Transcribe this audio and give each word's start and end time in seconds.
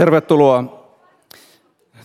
Tervetuloa. 0.00 0.64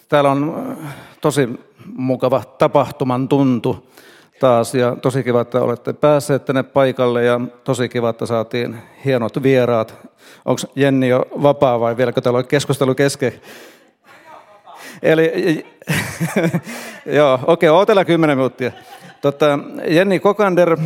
Täällä 0.09 0.31
on 0.31 0.67
äh, 0.83 0.95
tosi 1.21 1.49
mukava 1.95 2.43
tapahtuman 2.57 3.27
tuntu 3.27 3.91
taas 4.39 4.75
ja 4.75 4.95
tosi 5.01 5.23
kiva, 5.23 5.41
että 5.41 5.61
olette 5.61 5.93
päässeet 5.93 6.45
tänne 6.45 6.63
paikalle 6.63 7.23
ja 7.23 7.41
tosi 7.63 7.89
kiva, 7.89 8.09
että 8.09 8.25
saatiin 8.25 8.77
hienot 9.05 9.43
vieraat. 9.43 9.95
Onko 10.45 10.61
Jenni 10.75 11.07
jo 11.07 11.25
vapaa 11.41 11.79
vai 11.79 11.97
vieläkö 11.97 12.21
täällä 12.21 12.37
on 12.37 12.47
keskustelu 12.47 12.95
kesken? 12.95 13.33
Eli, 15.01 15.31
joo, 17.05 17.33
okei, 17.33 17.69
okay, 17.69 17.79
ootella 17.79 18.05
kymmenen 18.05 18.37
minuuttia. 18.37 18.71
Tota, 19.21 19.59
Jenni 19.87 20.19
Kokander, 20.19 20.77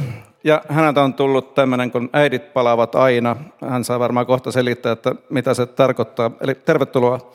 ja 0.44 0.62
häneltä 0.70 1.02
on 1.02 1.14
tullut 1.14 1.56
tämmöinen, 1.56 1.92
kun 1.92 2.10
äidit 2.14 2.54
palaavat 2.54 2.96
aina. 2.96 3.36
Hän 3.70 3.84
saa 3.84 4.00
varmaan 4.00 4.26
kohta 4.26 4.52
selittää, 4.52 4.92
että 4.92 5.16
mitä 5.30 5.54
se 5.54 5.66
tarkoittaa. 5.66 6.32
Eli 6.42 6.56
tervetuloa. 6.56 7.34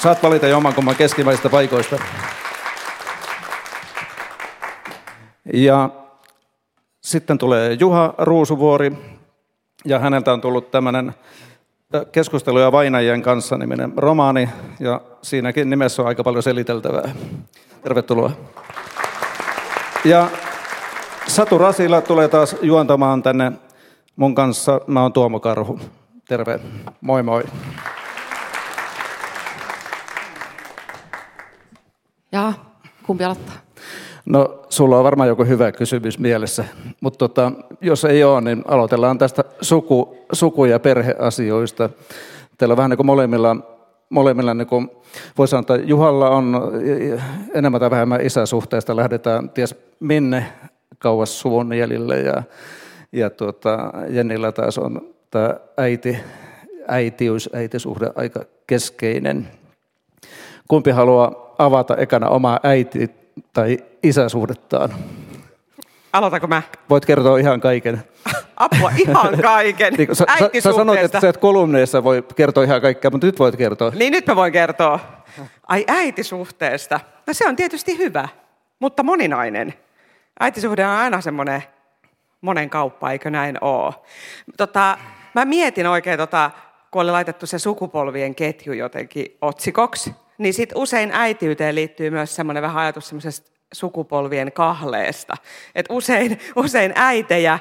Saat 0.00 0.22
valita 0.22 0.46
jommankumman 0.46 0.96
keskimmäisistä 0.96 1.48
paikoista. 1.48 1.96
Ja 5.54 5.90
sitten 7.00 7.38
tulee 7.38 7.72
Juha 7.72 8.14
Ruusuvuori, 8.18 8.92
ja 9.84 9.98
häneltä 9.98 10.32
on 10.32 10.40
tullut 10.40 10.70
tämmöinen 10.70 11.14
keskusteluja 12.12 12.72
vainajien 12.72 13.22
kanssa 13.22 13.58
niminen 13.58 13.92
romaani, 13.96 14.48
ja 14.80 15.00
siinäkin 15.22 15.70
nimessä 15.70 16.02
on 16.02 16.08
aika 16.08 16.24
paljon 16.24 16.42
seliteltävää. 16.42 17.14
Tervetuloa. 17.82 18.30
Ja 20.04 20.28
Satu 21.26 21.58
Rasila 21.58 22.00
tulee 22.00 22.28
taas 22.28 22.56
juontamaan 22.62 23.22
tänne 23.22 23.52
mun 24.16 24.34
kanssa. 24.34 24.80
Mä 24.86 25.02
oon 25.02 25.12
Tuomo 25.12 25.40
Karhu. 25.40 25.80
Terve. 26.28 26.60
Moi 27.00 27.22
moi. 27.22 27.44
Ja 32.32 32.52
kumpi 33.06 33.24
aloittaa? 33.24 33.54
No, 34.26 34.62
sulla 34.68 34.98
on 34.98 35.04
varmaan 35.04 35.28
joku 35.28 35.44
hyvä 35.44 35.72
kysymys 35.72 36.18
mielessä, 36.18 36.64
mutta 37.00 37.18
tota, 37.18 37.52
jos 37.80 38.04
ei 38.04 38.24
ole, 38.24 38.40
niin 38.40 38.64
aloitellaan 38.68 39.18
tästä 39.18 39.44
suku, 39.60 40.18
suku- 40.32 40.64
ja 40.64 40.80
perheasioista. 40.80 41.90
Teillä 42.58 42.72
on 42.72 42.76
vähän 42.76 42.90
niin 42.90 42.96
kuin 42.96 43.06
molemmilla, 43.06 43.56
molemmilla 44.10 44.54
niin 44.54 44.66
kuin, 44.66 44.90
voi 45.38 45.48
sanoa, 45.48 45.60
että 45.60 45.76
Juhalla 45.76 46.30
on 46.30 46.72
enemmän 47.54 47.80
tai 47.80 47.90
vähemmän 47.90 48.20
isäsuhteesta, 48.20 48.96
lähdetään 48.96 49.50
ties 49.50 49.74
minne 50.00 50.46
kauas 50.98 51.40
suvun 51.40 51.72
jäljille 51.72 52.20
ja, 52.20 52.42
ja 53.12 53.30
tuota, 53.30 53.92
Jennillä 54.08 54.52
taas 54.52 54.78
on 54.78 55.14
tämä 55.30 55.54
äiti, 55.76 56.18
äitiys, 56.88 57.50
äitisuhde 57.52 58.10
aika 58.14 58.40
keskeinen. 58.66 59.48
Kumpi 60.68 60.90
haluaa 60.90 61.54
avata 61.58 61.96
ekana 61.96 62.28
omaa 62.28 62.60
äiti- 62.62 63.10
tai 63.52 63.78
isäsuhdettaan? 64.02 64.94
Aloitanko 66.12 66.46
mä? 66.46 66.62
Voit 66.90 67.06
kertoa 67.06 67.38
ihan 67.38 67.60
kaiken. 67.60 68.02
Apua, 68.56 68.90
ihan 68.96 69.38
kaiken. 69.42 69.94
niin, 69.94 70.16
sä, 70.16 70.26
sä 70.60 70.72
sanoit, 70.72 71.00
että 71.00 71.20
sä 71.20 71.28
et 71.28 71.36
kolumneissa 71.36 72.04
voi 72.04 72.24
kertoa 72.36 72.64
ihan 72.64 72.80
kaikkea, 72.80 73.10
mutta 73.10 73.26
nyt 73.26 73.38
voit 73.38 73.56
kertoa. 73.56 73.92
Niin 73.94 74.12
nyt 74.12 74.26
mä 74.26 74.36
voin 74.36 74.52
kertoa. 74.52 75.00
Ai 75.68 75.84
äitisuhteesta. 75.88 77.00
No 77.26 77.34
se 77.34 77.48
on 77.48 77.56
tietysti 77.56 77.98
hyvä, 77.98 78.28
mutta 78.78 79.02
moninainen. 79.02 79.74
Äitisuhde 80.40 80.86
on 80.86 80.90
aina 80.90 81.20
semmoinen 81.20 81.62
monen 82.40 82.70
kauppa, 82.70 83.12
eikö 83.12 83.30
näin 83.30 83.58
ole? 83.60 83.94
Tota, 84.56 84.98
mä 85.34 85.44
mietin 85.44 85.86
oikein, 85.86 86.18
tota, 86.18 86.50
kun 86.90 87.02
oli 87.02 87.10
laitettu 87.10 87.46
se 87.46 87.58
sukupolvien 87.58 88.34
ketju 88.34 88.72
jotenkin 88.72 89.36
otsikoksi, 89.42 90.14
niin 90.38 90.54
sit 90.54 90.72
usein 90.74 91.10
äitiyteen 91.12 91.74
liittyy 91.74 92.10
myös 92.10 92.36
semmoinen 92.36 92.62
vähän 92.62 92.82
ajatus 92.82 93.08
semmoisesta 93.08 93.52
sukupolvien 93.72 94.52
kahleesta. 94.52 95.36
Et 95.74 95.86
usein, 95.90 96.38
usein 96.56 96.92
äitejä 96.94 97.58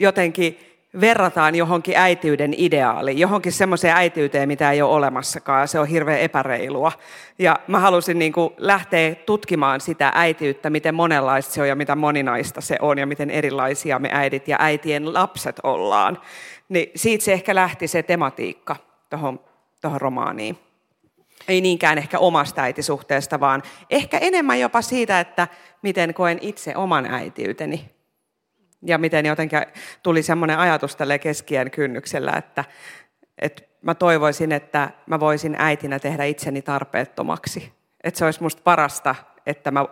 jotenkin 0.00 0.58
verrataan 1.00 1.54
johonkin 1.54 1.96
äitiyden 1.96 2.54
ideaaliin, 2.56 3.18
johonkin 3.18 3.52
semmoiseen 3.52 3.96
äitiyteen, 3.96 4.48
mitä 4.48 4.70
ei 4.70 4.82
ole 4.82 4.94
olemassakaan, 4.94 5.68
se 5.68 5.78
on 5.78 5.86
hirveän 5.86 6.20
epäreilua. 6.20 6.92
Ja 7.38 7.56
mä 7.66 7.78
halusin 7.78 8.18
niin 8.18 8.32
kuin 8.32 8.54
lähteä 8.58 9.14
tutkimaan 9.14 9.80
sitä 9.80 10.12
äitiyttä, 10.14 10.70
miten 10.70 10.94
monenlaista 10.94 11.52
se 11.52 11.60
on 11.60 11.68
ja 11.68 11.76
mitä 11.76 11.96
moninaista 11.96 12.60
se 12.60 12.76
on, 12.80 12.98
ja 12.98 13.06
miten 13.06 13.30
erilaisia 13.30 13.98
me 13.98 14.10
äidit 14.12 14.48
ja 14.48 14.56
äitien 14.60 15.14
lapset 15.14 15.60
ollaan. 15.62 16.18
Niin 16.68 16.90
siitä 16.96 17.24
se 17.24 17.32
ehkä 17.32 17.54
lähti 17.54 17.88
se 17.88 18.02
tematiikka 18.02 18.76
tuohon 19.10 19.40
tohon 19.80 20.00
romaaniin. 20.00 20.58
Ei 21.48 21.60
niinkään 21.60 21.98
ehkä 21.98 22.18
omasta 22.18 22.62
äitisuhteesta, 22.62 23.40
vaan 23.40 23.62
ehkä 23.90 24.18
enemmän 24.18 24.60
jopa 24.60 24.82
siitä, 24.82 25.20
että 25.20 25.48
miten 25.82 26.14
koen 26.14 26.38
itse 26.40 26.76
oman 26.76 27.06
äitiyteni 27.06 27.90
ja 28.82 28.98
miten 28.98 29.26
jotenkin 29.26 29.60
tuli 30.02 30.22
semmoinen 30.22 30.58
ajatus 30.58 30.96
tälle 30.96 31.18
keskien 31.18 31.70
kynnyksellä, 31.70 32.32
että, 32.32 32.64
että 33.38 33.62
mä 33.82 33.94
toivoisin, 33.94 34.52
että 34.52 34.90
mä 35.06 35.20
voisin 35.20 35.56
äitinä 35.58 35.98
tehdä 35.98 36.24
itseni 36.24 36.62
tarpeettomaksi. 36.62 37.72
Että 38.04 38.18
se 38.18 38.24
olisi 38.24 38.42
musta 38.42 38.62
parasta, 38.64 39.14
että 39.46 39.70
mä 39.70 39.84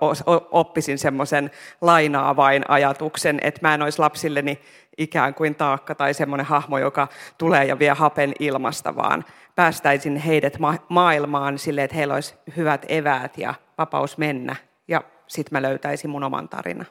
oppisin 0.51 0.99
semmoisen 0.99 1.51
lainaavain 1.81 2.65
ajatuksen, 2.69 3.39
että 3.43 3.61
mä 3.63 3.75
en 3.75 3.83
olisi 3.83 3.99
lapsilleni 3.99 4.61
ikään 4.99 5.35
kuin 5.35 5.55
taakka 5.55 5.95
tai 5.95 6.15
semmoinen 6.15 6.47
hahmo, 6.47 6.79
joka 6.79 7.09
tulee 7.39 7.65
ja 7.65 7.79
vie 7.79 7.93
hapen 7.93 8.33
ilmasta, 8.39 8.97
vaan 8.97 9.25
päästäisin 9.55 10.17
heidät 10.17 10.59
ma- 10.59 10.79
maailmaan 10.89 11.59
sille, 11.59 11.85
että 11.85 11.97
heillä 11.97 12.15
olisi 12.15 12.35
hyvät 12.57 12.87
eväät 12.89 13.39
ja 13.39 13.55
vapaus 13.79 14.19
mennä. 14.19 14.57
Ja 14.89 15.03
sitten 15.27 15.57
mä 15.57 15.63
löytäisin 15.63 16.11
mun 16.11 16.25
oman 16.25 16.49
tarinan. 16.49 16.87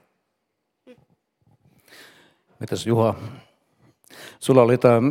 Mitäs 2.60 2.88
Juha? 2.88 3.16
Sulla 4.40 4.62
oli 4.62 4.78
tämä 4.78 5.02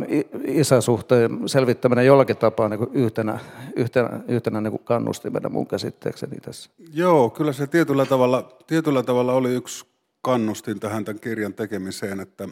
isäsuhteen 0.45 1.49
selvittäminen 1.49 2.05
jollakin 2.05 2.37
tapaa 2.37 2.69
niin 2.69 2.87
yhtenä, 2.93 3.39
yhtenä, 3.75 4.09
yhtenä 4.27 4.61
niin 4.61 4.79
kannustimena 4.79 5.49
mun 5.49 5.67
käsitteekseni 5.67 6.37
tässä. 6.39 6.69
Joo, 6.93 7.29
kyllä 7.29 7.53
se 7.53 7.67
tietyllä 7.67 8.05
tavalla, 8.05 8.57
tietyllä 8.67 9.03
tavalla 9.03 9.33
oli 9.33 9.55
yksi 9.55 9.85
kannustin 10.21 10.79
tähän 10.79 11.05
tämän 11.05 11.19
kirjan 11.19 11.53
tekemiseen, 11.53 12.19
että 12.19 12.49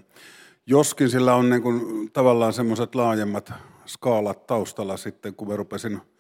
joskin 0.66 1.10
sillä 1.10 1.36
on 1.36 1.50
niin 1.50 1.62
kuin 1.62 2.10
tavallaan 2.14 2.54
semmoiset 2.54 2.96
laajemmat 2.96 3.54
skaalat 3.86 4.48
taustalla 4.48 4.98
sitten, 4.98 5.36
kun 5.36 5.48
mä 5.48 5.56
rupesin– 5.56 6.02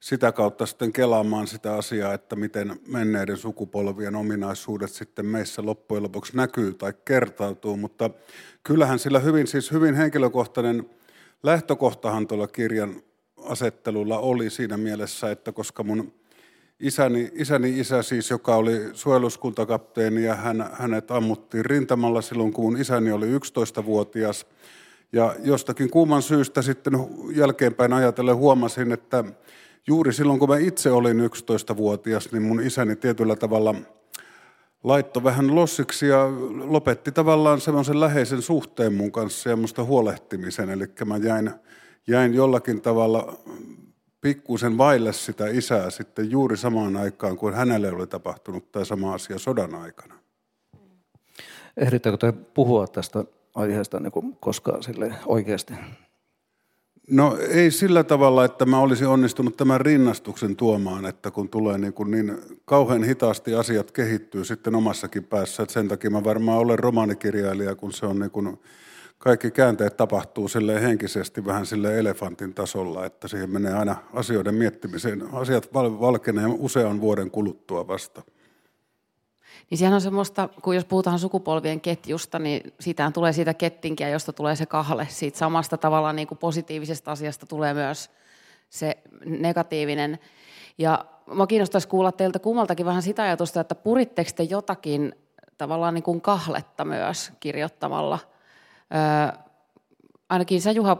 sitä 0.00 0.32
kautta 0.32 0.66
sitten 0.66 0.92
kelaamaan 0.92 1.46
sitä 1.46 1.74
asiaa, 1.74 2.14
että 2.14 2.36
miten 2.36 2.80
menneiden 2.88 3.36
sukupolvien 3.36 4.16
ominaisuudet 4.16 4.90
sitten 4.90 5.26
meissä 5.26 5.62
loppujen 5.64 6.02
lopuksi 6.02 6.36
näkyy 6.36 6.74
tai 6.74 6.92
kertautuu, 7.04 7.76
mutta 7.76 8.10
kyllähän 8.62 8.98
sillä 8.98 9.18
hyvin, 9.18 9.46
siis 9.46 9.72
hyvin 9.72 9.94
henkilökohtainen 9.94 10.90
lähtökohtahan 11.42 12.26
tuolla 12.26 12.46
kirjan 12.46 13.02
asettelulla 13.42 14.18
oli 14.18 14.50
siinä 14.50 14.76
mielessä, 14.76 15.30
että 15.30 15.52
koska 15.52 15.82
mun 15.82 16.12
isäni, 16.80 17.30
isäni 17.34 17.80
isä 17.80 18.02
siis, 18.02 18.30
joka 18.30 18.56
oli 18.56 18.80
suojeluskuntakapteeni 18.92 20.24
ja 20.24 20.34
hän, 20.34 20.70
hänet 20.72 21.10
ammuttiin 21.10 21.64
rintamalla 21.64 22.22
silloin, 22.22 22.52
kun 22.52 22.64
mun 22.64 22.80
isäni 22.80 23.12
oli 23.12 23.26
11-vuotias. 23.26 24.46
Ja 25.12 25.34
jostakin 25.44 25.90
kuuman 25.90 26.22
syystä 26.22 26.62
sitten 26.62 26.92
jälkeenpäin 27.34 27.92
ajatellen 27.92 28.36
huomasin, 28.36 28.92
että 28.92 29.24
juuri 29.86 30.12
silloin, 30.12 30.38
kun 30.38 30.48
mä 30.48 30.58
itse 30.58 30.90
olin 30.90 31.20
11-vuotias, 31.20 32.32
niin 32.32 32.42
mun 32.42 32.60
isäni 32.60 32.96
tietyllä 32.96 33.36
tavalla 33.36 33.74
laittoi 34.84 35.24
vähän 35.24 35.54
lossiksi 35.54 36.08
ja 36.08 36.28
lopetti 36.64 37.12
tavallaan 37.12 37.60
semmoisen 37.60 38.00
läheisen 38.00 38.42
suhteen 38.42 38.94
mun 38.94 39.12
kanssa 39.12 39.50
ja 39.50 39.56
musta 39.56 39.84
huolehtimisen. 39.84 40.70
Eli 40.70 40.84
mä 41.04 41.16
jäin, 41.16 41.50
jäin 42.06 42.34
jollakin 42.34 42.80
tavalla 42.80 43.36
pikkuisen 44.20 44.78
vaille 44.78 45.12
sitä 45.12 45.46
isää 45.48 45.90
sitten 45.90 46.30
juuri 46.30 46.56
samaan 46.56 46.96
aikaan, 46.96 47.36
kuin 47.36 47.54
hänelle 47.54 47.92
oli 47.92 48.06
tapahtunut 48.06 48.72
tai 48.72 48.86
sama 48.86 49.14
asia 49.14 49.38
sodan 49.38 49.74
aikana. 49.74 50.14
Ehdittekö 51.76 52.16
te 52.16 52.32
puhua 52.32 52.86
tästä 52.86 53.24
aiheesta 53.54 54.00
niin 54.00 54.36
koskaan 54.40 54.82
sille 54.82 55.14
oikeasti? 55.26 55.74
No 57.10 57.38
ei 57.50 57.70
sillä 57.70 58.04
tavalla, 58.04 58.44
että 58.44 58.66
mä 58.66 58.78
olisin 58.78 59.08
onnistunut 59.08 59.56
tämän 59.56 59.80
rinnastuksen 59.80 60.56
tuomaan, 60.56 61.06
että 61.06 61.30
kun 61.30 61.48
tulee 61.48 61.78
niin, 61.78 61.92
kuin 61.92 62.10
niin 62.10 62.38
kauhean 62.64 63.04
hitaasti 63.04 63.54
asiat 63.54 63.90
kehittyy 63.90 64.44
sitten 64.44 64.74
omassakin 64.74 65.24
päässä, 65.24 65.62
että 65.62 65.72
sen 65.72 65.88
takia 65.88 66.10
mä 66.10 66.24
varmaan 66.24 66.58
olen 66.58 66.78
romaanikirjailija, 66.78 67.74
kun 67.74 67.92
se 67.92 68.06
on 68.06 68.18
niin 68.18 68.30
kuin, 68.30 68.58
kaikki 69.18 69.50
käänteet 69.50 69.96
tapahtuu 69.96 70.48
sille 70.48 70.82
henkisesti 70.82 71.44
vähän 71.44 71.66
sille 71.66 71.98
elefantin 71.98 72.54
tasolla, 72.54 73.06
että 73.06 73.28
siihen 73.28 73.50
menee 73.50 73.72
aina 73.74 73.96
asioiden 74.12 74.54
miettimiseen. 74.54 75.22
Asiat 75.32 75.74
valkenee 75.74 76.46
usean 76.58 77.00
vuoden 77.00 77.30
kuluttua 77.30 77.88
vasta. 77.88 78.22
Niin 79.70 79.78
sehän 79.78 79.94
on 79.94 80.00
semmoista, 80.00 80.48
kun 80.62 80.74
jos 80.74 80.84
puhutaan 80.84 81.18
sukupolvien 81.18 81.80
ketjusta, 81.80 82.38
niin 82.38 82.74
siitähän 82.80 83.12
tulee 83.12 83.32
siitä 83.32 83.54
kettinkiä, 83.54 84.08
josta 84.08 84.32
tulee 84.32 84.56
se 84.56 84.66
kahle. 84.66 85.06
Siitä 85.10 85.38
samasta 85.38 85.78
tavalla 85.78 86.12
niin 86.12 86.28
kuin 86.28 86.38
positiivisesta 86.38 87.12
asiasta 87.12 87.46
tulee 87.46 87.74
myös 87.74 88.10
se 88.70 88.96
negatiivinen. 89.24 90.18
Ja 90.78 91.04
mä 91.34 91.46
kiinnostaisi 91.46 91.88
kuulla 91.88 92.12
teiltä 92.12 92.38
kummaltakin 92.38 92.86
vähän 92.86 93.02
sitä 93.02 93.22
ajatusta, 93.22 93.60
että 93.60 93.74
puritteko 93.74 94.30
te 94.36 94.42
jotakin 94.42 95.14
tavallaan 95.58 95.94
niin 95.94 96.02
kuin 96.02 96.20
kahletta 96.20 96.84
myös 96.84 97.32
kirjoittamalla? 97.40 98.18
Öö, 98.94 99.42
ainakin 100.28 100.62
sä 100.62 100.70
Juha 100.70 100.96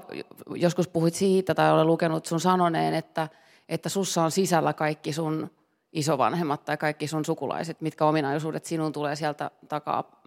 joskus 0.54 0.88
puhuit 0.88 1.14
siitä 1.14 1.54
tai 1.54 1.72
olen 1.72 1.86
lukenut 1.86 2.26
sun 2.26 2.40
sanoneen, 2.40 2.94
että, 2.94 3.28
että 3.68 3.88
sussa 3.88 4.22
on 4.22 4.30
sisällä 4.30 4.72
kaikki 4.72 5.12
sun 5.12 5.50
isovanhemmat 5.92 6.64
tai 6.64 6.76
kaikki 6.76 7.06
sun 7.06 7.24
sukulaiset, 7.24 7.80
mitkä 7.80 8.04
ominaisuudet 8.04 8.64
sinun 8.64 8.92
tulee 8.92 9.16
sieltä 9.16 9.50
takaa 9.68 10.22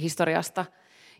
historiasta. 0.00 0.64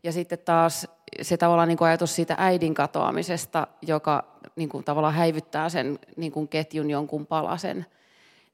Ja 0.02 0.12
sitten 0.12 0.38
taas 0.38 0.88
se 1.22 1.36
tavallaan 1.36 1.68
niin 1.68 1.78
kuin 1.78 1.88
ajatus 1.88 2.14
siitä 2.14 2.34
äidin 2.38 2.74
katoamisesta, 2.74 3.66
joka 3.82 4.24
niin 4.56 4.68
kuin 4.68 4.84
tavallaan 4.84 5.14
häivyttää 5.14 5.68
sen 5.68 5.98
niin 6.16 6.32
kuin 6.32 6.48
ketjun 6.48 6.90
jonkun 6.90 7.26
palasen. 7.26 7.86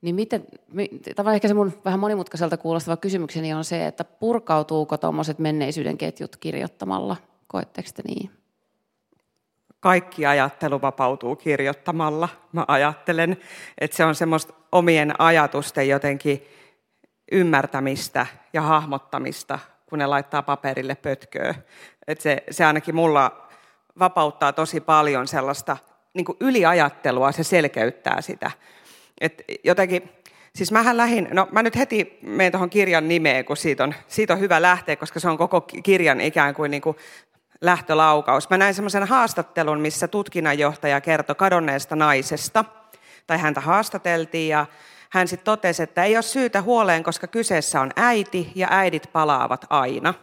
Niin 0.03 0.15
miten, 0.15 0.47
tavallaan 1.17 1.35
ehkä 1.35 1.49
se 1.49 1.55
mun 1.55 1.73
vähän 1.85 2.01
monimutkaiselta 2.01 2.57
kuulostava 2.57 2.97
kysymykseni 2.97 3.55
on 3.55 3.65
se, 3.65 3.87
että 3.87 4.05
purkautuuko 4.05 4.97
tuommoiset 4.97 5.39
menneisyyden 5.39 5.99
ketjut 5.99 6.37
kirjoittamalla? 6.37 7.17
Koetteko 7.47 7.89
te 7.95 8.03
niin? 8.07 8.31
Kaikki 9.83 10.27
ajattelu 10.27 10.83
vapautuu 10.83 11.37
kirjoittamalla. 11.37 12.29
Mä 12.53 12.65
ajattelen, 12.69 13.37
että 13.79 13.97
se 13.97 14.05
on 14.05 14.15
semmoista 14.15 14.55
omien 14.73 15.21
ajatusten 15.21 15.89
jotenkin 15.89 16.47
ymmärtämistä 17.33 18.27
ja 18.53 18.63
hahmottamista, 18.63 19.59
kun 19.87 19.99
ne 19.99 20.07
laittaa 20.07 20.43
paperille 20.43 20.95
pötköä. 20.95 21.55
Et 22.09 22.21
se, 22.21 22.43
se 22.51 22.65
ainakin 22.65 22.95
mulla 22.95 23.49
vapauttaa 23.99 24.53
tosi 24.53 24.81
paljon 24.81 25.29
sellaista 25.29 25.77
niin 26.15 26.27
yliajattelua, 26.41 27.33
se 27.33 27.45
selkeyttää 27.45 28.21
sitä. 28.21 28.51
Et 29.21 29.45
jotenkin, 29.65 30.11
siis 30.55 30.73
mähän 30.73 30.97
lähin, 30.97 31.29
no 31.33 31.49
mä 31.53 31.63
nyt 31.63 31.77
heti 31.77 32.19
menen 32.23 32.53
tuohon 32.53 32.71
kirjan 32.71 33.09
nimeen, 33.09 33.45
kun 33.45 33.57
siitä 33.57 33.85
on, 33.85 33.95
siitä 34.09 34.33
on 34.33 34.41
hyvä 34.41 34.63
lähteä, 34.63 34.97
koska 34.97 35.21
se 35.21 35.29
on 35.29 35.39
koko 35.39 35.61
kirjan 35.61 36.21
ikään 36.21 36.55
kuin, 36.55 36.71
niin 36.71 36.83
kuin 36.83 36.97
lähtölaukaus. 37.63 38.51
Mä 38.51 38.59
näin 38.59 38.75
semmoisen 38.75 39.09
haastattelun, 39.09 39.81
missä 39.81 40.09
tutkinnanjohtaja 40.09 41.01
kertoi 41.01 41.37
kadonneesta 41.37 41.97
naisesta, 41.97 42.65
tai 43.27 43.39
häntä 43.39 43.61
haastateltiin, 43.61 44.49
ja 44.49 44.67
hän 45.11 45.29
sitten 45.29 45.45
totesi, 45.45 45.83
että 45.83 46.05
ei 46.05 46.17
ole 46.17 46.23
syytä 46.23 46.63
huoleen, 46.63 47.03
koska 47.03 47.27
kyseessä 47.27 47.81
on 47.81 47.91
äiti, 47.97 48.53
ja 48.55 48.69
äidit 48.71 49.13
palaavat 49.13 49.67
aina. 49.71 50.15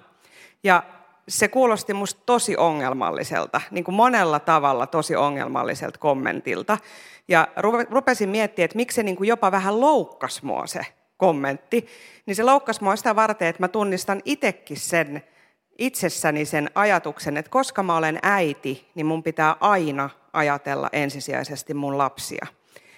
Ja 0.63 0.83
se 1.27 1.47
kuulosti 1.47 1.93
musta 1.93 2.21
tosi 2.25 2.57
ongelmalliselta, 2.57 3.61
niin 3.71 3.83
kuin 3.83 3.95
monella 3.95 4.39
tavalla 4.39 4.87
tosi 4.87 5.15
ongelmalliselta 5.15 5.99
kommentilta. 5.99 6.77
Ja 7.27 7.47
rupesin 7.89 8.29
miettimään, 8.29 8.65
että 8.65 8.75
miksi 8.75 8.95
se 8.95 9.03
niin 9.03 9.15
kuin 9.15 9.27
jopa 9.27 9.51
vähän 9.51 9.81
loukkas 9.81 10.43
mua 10.43 10.67
se 10.67 10.85
kommentti. 11.17 11.87
Niin 12.25 12.35
se 12.35 12.43
loukkas 12.43 12.81
mua 12.81 12.95
sitä 12.95 13.15
varten, 13.15 13.47
että 13.47 13.63
mä 13.63 13.67
tunnistan 13.67 14.21
itsekin 14.25 14.77
sen 14.77 15.23
itsessäni 15.79 16.45
sen 16.45 16.69
ajatuksen, 16.75 17.37
että 17.37 17.51
koska 17.51 17.83
mä 17.83 17.97
olen 17.97 18.19
äiti, 18.23 18.89
niin 18.95 19.05
mun 19.05 19.23
pitää 19.23 19.55
aina 19.59 20.09
ajatella 20.33 20.89
ensisijaisesti 20.91 21.73
mun 21.73 21.97
lapsia. 21.97 22.47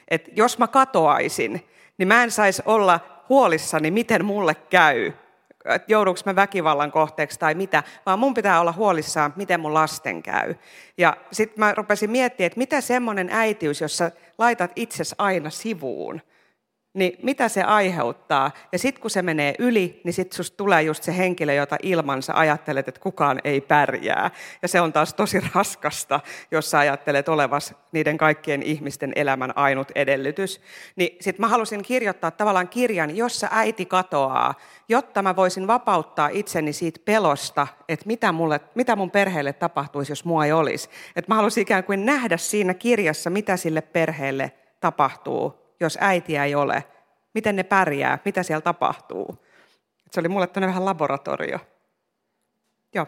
Et 0.07 0.30
jos 0.36 0.57
mä 0.57 0.68
katoaisin, 0.68 1.68
niin 1.98 2.07
mä 2.07 2.24
en 2.24 2.31
saisi 2.31 2.62
olla 2.66 3.00
huolissani, 3.30 3.92
miten 3.92 4.25
mulle 4.25 4.56
käy, 4.56 5.12
että 5.66 5.92
jouduinko 5.92 6.22
mä 6.25 6.36
väkivallan 6.36 6.92
kohteeksi 6.92 7.39
tai 7.39 7.56
mitä, 7.56 7.83
vaan 8.06 8.19
mun 8.19 8.33
pitää 8.33 8.62
olla 8.62 8.72
huolissaan, 8.72 9.34
miten 9.36 9.60
mun 9.60 9.74
lasten 9.74 10.24
käy. 10.24 10.56
Ja 10.98 11.18
sitten 11.31 11.60
mä 11.60 11.74
rupesin 11.74 12.12
miettimään, 12.12 12.48
että 12.48 12.57
mitä 12.57 12.81
semmoinen 12.81 13.30
äitiys, 13.31 13.81
jossa 13.81 14.12
laitat 14.38 14.72
itsesi 14.75 15.16
aina 15.18 15.50
sivuun, 15.50 16.22
niin 16.93 17.19
mitä 17.23 17.49
se 17.49 17.63
aiheuttaa. 17.63 18.51
Ja 18.71 18.79
sitten 18.79 19.01
kun 19.01 19.11
se 19.11 19.21
menee 19.21 19.55
yli, 19.59 20.01
niin 20.03 20.13
sitten 20.13 20.35
susta 20.35 20.57
tulee 20.57 20.83
just 20.83 21.03
se 21.03 21.17
henkilö, 21.17 21.53
jota 21.53 21.77
ilman 21.83 22.23
sä 22.23 22.33
ajattelet, 22.35 22.88
että 22.88 23.01
kukaan 23.01 23.41
ei 23.43 23.61
pärjää. 23.61 24.31
Ja 24.61 24.67
se 24.67 24.81
on 24.81 24.93
taas 24.93 25.13
tosi 25.13 25.39
raskasta, 25.55 26.19
jos 26.51 26.71
sä 26.71 26.79
ajattelet 26.79 27.29
olevas 27.29 27.75
niiden 27.91 28.17
kaikkien 28.17 28.63
ihmisten 28.63 29.13
elämän 29.15 29.57
ainut 29.57 29.88
edellytys. 29.95 30.61
Niin 30.95 31.17
sitten 31.21 31.43
mä 31.43 31.47
halusin 31.47 31.83
kirjoittaa 31.83 32.31
tavallaan 32.31 32.69
kirjan, 32.69 33.17
jossa 33.17 33.47
äiti 33.51 33.85
katoaa, 33.85 34.53
jotta 34.89 35.21
mä 35.21 35.35
voisin 35.35 35.67
vapauttaa 35.67 36.29
itseni 36.33 36.73
siitä 36.73 36.99
pelosta, 37.05 37.67
että 37.89 38.07
mitä, 38.07 38.31
mulle, 38.31 38.61
mitä 38.75 38.95
mun 38.95 39.11
perheelle 39.11 39.53
tapahtuisi, 39.53 40.11
jos 40.11 40.25
mua 40.25 40.45
ei 40.45 40.51
olisi. 40.51 40.89
Että 41.15 41.31
mä 41.31 41.35
halusin 41.35 41.61
ikään 41.61 41.83
kuin 41.83 42.05
nähdä 42.05 42.38
siinä 42.38 42.73
kirjassa, 42.73 43.29
mitä 43.29 43.57
sille 43.57 43.81
perheelle 43.81 44.51
tapahtuu, 44.79 45.61
jos 45.81 45.98
äitiä 46.01 46.45
ei 46.45 46.56
ole? 46.56 46.83
Miten 47.33 47.56
ne 47.56 47.63
pärjää? 47.63 48.19
Mitä 48.25 48.44
siellä 48.44 48.62
tapahtuu? 48.62 49.45
Se 50.12 50.19
oli 50.19 50.28
mulle 50.28 50.48
tämmöinen 50.48 50.69
vähän 50.69 50.86
laboratorio. 50.86 51.60
Joo. 52.95 53.07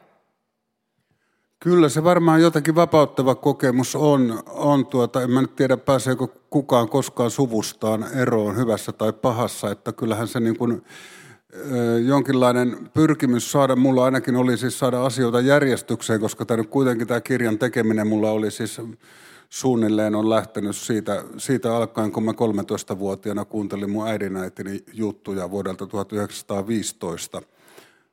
Kyllä 1.59 1.89
se 1.89 2.03
varmaan 2.03 2.41
jotakin 2.41 2.75
vapauttava 2.75 3.35
kokemus 3.35 3.95
on. 3.95 4.43
on 4.47 4.85
tuota, 4.85 5.21
en 5.21 5.31
mä 5.31 5.41
nyt 5.41 5.55
tiedä, 5.55 5.77
pääseekö 5.77 6.27
kukaan 6.49 6.89
koskaan 6.89 7.31
suvustaan 7.31 8.05
eroon 8.15 8.57
hyvässä 8.57 8.91
tai 8.91 9.13
pahassa. 9.13 9.71
Että 9.71 9.91
kyllähän 9.91 10.27
se 10.27 10.39
niin 10.39 10.57
kuin, 10.57 10.83
jonkinlainen 12.05 12.89
pyrkimys 12.93 13.51
saada, 13.51 13.75
mulla 13.75 14.05
ainakin 14.05 14.35
oli 14.35 14.57
siis 14.57 14.79
saada 14.79 15.05
asioita 15.05 15.41
järjestykseen, 15.41 16.19
koska 16.19 16.45
tämä 16.45 16.63
kuitenkin 16.63 17.07
tämä 17.07 17.21
kirjan 17.21 17.59
tekeminen 17.59 18.07
mulla 18.07 18.31
oli 18.31 18.51
siis 18.51 18.81
suunnilleen 19.53 20.15
on 20.15 20.29
lähtenyt 20.29 20.75
siitä, 20.75 21.23
siitä 21.37 21.75
alkaen, 21.75 22.11
kun 22.11 22.23
mä 22.23 22.31
13-vuotiaana 22.31 23.45
kuuntelin 23.45 23.89
mun 23.89 24.07
äidinäitini 24.07 24.83
juttuja 24.93 25.51
vuodelta 25.51 25.87
1915 25.87 27.41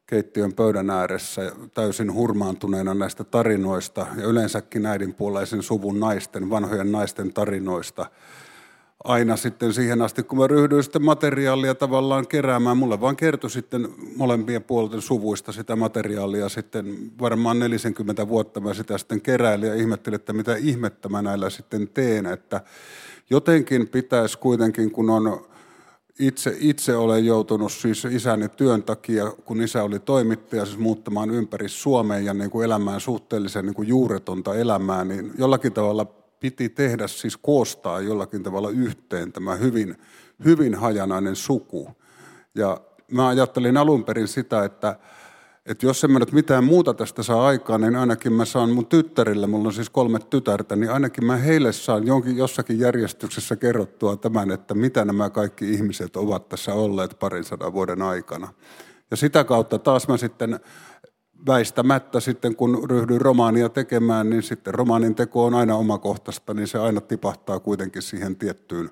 keittiön 0.07 0.53
pöydän 0.53 0.91
ääressä 0.91 1.53
täysin 1.75 2.15
hurmaantuneena 2.15 2.95
näistä 2.95 3.25
tarinoista 3.25 4.07
ja 4.17 4.27
yleensäkin 4.27 4.87
äidinpuoleisen 4.87 5.63
suvun 5.63 6.01
naisten, 6.01 6.51
vanhojen 6.51 6.93
naisten 6.93 7.33
tarinoista– 7.33 8.07
aina 9.05 9.37
sitten 9.37 9.73
siihen 9.73 10.03
asti, 10.03 10.23
kun 10.23 10.39
mä 10.39 10.47
ryhdyin 10.47 10.83
sitten 10.83 11.05
materiaalia 11.05 11.75
tavallaan 11.75 12.27
keräämään. 12.27 12.77
Mulle 12.77 13.01
vaan 13.01 13.17
kertoi 13.17 13.51
sitten 13.51 13.89
molempien 14.17 14.63
puolten 14.63 15.01
suvuista 15.01 15.53
sitä 15.53 15.77
materiaalia 15.77 16.49
sitten 16.49 16.97
varmaan 17.21 17.59
40 17.59 18.29
vuotta 18.29 18.61
mä 18.61 18.75
sitä 18.75 18.99
sitten 18.99 19.21
keräilin 19.21 19.69
ja 19.69 19.75
ihmettelin, 19.75 20.15
että 20.15 20.33
mitä 20.33 20.57
ihmettä 20.57 21.09
mä 21.09 21.23
näillä 21.23 21.51
sitten 21.51 21.89
teen. 21.89 22.27
Että 22.27 22.61
jotenkin 23.31 23.89
pitäisi 23.89 24.39
kuitenkin, 24.39 24.91
kun 24.91 25.11
on 25.11 25.47
itse, 26.19 26.57
itse 26.59 26.97
olen 26.97 27.27
joutunut 27.27 27.73
siis 27.73 28.05
isäni 28.05 28.49
työn 28.49 28.83
takia, 28.83 29.31
kun 29.45 29.63
isä 29.63 29.83
oli 29.83 29.99
toimittaja, 29.99 30.67
siis 30.67 30.79
muuttamaan 30.79 31.31
ympäri 31.31 31.69
Suomeen 31.69 32.25
ja 32.25 32.35
niin 32.35 32.51
kuin 32.51 32.65
elämään 32.65 33.01
suhteellisen 33.01 33.67
niin 33.67 33.75
kuin 33.75 33.89
juuretonta 33.89 34.55
elämää, 34.55 35.05
niin 35.05 35.33
jollakin 35.39 35.73
tavalla 35.73 36.20
piti 36.41 36.69
tehdä, 36.69 37.09
siis 37.09 37.37
koostaa 37.37 38.01
jollakin 38.01 38.43
tavalla 38.43 38.71
yhteen 38.71 39.33
tämä 39.33 39.55
hyvin, 39.55 39.97
hyvin 40.45 40.75
hajanainen 40.75 41.37
suku. 41.37 41.89
Ja 42.55 42.81
mä 43.11 43.29
ajattelin 43.29 43.77
alun 43.77 44.05
perin 44.05 44.29
sitä, 44.29 44.65
että, 44.65 44.97
että 45.67 45.87
jos 45.87 46.05
en 46.05 46.11
mä 46.11 46.19
nyt 46.19 46.33
mitään 46.33 46.65
muuta 46.65 46.95
tästä 46.95 47.23
saa 47.23 47.47
aikaan, 47.47 47.81
niin 47.81 47.97
ainakin 47.97 48.33
mä 48.33 48.45
saan 48.45 48.71
mun 48.71 48.87
tyttärille, 48.87 49.47
mulla 49.47 49.69
on 49.69 49.73
siis 49.73 49.91
kolme 49.91 50.19
tytärtä, 50.19 50.77
niin 50.77 50.91
ainakin 50.91 51.25
mä 51.25 51.37
heille 51.37 51.73
saan 51.73 52.07
jonkin, 52.07 52.37
jossakin 52.37 52.79
järjestyksessä 52.79 53.57
kerrottua 53.57 54.17
tämän, 54.17 54.51
että 54.51 54.75
mitä 54.75 55.05
nämä 55.05 55.31
kaikki 55.31 55.73
ihmiset 55.73 56.17
ovat 56.17 56.49
tässä 56.49 56.75
olleet 56.75 57.19
parin 57.19 57.45
sadan 57.45 57.73
vuoden 57.73 58.03
aikana. 58.03 58.49
Ja 59.11 59.17
sitä 59.17 59.45
kautta 59.45 59.79
taas 59.79 60.09
mä 60.09 60.17
sitten 60.17 60.61
väistämättä 61.47 62.21
sitten, 62.21 62.57
kun 62.57 62.91
ryhdyin 62.91 63.21
romaania 63.21 63.69
tekemään, 63.69 64.31
niin 64.31 64.43
sitten 64.43 64.75
romaanin 64.75 65.15
teko 65.15 65.45
on 65.45 65.55
aina 65.55 65.77
omakohtaista, 65.77 66.55
niin 66.55 66.67
se 66.67 66.79
aina 66.79 67.01
tipahtaa 67.01 67.61
kuitenkin 67.61 68.03
siihen 68.03 68.37
tiettyyn, 68.37 68.91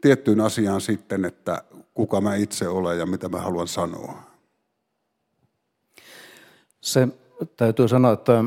tiettyyn 0.00 0.40
asiaan 0.40 0.80
sitten, 0.80 1.24
että 1.24 1.62
kuka 1.94 2.20
mä 2.20 2.34
itse 2.34 2.68
olen 2.68 2.98
ja 2.98 3.06
mitä 3.06 3.28
mä 3.28 3.38
haluan 3.38 3.68
sanoa. 3.68 4.22
Se 6.80 7.08
täytyy 7.56 7.88
sanoa, 7.88 8.12
että 8.12 8.44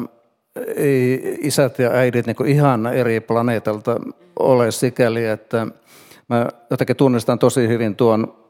ei 0.75 1.37
isät 1.41 1.79
ja 1.79 1.91
äidit 1.91 2.25
niin 2.25 2.45
ihan 2.45 2.87
eri 2.87 3.19
planeetalta 3.19 3.99
ole 4.39 4.71
sikäli, 4.71 5.25
että 5.25 5.67
mä 6.29 6.47
jotenkin 6.69 6.95
tunnistan 6.95 7.39
tosi 7.39 7.67
hyvin 7.67 7.95
tuon 7.95 8.44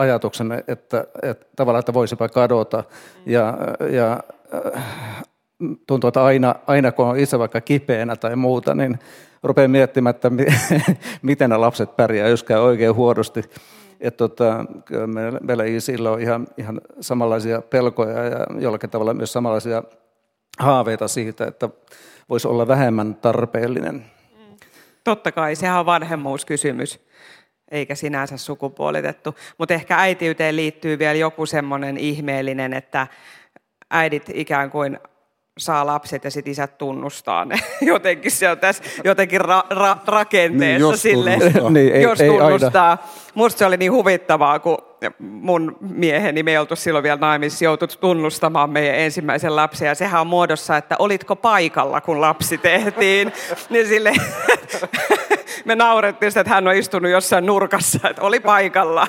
ajatuksen, 0.00 0.52
että, 0.68 1.04
että 1.22 1.46
tavallaan, 1.56 1.80
että 1.80 1.94
voisipa 1.94 2.28
kadota. 2.28 2.84
Ja, 3.26 3.58
ja 3.90 4.20
äh, 4.76 4.82
tuntuu, 5.86 6.08
että 6.08 6.24
aina, 6.24 6.54
aina 6.66 6.92
kun 6.92 7.06
on 7.06 7.18
itse 7.18 7.38
vaikka 7.38 7.60
kipeänä 7.60 8.16
tai 8.16 8.36
muuta, 8.36 8.74
niin 8.74 8.98
rupeaa 9.42 9.68
miettimään, 9.68 10.14
että 10.14 10.30
miten 11.22 11.50
nämä 11.50 11.60
lapset 11.60 11.96
pärjää, 11.96 12.28
jos 12.28 12.44
käy 12.44 12.58
oikein 12.58 12.94
huonosti. 12.94 13.42
Että 14.00 14.18
tota, 14.18 14.64
meillä, 15.06 15.40
meillä 15.42 15.64
isillä 15.64 16.10
on 16.10 16.20
ihan, 16.20 16.46
ihan 16.56 16.80
samanlaisia 17.00 17.62
pelkoja 17.62 18.24
ja 18.24 18.46
jollakin 18.58 18.90
tavalla 18.90 19.14
myös 19.14 19.32
samanlaisia 19.32 19.82
haaveita 20.58 21.08
siitä, 21.08 21.46
että 21.46 21.68
voisi 22.28 22.48
olla 22.48 22.68
vähemmän 22.68 23.14
tarpeellinen. 23.14 24.04
Totta 25.04 25.32
kai, 25.32 25.54
sehän 25.54 25.80
on 25.80 25.86
vanhemmuuskysymys, 25.86 27.00
eikä 27.70 27.94
sinänsä 27.94 28.36
sukupuolitettu. 28.36 29.34
Mutta 29.58 29.74
ehkä 29.74 29.96
äitiyteen 29.98 30.56
liittyy 30.56 30.98
vielä 30.98 31.14
joku 31.14 31.46
semmoinen 31.46 31.96
ihmeellinen, 31.98 32.72
että 32.72 33.06
äidit 33.90 34.30
ikään 34.34 34.70
kuin 34.70 34.98
saa 35.58 35.86
lapset 35.86 36.24
ja 36.24 36.30
sitten 36.30 36.50
isät 36.50 36.78
tunnustaa 36.78 37.44
ne. 37.44 37.56
Jotenkin 37.80 38.30
se 38.30 38.50
on 38.50 38.58
tässä 38.58 38.82
jotenkin 39.04 39.40
ra- 39.40 39.74
ra- 39.74 39.98
rakenteessa 40.06 40.78
Niin, 40.78 40.80
jos 40.80 41.02
sille, 41.02 41.36
tunnustaa. 41.38 41.70
Niin, 41.70 41.92
ei- 41.94 42.02
jos 42.02 42.20
ei 42.20 42.28
aina. 42.30 42.40
tunnustaa. 42.42 43.08
Musta 43.34 43.58
se 43.58 43.66
oli 43.66 43.76
niin 43.76 43.92
huvittavaa, 43.92 44.58
kun 44.58 44.78
mun 45.18 45.76
mieheni, 45.80 46.42
me 46.42 46.50
ei 46.50 46.58
oltu 46.58 46.76
silloin 46.76 47.02
vielä 47.02 47.16
naimisissa, 47.20 47.64
joutui 47.64 47.88
tunnustamaan 47.88 48.70
meidän 48.70 48.94
ensimmäisen 48.94 49.56
lapsen. 49.56 49.88
Ja 49.88 49.94
sehän 49.94 50.20
on 50.20 50.26
muodossa, 50.26 50.76
että 50.76 50.96
olitko 50.98 51.36
paikalla, 51.36 52.00
kun 52.00 52.20
lapsi 52.20 52.58
tehtiin. 52.58 53.32
niin 53.70 53.86
sille, 53.88 54.12
me 55.64 55.74
naurettiin 55.74 56.30
sitä, 56.30 56.40
että 56.40 56.54
hän 56.54 56.68
on 56.68 56.74
istunut 56.74 57.10
jossain 57.10 57.46
nurkassa, 57.46 58.08
että 58.10 58.22
oli 58.22 58.40
paikalla. 58.40 59.06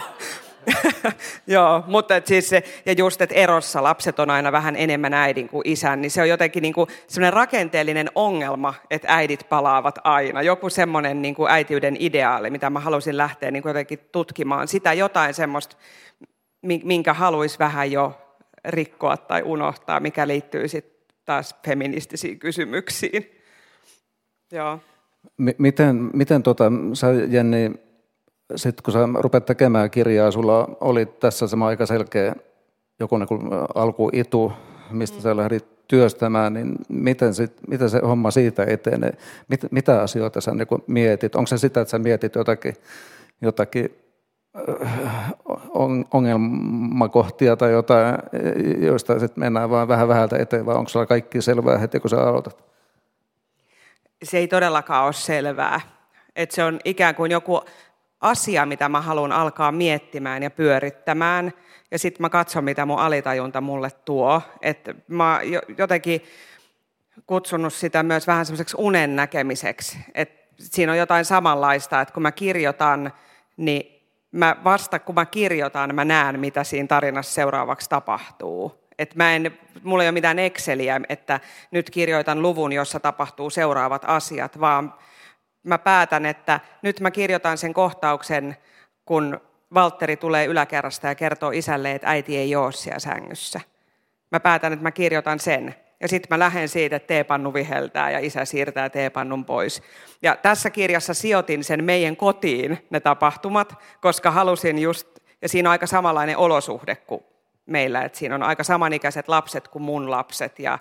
Joo, 1.48 1.84
mutta 1.88 2.16
et 2.16 2.28
siis 2.28 2.50
se, 2.50 2.64
ja 2.86 2.94
just, 2.94 3.22
että 3.22 3.36
erossa 3.36 3.84
lapset 3.84 4.20
on 4.20 4.30
aina 4.30 4.52
vähän 4.52 4.76
enemmän 4.76 5.14
äidin 5.14 5.50
kuin 5.50 5.62
isän, 5.66 6.02
niin 6.02 6.12
se 6.12 6.22
on 6.22 6.30
jotenkin 6.30 6.62
niin 6.62 6.74
kuin 6.74 6.90
sellainen 7.08 7.34
rakenteellinen 7.34 8.10
ongelma, 8.16 8.74
että 8.90 9.08
äidit 9.16 9.50
palaavat 9.50 10.00
aina. 10.04 10.42
Joku 10.42 10.70
semmoinen 10.70 11.22
niin 11.22 11.36
kuin 11.36 11.52
äitiyden 11.52 11.98
ideaali, 12.00 12.50
mitä 12.50 12.70
mä 12.70 12.80
halusin 12.80 13.18
lähteä 13.18 13.52
niin 13.52 13.64
kuin 13.64 13.70
jotenkin 13.70 14.00
tutkimaan. 14.12 14.68
Sitä 14.68 14.94
jotain 14.94 15.34
semmoista, 15.34 15.78
mi- 16.62 16.82
minkä 16.84 17.14
haluaisi 17.14 17.60
vähän 17.60 17.92
jo 17.92 18.22
rikkoa 18.66 19.18
tai 19.18 19.42
unohtaa, 19.46 20.00
mikä 20.00 20.28
liittyy 20.28 20.68
sitten 20.68 21.02
taas 21.26 21.56
feministisiin 21.66 22.40
kysymyksiin. 22.40 23.42
Joo. 24.52 24.80
Miten, 25.58 26.10
miten 26.14 26.44
tota, 26.44 26.72
sä 26.94 27.08
Jenni, 27.12 27.72
sit 28.56 28.82
kun 28.82 28.94
sä 28.94 29.00
rupeat 29.14 29.46
tekemään 29.46 29.92
kirjaa, 29.92 30.32
sulla 30.32 30.78
oli 30.82 31.06
tässä 31.06 31.48
sama 31.48 31.68
aika 31.68 31.86
selkeä 31.86 32.36
joku 33.00 33.18
niin 33.18 33.28
alkuitu, 33.76 34.52
mistä 34.92 35.22
sä 35.22 35.38
lähdit 35.38 35.66
työstämään, 35.88 36.54
niin 36.54 36.76
miten, 36.90 37.34
sit, 37.34 37.54
miten 37.68 37.90
se 37.90 38.00
homma 38.00 38.32
siitä 38.32 38.64
etenee? 38.64 39.14
Mit, 39.48 39.62
mitä 39.72 40.02
asioita 40.02 40.42
sä 40.42 40.52
niin 40.52 40.68
mietit? 40.88 41.36
Onko 41.36 41.48
se 41.48 41.58
sitä, 41.58 41.82
että 41.82 41.92
sä 41.92 42.00
mietit 42.00 42.36
jotakin, 42.36 42.74
jotakin 43.42 43.96
äh, 44.70 45.34
on- 45.70 46.06
ongelmakohtia 46.14 47.56
tai 47.58 47.72
jotain, 47.72 48.16
joista 48.80 49.20
sitten 49.20 49.40
mennään 49.44 49.70
vaan 49.70 49.88
vähän 49.88 50.08
vähältä 50.08 50.38
eteen, 50.38 50.66
vai 50.66 50.76
onko 50.76 50.90
sulla 50.90 51.06
kaikki 51.06 51.42
selvää 51.42 51.78
heti, 51.78 52.00
kun 52.00 52.10
sä 52.10 52.22
aloitat? 52.22 52.71
Se 54.24 54.38
ei 54.38 54.48
todellakaan 54.48 55.06
ole 55.06 55.14
selvää. 55.14 55.82
Että 56.36 56.56
se 56.56 56.64
on 56.64 56.80
ikään 56.86 57.16
kuin 57.16 57.32
joku 57.32 57.62
asia, 58.22 58.66
mitä 58.66 58.90
mä 58.90 59.02
haluan 59.02 59.32
alkaa 59.32 59.72
miettimään 59.72 60.44
ja 60.44 60.50
pyörittämään. 60.50 61.54
Ja 61.92 62.00
sitten 62.00 62.22
mä 62.22 62.30
katson, 62.30 62.64
mitä 62.64 62.86
mun 62.86 63.00
alitajunta 63.00 63.62
mulle 63.62 63.92
tuo. 64.06 64.42
Että 64.62 64.96
mä 65.08 65.40
jotenkin 65.78 66.24
kutsunut 67.26 67.74
sitä 67.74 68.04
myös 68.04 68.28
vähän 68.28 68.46
semmoiseksi 68.46 68.76
unen 68.80 69.16
näkemiseksi. 69.16 69.98
Että 70.16 70.42
siinä 70.60 70.92
on 70.92 70.98
jotain 70.98 71.26
samanlaista, 71.26 72.02
että 72.02 72.14
kun 72.14 72.24
mä 72.24 72.32
kirjoitan, 72.32 73.14
niin 73.58 74.08
mä 74.32 74.56
vasta 74.64 75.00
kun 75.00 75.16
mä 75.16 75.26
kirjoitan, 75.26 75.96
mä 75.96 76.06
näen, 76.06 76.40
mitä 76.40 76.64
siinä 76.64 76.88
tarinassa 76.88 77.34
seuraavaksi 77.34 77.90
tapahtuu. 77.90 78.82
Et 79.02 79.16
mä 79.16 79.36
en, 79.36 79.60
mulla 79.84 80.04
ei 80.04 80.08
ole 80.08 80.12
mitään 80.12 80.40
Exceliä, 80.40 81.02
että 81.10 81.40
nyt 81.72 81.90
kirjoitan 81.90 82.42
luvun, 82.42 82.74
jossa 82.74 83.00
tapahtuu 83.00 83.50
seuraavat 83.50 84.02
asiat, 84.06 84.60
vaan 84.60 84.94
mä 85.64 85.78
päätän, 85.78 86.26
että 86.26 86.60
nyt 86.82 87.00
mä 87.00 87.12
kirjoitan 87.12 87.58
sen 87.58 87.74
kohtauksen, 87.74 88.58
kun 89.06 89.42
Valtteri 89.74 90.18
tulee 90.18 90.46
yläkerrasta 90.46 91.08
ja 91.08 91.16
kertoo 91.16 91.52
isälle, 91.52 91.92
että 91.92 92.10
äiti 92.10 92.38
ei 92.38 92.56
ole 92.56 92.72
siellä 92.72 93.00
sängyssä. 93.00 93.62
Mä 94.32 94.40
päätän, 94.40 94.74
että 94.74 94.84
mä 94.84 94.92
kirjoitan 94.92 95.40
sen. 95.40 95.76
Ja 96.00 96.08
sitten 96.08 96.28
mä 96.30 96.40
lähden 96.40 96.70
siitä, 96.70 96.96
että 96.96 97.08
teepannu 97.08 97.54
viheltää 97.54 98.12
ja 98.12 98.20
isä 98.20 98.46
siirtää 98.46 98.90
teepannun 98.90 99.46
pois. 99.46 99.84
Ja 100.22 100.36
tässä 100.36 100.70
kirjassa 100.70 101.14
sijoitin 101.14 101.64
sen 101.64 101.84
meidän 101.84 102.16
kotiin, 102.16 102.78
ne 102.90 103.00
tapahtumat, 103.00 103.74
koska 104.02 104.32
halusin 104.32 104.80
just, 104.80 105.08
ja 105.42 105.50
siinä 105.50 105.70
on 105.70 105.72
aika 105.72 105.88
samanlainen 105.88 106.38
olosuhde 106.38 106.96
kuin 106.96 107.24
meillä, 107.72 108.02
että 108.02 108.18
siinä 108.18 108.36
on 108.36 108.44
aika 108.44 108.64
samanikäiset 108.64 109.28
lapset 109.28 109.68
kuin 109.68 109.84
mun 109.84 110.12
lapset 110.12 110.60
ja 110.60 110.80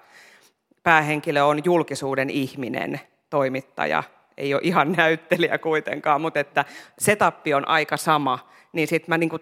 päähenkilö 0.82 1.44
on 1.44 1.64
julkisuuden 1.64 2.30
ihminen, 2.30 3.00
toimittaja, 3.30 4.02
ei 4.36 4.54
ole 4.54 4.62
ihan 4.64 4.92
näyttelijä 4.92 5.58
kuitenkaan, 5.58 6.20
mutta 6.20 6.40
että 6.40 6.64
setappi 6.98 7.54
on 7.54 7.68
aika 7.68 7.96
sama, 7.96 8.38
niin 8.72 8.88
sitten 8.88 9.12
mä 9.12 9.18
niinku 9.18 9.38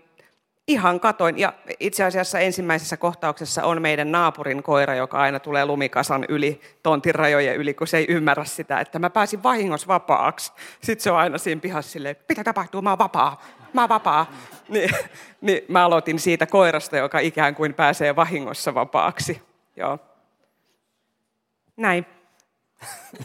ihan 0.68 1.00
katoin, 1.00 1.38
ja 1.38 1.52
itse 1.80 2.04
asiassa 2.04 2.38
ensimmäisessä 2.38 2.96
kohtauksessa 2.96 3.64
on 3.64 3.82
meidän 3.82 4.12
naapurin 4.12 4.62
koira, 4.62 4.94
joka 4.94 5.18
aina 5.18 5.40
tulee 5.40 5.66
lumikasan 5.66 6.24
yli, 6.28 6.60
tontin 6.82 7.14
rajojen 7.14 7.56
yli, 7.56 7.74
kun 7.74 7.86
se 7.86 7.96
ei 7.96 8.06
ymmärrä 8.08 8.44
sitä, 8.44 8.80
että 8.80 8.98
mä 8.98 9.10
pääsin 9.10 9.42
vahingossa 9.42 9.88
vapaaksi. 9.88 10.52
Sitten 10.82 11.02
se 11.02 11.10
on 11.10 11.18
aina 11.18 11.38
siinä 11.38 11.60
pihassa 11.60 11.90
silleen, 11.90 12.16
mitä 12.28 12.44
tapahtuu, 12.44 12.82
mä 12.82 12.90
oon 12.90 12.98
vapaa, 12.98 13.42
mä 13.72 13.80
oon 13.80 13.88
vapaa. 13.88 14.26
Niin, 14.68 14.90
niin 15.40 15.62
mä 15.68 15.84
aloitin 15.84 16.18
siitä 16.18 16.46
koirasta, 16.46 16.96
joka 16.96 17.18
ikään 17.18 17.54
kuin 17.54 17.74
pääsee 17.74 18.16
vahingossa 18.16 18.74
vapaaksi. 18.74 19.42
Joo. 19.76 19.98
Näin. 21.76 22.06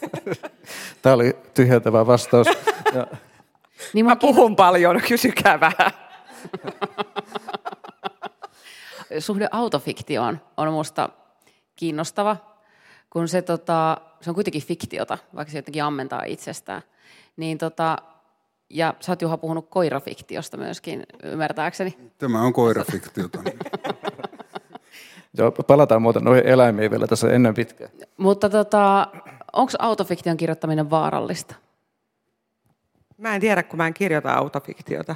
Tämä 1.02 1.16
oli 1.16 1.38
tyhjentävä 1.54 2.08
vastaus. 2.08 2.48
Ja, 2.94 3.08
Niin 3.94 4.06
Mä 4.06 4.12
mä 4.12 4.16
puhun 4.16 4.56
paljon, 4.56 5.02
kysykää 5.08 5.60
vähän. 5.60 6.03
suhde 9.20 9.48
autofiktioon 9.52 10.42
on 10.58 10.68
minusta 10.68 11.10
kiinnostava, 11.76 12.38
kun 13.10 13.28
se, 13.28 13.42
tota, 13.42 13.98
se 14.22 14.30
on 14.30 14.36
kuitenkin 14.36 14.64
fiktiota, 14.64 15.18
vaikka 15.36 15.52
se 15.52 15.58
jotenkin 15.58 15.84
ammentaa 15.84 16.24
itsestään. 16.24 16.82
Niin 17.38 17.58
tota, 17.58 17.98
ja 18.70 18.94
sä 19.00 19.12
oot 19.12 19.22
Juha 19.22 19.38
puhunut 19.38 19.70
koirafiktiosta 19.70 20.58
myöskin, 20.58 21.04
ymmärtääkseni. 21.24 21.98
Tämä 22.18 22.42
on 22.42 22.54
koirafiktiota. 22.54 23.44
ja 25.38 25.52
palataan 25.68 26.02
muuten 26.02 26.24
noihin 26.24 26.46
eläimiin 26.46 26.92
vielä 26.92 27.08
tässä 27.08 27.32
ennen 27.32 27.54
pitkään. 27.54 27.92
Mutta 28.18 28.50
tota, 28.50 29.08
onko 29.54 29.72
autofiktion 29.80 30.38
kirjoittaminen 30.38 30.90
vaarallista? 30.90 31.56
Mä 33.18 33.36
en 33.36 33.42
tiedä, 33.42 33.64
kun 33.64 33.78
mä 33.78 33.88
en 33.88 33.94
kirjoita 33.94 34.34
autofiktiota. 34.34 35.16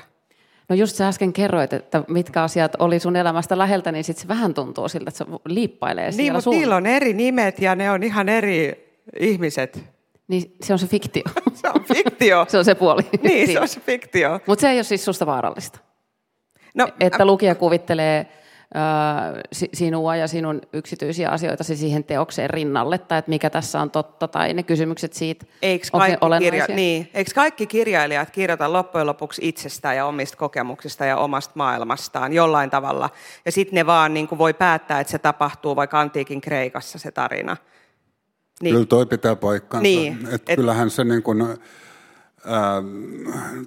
No 0.70 0.76
just 0.76 0.96
sä 0.96 1.08
äsken 1.08 1.34
kerroit, 1.34 1.74
että 1.74 2.04
mitkä 2.08 2.44
asiat 2.44 2.76
oli 2.80 3.00
sun 3.00 3.16
elämästä 3.16 3.58
läheltä, 3.58 3.92
niin 3.92 4.04
sitten 4.04 4.22
se 4.22 4.28
vähän 4.28 4.54
tuntuu 4.54 4.90
siltä, 4.90 5.10
että 5.10 5.18
se 5.18 5.26
liippailee 5.46 6.12
Niin, 6.12 6.34
mutta 6.34 6.50
niillä 6.50 6.76
on 6.76 6.86
eri 6.86 7.14
nimet 7.14 7.60
ja 7.60 7.76
ne 7.76 7.92
on 7.92 8.04
ihan 8.04 8.30
eri 8.30 8.88
ihmiset. 9.20 9.84
Niin 10.28 10.56
se 10.64 10.74
on 10.74 10.80
se 10.80 10.88
fiktio. 10.88 11.24
Se 11.54 11.70
on 11.70 11.84
fiktio. 11.84 12.46
se 12.50 12.58
on 12.58 12.66
se 12.66 12.76
puoli. 12.76 13.02
niin, 13.24 13.48
se 13.54 13.60
on 13.60 13.68
se 13.68 13.80
fiktio. 13.80 14.40
Mutta 14.48 14.62
se 14.62 14.70
ei 14.70 14.78
ole 14.78 14.84
siis 14.84 15.06
susta 15.06 15.26
vaarallista. 15.26 15.80
No, 16.76 16.88
Että 17.00 17.26
lukija 17.26 17.56
kuvittelee 17.56 18.28
sinua 19.74 20.16
ja 20.16 20.28
sinun 20.28 20.62
yksityisiä 20.74 21.30
asioita 21.30 21.64
siihen 21.64 22.04
teokseen 22.04 22.50
rinnalle, 22.50 22.98
tai 22.98 23.20
että 23.20 23.30
mikä 23.30 23.50
tässä 23.50 23.82
on 23.82 23.92
totta, 23.92 24.28
tai 24.28 24.54
ne 24.54 24.64
kysymykset 24.64 25.14
siitä, 25.14 25.46
Eikö 25.62 25.88
kaikki, 25.92 26.20
kirja, 26.40 26.66
niin, 26.68 27.10
eikö 27.14 27.32
kaikki 27.36 27.68
kirjailijat 27.68 28.32
kirjoita 28.32 28.74
loppujen 28.74 29.08
lopuksi 29.08 29.42
itsestään 29.48 29.96
ja 29.96 30.06
omista 30.06 30.38
kokemuksista 30.38 31.06
ja 31.06 31.18
omasta 31.18 31.52
maailmastaan 31.56 32.34
jollain 32.34 32.70
tavalla? 32.70 33.10
Ja 33.46 33.52
sitten 33.52 33.76
ne 33.76 33.86
vaan 33.86 34.14
niin 34.14 34.28
kuin 34.28 34.40
voi 34.40 34.54
päättää, 34.54 35.00
että 35.00 35.12
se 35.12 35.20
tapahtuu 35.20 35.76
vaikka 35.76 36.00
antiikin 36.00 36.42
Kreikassa 36.42 37.00
se 37.00 37.12
tarina. 37.12 37.58
Niin, 38.62 38.74
Kyllä 38.74 38.86
toi 38.86 39.06
pitää 39.06 39.36
paikkansa. 39.36 39.84
Niin, 39.84 40.28
Et 40.32 40.50
et- 40.50 40.56
Kyllähän 40.56 40.90
se 40.90 41.04
niin 41.04 41.24
kuin, 41.24 41.42
ää, 41.42 41.56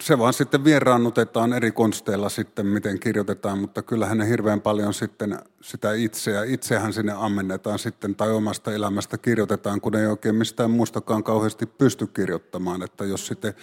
se 0.02 0.18
vaan 0.18 0.32
sitten 0.32 0.64
vieraannutetaan 0.64 1.52
eri 1.52 1.72
konsteilla 1.72 2.28
sitten, 2.28 2.66
miten 2.66 3.00
kirjoitetaan, 3.00 3.58
mutta 3.58 3.82
kyllähän 3.82 4.18
ne 4.18 4.28
hirveän 4.28 4.60
paljon 4.60 4.94
sitten 4.94 5.38
sitä 5.60 5.92
itseä, 5.92 6.44
itsehän 6.44 6.92
sinne 6.92 7.12
ammennetaan 7.16 7.78
sitten 7.78 8.14
tai 8.14 8.32
omasta 8.32 8.72
elämästä 8.72 9.18
kirjoitetaan, 9.18 9.80
kun 9.80 9.96
ei 9.96 10.06
oikein 10.06 10.34
mistään 10.34 10.70
muustakaan 10.70 11.25
kauheasti 11.25 11.66
pysty 11.66 12.06
kirjoittamaan. 12.06 12.82
Että 12.82 13.04
jos 13.04 13.26
sitten, 13.26 13.54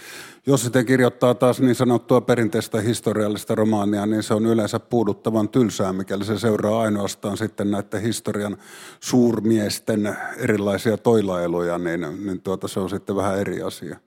jos 0.47 0.62
sitten 0.63 0.86
kirjoittaa 0.86 1.36
taas 1.36 1.62
niin 1.62 1.75
sanottua 1.75 2.21
perinteistä 2.21 2.81
historiallista 2.81 3.55
romaania, 3.55 4.05
niin 4.05 4.24
se 4.24 4.33
on 4.33 4.45
yleensä 4.45 4.79
puuduttavan 4.79 5.50
tylsää, 5.50 5.93
mikäli 5.93 6.25
se 6.25 6.39
seuraa 6.39 6.81
ainoastaan 6.81 7.38
sitten 7.38 7.71
näiden 7.71 8.01
historian 8.01 8.57
suurmiesten 9.00 10.17
erilaisia 10.38 10.97
toilailuja, 10.97 11.77
niin, 11.77 12.05
niin 12.25 12.41
tuota, 12.41 12.67
se 12.67 12.79
on 12.79 12.89
sitten 12.89 13.15
vähän 13.15 13.39
eri 13.39 13.62
asia. 13.62 13.97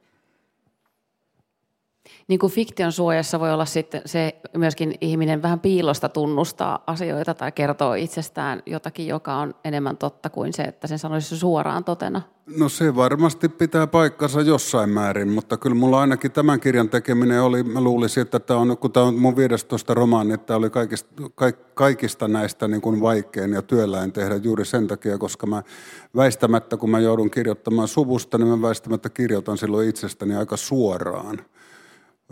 Niin 2.30 2.38
kuin 2.38 2.52
fiktion 2.52 2.92
suojassa 2.92 3.40
voi 3.40 3.52
olla 3.52 3.64
sitten 3.64 4.02
se 4.06 4.40
myöskin 4.56 4.94
ihminen 5.00 5.42
vähän 5.42 5.60
piilosta 5.60 6.08
tunnustaa 6.08 6.84
asioita 6.86 7.34
tai 7.34 7.52
kertoo 7.52 7.94
itsestään 7.94 8.62
jotakin, 8.66 9.06
joka 9.06 9.34
on 9.34 9.54
enemmän 9.64 9.96
totta 9.96 10.30
kuin 10.30 10.52
se, 10.52 10.62
että 10.62 10.86
sen 10.86 10.98
sanoisi 10.98 11.36
suoraan 11.36 11.84
totena. 11.84 12.22
No 12.56 12.68
se 12.68 12.96
varmasti 12.96 13.48
pitää 13.48 13.86
paikkansa 13.86 14.40
jossain 14.40 14.90
määrin, 14.90 15.28
mutta 15.28 15.56
kyllä 15.56 15.76
mulla 15.76 16.00
ainakin 16.00 16.32
tämän 16.32 16.60
kirjan 16.60 16.88
tekeminen 16.88 17.42
oli, 17.42 17.62
mä 17.62 17.80
luulisin, 17.80 18.20
että 18.20 18.40
tämä 18.40 18.60
on, 18.60 18.78
kun 18.78 18.92
tämä 18.92 19.06
on 19.06 19.18
mun 19.18 19.36
15 19.36 19.94
romaani, 19.94 20.34
että 20.34 20.46
tämä 20.46 20.56
oli 20.56 20.70
kaikista, 20.70 21.14
kaikista 21.74 22.28
näistä 22.28 22.68
niin 22.68 22.80
kuin 22.80 23.00
vaikein 23.00 23.52
ja 23.52 23.62
työläin 23.62 24.12
tehdä 24.12 24.36
juuri 24.36 24.64
sen 24.64 24.86
takia, 24.86 25.18
koska 25.18 25.46
mä 25.46 25.62
väistämättä, 26.16 26.76
kun 26.76 26.90
mä 26.90 26.98
joudun 26.98 27.30
kirjoittamaan 27.30 27.88
suvusta, 27.88 28.38
niin 28.38 28.48
mä 28.48 28.62
väistämättä 28.62 29.08
kirjoitan 29.08 29.58
silloin 29.58 29.88
itsestäni 29.88 30.36
aika 30.36 30.56
suoraan. 30.56 31.38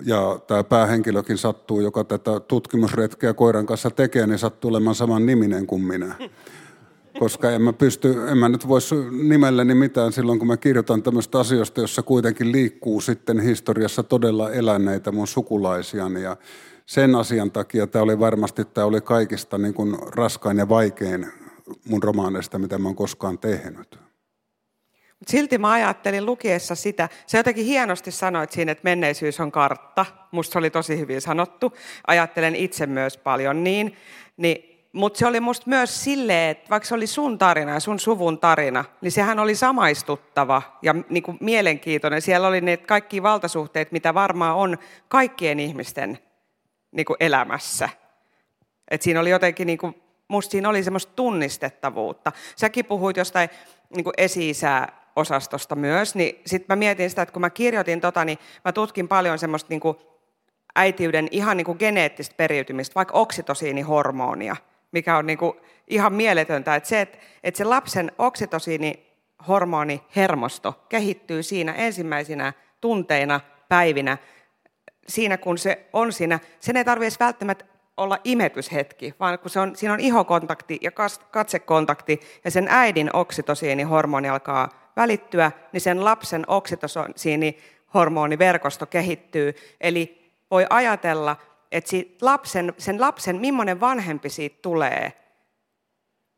Ja 0.04 0.40
tämä 0.46 0.64
päähenkilökin 0.64 1.38
sattuu, 1.38 1.80
joka 1.80 2.04
tätä 2.04 2.40
tutkimusretkeä 2.40 3.34
koiran 3.34 3.66
kanssa 3.66 3.90
tekee, 3.90 4.26
niin 4.26 4.38
sattuu 4.38 4.70
olemaan 4.70 4.94
saman 4.94 5.26
niminen 5.26 5.66
kuin 5.66 5.82
minä. 5.82 6.14
Koska 7.18 7.50
en 7.50 7.62
mä 7.62 7.72
pysty, 7.72 8.28
en 8.28 8.38
mä 8.38 8.48
nyt 8.48 8.68
voisi 8.68 8.94
nimelleni 9.10 9.74
mitään 9.74 10.12
silloin, 10.12 10.38
kun 10.38 10.48
mä 10.48 10.56
kirjoitan 10.56 11.02
tämmöistä 11.02 11.40
asioista, 11.40 11.80
jossa 11.80 12.02
kuitenkin 12.02 12.52
liikkuu 12.52 13.00
sitten 13.00 13.40
historiassa 13.40 14.02
todella 14.02 14.50
eläneitä 14.50 15.12
mun 15.12 15.26
sukulaisiani. 15.26 16.22
Ja 16.22 16.36
sen 16.86 17.14
asian 17.14 17.50
takia 17.50 17.86
tämä 17.86 18.02
oli 18.02 18.18
varmasti, 18.18 18.64
tämä 18.64 18.84
oli 18.84 19.00
kaikista 19.00 19.58
niin 19.58 19.74
kuin 19.74 19.96
raskain 20.00 20.58
ja 20.58 20.68
vaikein 20.68 21.26
mun 21.88 22.02
romaaneista, 22.02 22.58
mitä 22.58 22.78
mä 22.78 22.88
oon 22.88 22.96
koskaan 22.96 23.38
tehnyt. 23.38 24.07
Silti 25.28 25.58
mä 25.58 25.72
ajattelin 25.72 26.26
lukiessa 26.26 26.74
sitä, 26.74 27.08
se 27.26 27.38
jotenkin 27.38 27.64
hienosti 27.64 28.10
sanoit 28.10 28.52
siinä, 28.52 28.72
että 28.72 28.84
menneisyys 28.84 29.40
on 29.40 29.52
kartta. 29.52 30.06
Musta 30.30 30.52
se 30.52 30.58
oli 30.58 30.70
tosi 30.70 30.98
hyvin 30.98 31.20
sanottu. 31.20 31.76
Ajattelen 32.06 32.56
itse 32.56 32.86
myös 32.86 33.18
paljon 33.18 33.64
niin. 33.64 33.96
niin 34.36 34.86
mutta 34.92 35.18
se 35.18 35.26
oli 35.26 35.40
musta 35.40 35.64
myös 35.66 36.04
silleen, 36.04 36.50
että 36.50 36.70
vaikka 36.70 36.88
se 36.88 36.94
oli 36.94 37.06
sun 37.06 37.38
tarina 37.38 37.72
ja 37.72 37.80
sun 37.80 38.00
suvun 38.00 38.38
tarina, 38.38 38.84
niin 39.00 39.12
sehän 39.12 39.38
oli 39.38 39.54
samaistuttava 39.54 40.62
ja 40.82 40.94
niin 41.08 41.22
kuin 41.22 41.38
mielenkiintoinen. 41.40 42.22
Siellä 42.22 42.48
oli 42.48 42.60
ne 42.60 42.76
kaikki 42.76 43.22
valtasuhteet, 43.22 43.92
mitä 43.92 44.14
varmaan 44.14 44.56
on 44.56 44.78
kaikkien 45.08 45.60
ihmisten 45.60 46.18
niin 46.92 47.06
kuin 47.06 47.16
elämässä. 47.20 47.88
Et 48.90 49.02
siinä 49.02 49.20
oli 49.20 49.30
jotenkin, 49.30 49.66
niin 49.66 49.78
kuin, 49.78 50.02
musta 50.28 50.50
siinä 50.50 50.68
oli 50.68 50.82
semmoista 50.82 51.12
tunnistettavuutta. 51.16 52.32
Säkin 52.56 52.84
puhuit 52.84 53.16
jostain 53.16 53.48
niin 53.96 54.04
esi-isää 54.16 54.97
osastosta 55.18 55.74
myös, 55.74 56.14
niin 56.14 56.42
sitten 56.46 56.66
mä 56.68 56.78
mietin 56.78 57.10
sitä, 57.10 57.22
että 57.22 57.32
kun 57.32 57.40
mä 57.40 57.50
kirjoitin 57.50 58.00
tota, 58.00 58.24
niin 58.24 58.38
mä 58.64 58.72
tutkin 58.72 59.08
paljon 59.08 59.38
semmoista 59.38 59.68
niin 59.70 59.80
kuin 59.80 59.96
äitiyden 60.74 61.28
ihan 61.30 61.56
niin 61.56 61.64
kuin 61.64 61.78
geneettistä 61.78 62.34
periytymistä, 62.36 62.94
vaikka 62.94 63.14
oksitosiinihormonia, 63.14 64.56
mikä 64.92 65.16
on 65.16 65.26
niin 65.26 65.38
kuin 65.38 65.52
ihan 65.88 66.12
mieletöntä, 66.12 66.74
että 66.74 66.88
se, 66.88 67.00
että, 67.00 67.18
että 67.44 67.58
se 67.58 67.64
lapsen 67.64 68.12
oksitosiinihormoni, 68.18 70.02
hermosto, 70.16 70.84
kehittyy 70.88 71.42
siinä 71.42 71.72
ensimmäisinä 71.72 72.52
tunteina, 72.80 73.40
päivinä, 73.68 74.18
siinä 75.08 75.36
kun 75.36 75.58
se 75.58 75.86
on 75.92 76.12
siinä, 76.12 76.38
sen 76.60 76.76
ei 76.76 76.84
tarvitse 76.84 77.24
välttämättä 77.24 77.64
olla 77.96 78.18
imetyshetki, 78.24 79.14
vaan 79.20 79.38
kun 79.38 79.50
se 79.50 79.60
on, 79.60 79.76
siinä 79.76 79.92
on 79.92 80.00
ihokontakti 80.00 80.78
ja 80.82 80.90
katsekontakti 81.30 82.20
ja 82.44 82.50
sen 82.50 82.68
äidin 82.70 83.10
oksitosiinihormoni 83.12 84.28
alkaa 84.28 84.87
välittyä, 84.98 85.52
niin 85.72 85.80
sen 85.80 86.04
lapsen 86.04 86.44
oksitosiinihormoniverkosto 86.46 88.86
kehittyy. 88.86 89.54
Eli 89.80 90.32
voi 90.50 90.66
ajatella, 90.70 91.36
että 91.72 91.96
lapsen, 92.20 92.74
sen 92.78 93.00
lapsen, 93.00 93.36
millainen 93.36 93.80
vanhempi 93.80 94.28
siitä 94.28 94.58
tulee, 94.62 95.12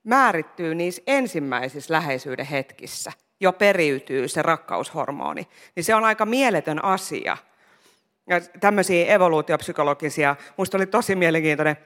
määrittyy 0.04 0.74
niissä 0.74 1.02
ensimmäisissä 1.06 1.94
läheisyyden 1.94 2.46
hetkissä. 2.46 3.12
Jo 3.40 3.52
periytyy 3.52 4.28
se 4.28 4.42
rakkaushormoni. 4.42 5.48
Niin 5.76 5.84
se 5.84 5.94
on 5.94 6.04
aika 6.04 6.26
mieletön 6.26 6.84
asia. 6.84 7.36
Ja 8.28 8.40
tämmöisiä 8.40 9.14
evoluutiopsykologisia, 9.14 10.36
musta 10.56 10.76
oli 10.76 10.86
tosi 10.86 11.16
mielenkiintoinen, 11.16 11.76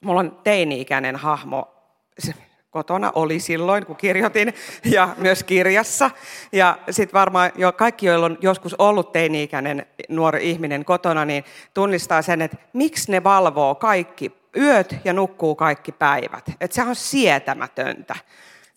mulla 0.00 0.20
on 0.20 0.40
teini-ikäinen 0.44 1.16
hahmo, 1.16 1.74
kotona 2.70 3.12
oli 3.14 3.40
silloin, 3.40 3.86
kun 3.86 3.96
kirjoitin, 3.96 4.54
ja 4.84 5.08
myös 5.16 5.44
kirjassa. 5.44 6.10
Ja 6.52 6.78
sitten 6.90 7.18
varmaan 7.18 7.50
jo 7.56 7.72
kaikki, 7.72 8.06
joilla 8.06 8.26
on 8.26 8.38
joskus 8.40 8.74
ollut 8.74 9.12
teini-ikäinen 9.12 9.86
nuori 10.08 10.50
ihminen 10.50 10.84
kotona, 10.84 11.24
niin 11.24 11.44
tunnistaa 11.74 12.22
sen, 12.22 12.42
että 12.42 12.56
miksi 12.72 13.12
ne 13.12 13.24
valvoo 13.24 13.74
kaikki 13.74 14.32
yöt 14.56 14.96
ja 15.04 15.12
nukkuu 15.12 15.54
kaikki 15.54 15.92
päivät. 15.92 16.44
Että 16.60 16.74
se 16.74 16.82
on 16.82 16.96
sietämätöntä 16.96 18.14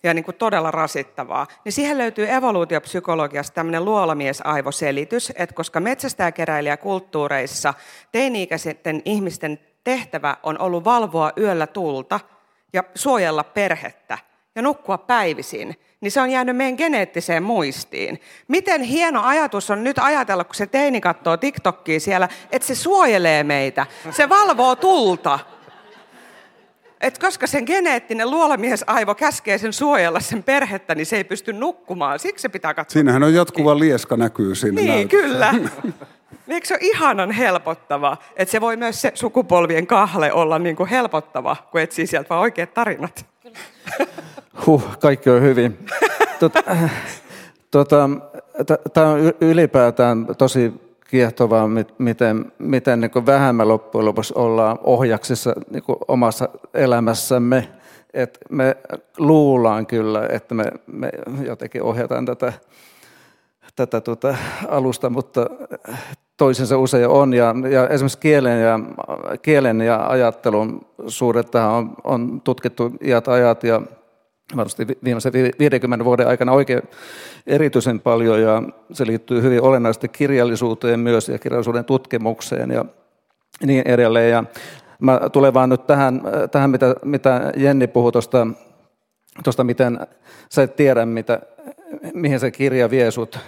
ja 0.03 0.13
niin 0.13 0.25
kuin 0.25 0.35
todella 0.35 0.71
rasittavaa. 0.71 1.47
Niin 1.65 1.73
siihen 1.73 1.97
löytyy 1.97 2.29
evoluutiopsykologiasta 2.29 3.55
tämmöinen 3.55 3.85
luolamiesaivoselitys, 3.85 5.31
että 5.35 5.55
koska 5.55 5.79
metsästäjäkeräilijäkulttuureissa 5.79 7.73
teini-ikäisten 8.11 9.01
ihmisten 9.05 9.59
tehtävä 9.83 10.37
on 10.43 10.59
ollut 10.59 10.83
valvoa 10.83 11.31
yöllä 11.37 11.67
tulta– 11.67 12.19
ja 12.73 12.83
suojella 12.95 13.43
perhettä 13.43 14.17
ja 14.55 14.61
nukkua 14.61 14.97
päivisin, 14.97 15.79
niin 16.01 16.11
se 16.11 16.21
on 16.21 16.29
jäänyt 16.29 16.57
meidän 16.57 16.75
geneettiseen 16.77 17.43
muistiin. 17.43 18.21
Miten 18.47 18.81
hieno 18.81 19.21
ajatus 19.23 19.69
on 19.69 19.83
nyt 19.83 19.99
ajatella, 19.99 20.43
kun 20.43 20.55
se 20.55 20.65
teini 20.67 21.01
katsoo 21.01 21.37
TikTokia 21.37 21.99
siellä, 21.99 22.29
että 22.51 22.67
se 22.67 22.75
suojelee 22.75 23.43
meitä, 23.43 23.85
se 24.11 24.29
valvoo 24.29 24.75
tulta. 24.75 25.39
Et 27.01 27.17
koska 27.17 27.47
sen 27.47 27.63
geneettinen 27.67 28.31
luolamiesaivo 28.31 29.15
käskee 29.15 29.57
sen 29.57 29.73
suojella 29.73 30.19
sen 30.19 30.43
perhettä, 30.43 30.95
niin 30.95 31.05
se 31.05 31.17
ei 31.17 31.23
pysty 31.23 31.53
nukkumaan. 31.53 32.19
Siksi 32.19 32.41
se 32.41 32.49
pitää 32.49 32.73
katsoa. 32.73 32.93
Siinähän 32.93 33.23
on 33.23 33.33
jatkuva 33.33 33.79
lieska 33.79 34.17
näkyy 34.17 34.55
siinä 34.55 34.81
Niin, 34.81 34.87
näytössä. 34.87 35.17
kyllä. 35.27 35.53
Eikö 36.47 36.67
se 36.67 36.73
ole 36.73 36.79
ihanan 36.81 37.31
helpottava, 37.31 38.17
että 38.35 38.51
se 38.51 38.61
voi 38.61 38.77
myös 38.77 39.01
se 39.01 39.11
sukupolvien 39.15 39.87
kahle 39.87 40.33
olla 40.33 40.59
niin 40.59 40.75
kuin 40.75 40.89
helpottava, 40.89 41.55
kun 41.71 41.81
etsii 41.81 42.07
sieltä 42.07 42.29
vaan 42.29 42.41
oikeat 42.41 42.73
tarinat? 42.73 43.25
Huh, 44.65 44.97
kaikki 44.99 45.29
on 45.29 45.41
hyvin. 45.41 45.85
Tota, 46.39 46.63
tota, 47.71 48.09
Tämä 48.93 49.07
on 49.07 49.19
ylipäätään 49.41 50.27
tosi 50.37 50.73
kiehtovaa, 51.09 51.67
miten, 51.97 52.51
miten 52.57 53.01
niin 53.01 53.11
kuin 53.11 53.25
vähemmän 53.25 53.67
loppujen 53.67 54.05
lopuksi 54.05 54.33
ollaan 54.37 54.79
ohjaksissa 54.83 55.53
niin 55.69 55.83
kuin 55.83 55.97
omassa 56.07 56.49
elämässämme. 56.73 57.67
Et 58.13 58.37
me 58.49 58.77
luullaan 59.17 59.85
kyllä, 59.85 60.27
että 60.29 60.55
me, 60.55 60.65
me 60.87 61.11
jotenkin 61.45 61.83
ohjataan 61.83 62.25
tätä 62.25 62.53
tätä 63.75 64.01
tuota 64.01 64.35
alusta, 64.67 65.09
mutta 65.09 65.49
toisensa 66.41 66.77
usein 66.77 67.07
on. 67.07 67.33
Ja, 67.33 67.55
ja 67.69 67.87
esimerkiksi 67.87 68.17
kielen 68.17 68.61
ja, 68.61 68.79
kielen 69.41 69.81
ja 69.81 70.07
ajattelun 70.07 70.85
tähän 71.51 71.71
on, 71.71 71.93
on 72.03 72.41
tutkittu 72.41 72.91
iät 73.05 73.27
ajat 73.27 73.63
ja 73.63 73.81
varmasti 74.55 74.87
viimeisen 75.03 75.33
50 75.59 76.05
vuoden 76.05 76.27
aikana 76.27 76.51
oikein 76.51 76.81
erityisen 77.47 77.99
paljon 77.99 78.41
ja 78.41 78.63
se 78.91 79.05
liittyy 79.05 79.41
hyvin 79.41 79.61
olennaisesti 79.61 80.07
kirjallisuuteen 80.07 80.99
myös 80.99 81.29
ja 81.29 81.39
kirjallisuuden 81.39 81.85
tutkimukseen 81.85 82.71
ja 82.71 82.85
niin 83.65 83.87
edelleen. 83.87 84.31
Ja 84.31 84.43
mä 84.99 85.19
tulen 85.31 85.53
vaan 85.53 85.69
nyt 85.69 85.87
tähän, 85.87 86.21
tähän 86.51 86.69
mitä, 86.69 86.95
mitä 87.05 87.51
Jenni 87.55 87.87
puhui 87.87 88.11
tuosta, 88.11 88.47
tuosta, 89.43 89.63
miten 89.63 89.99
sä 90.49 90.63
et 90.63 90.75
tiedä, 90.75 91.05
mitä, 91.05 91.39
mihin 92.13 92.39
se 92.39 92.51
kirja 92.51 92.89
vie 92.89 93.11
sut 93.11 93.39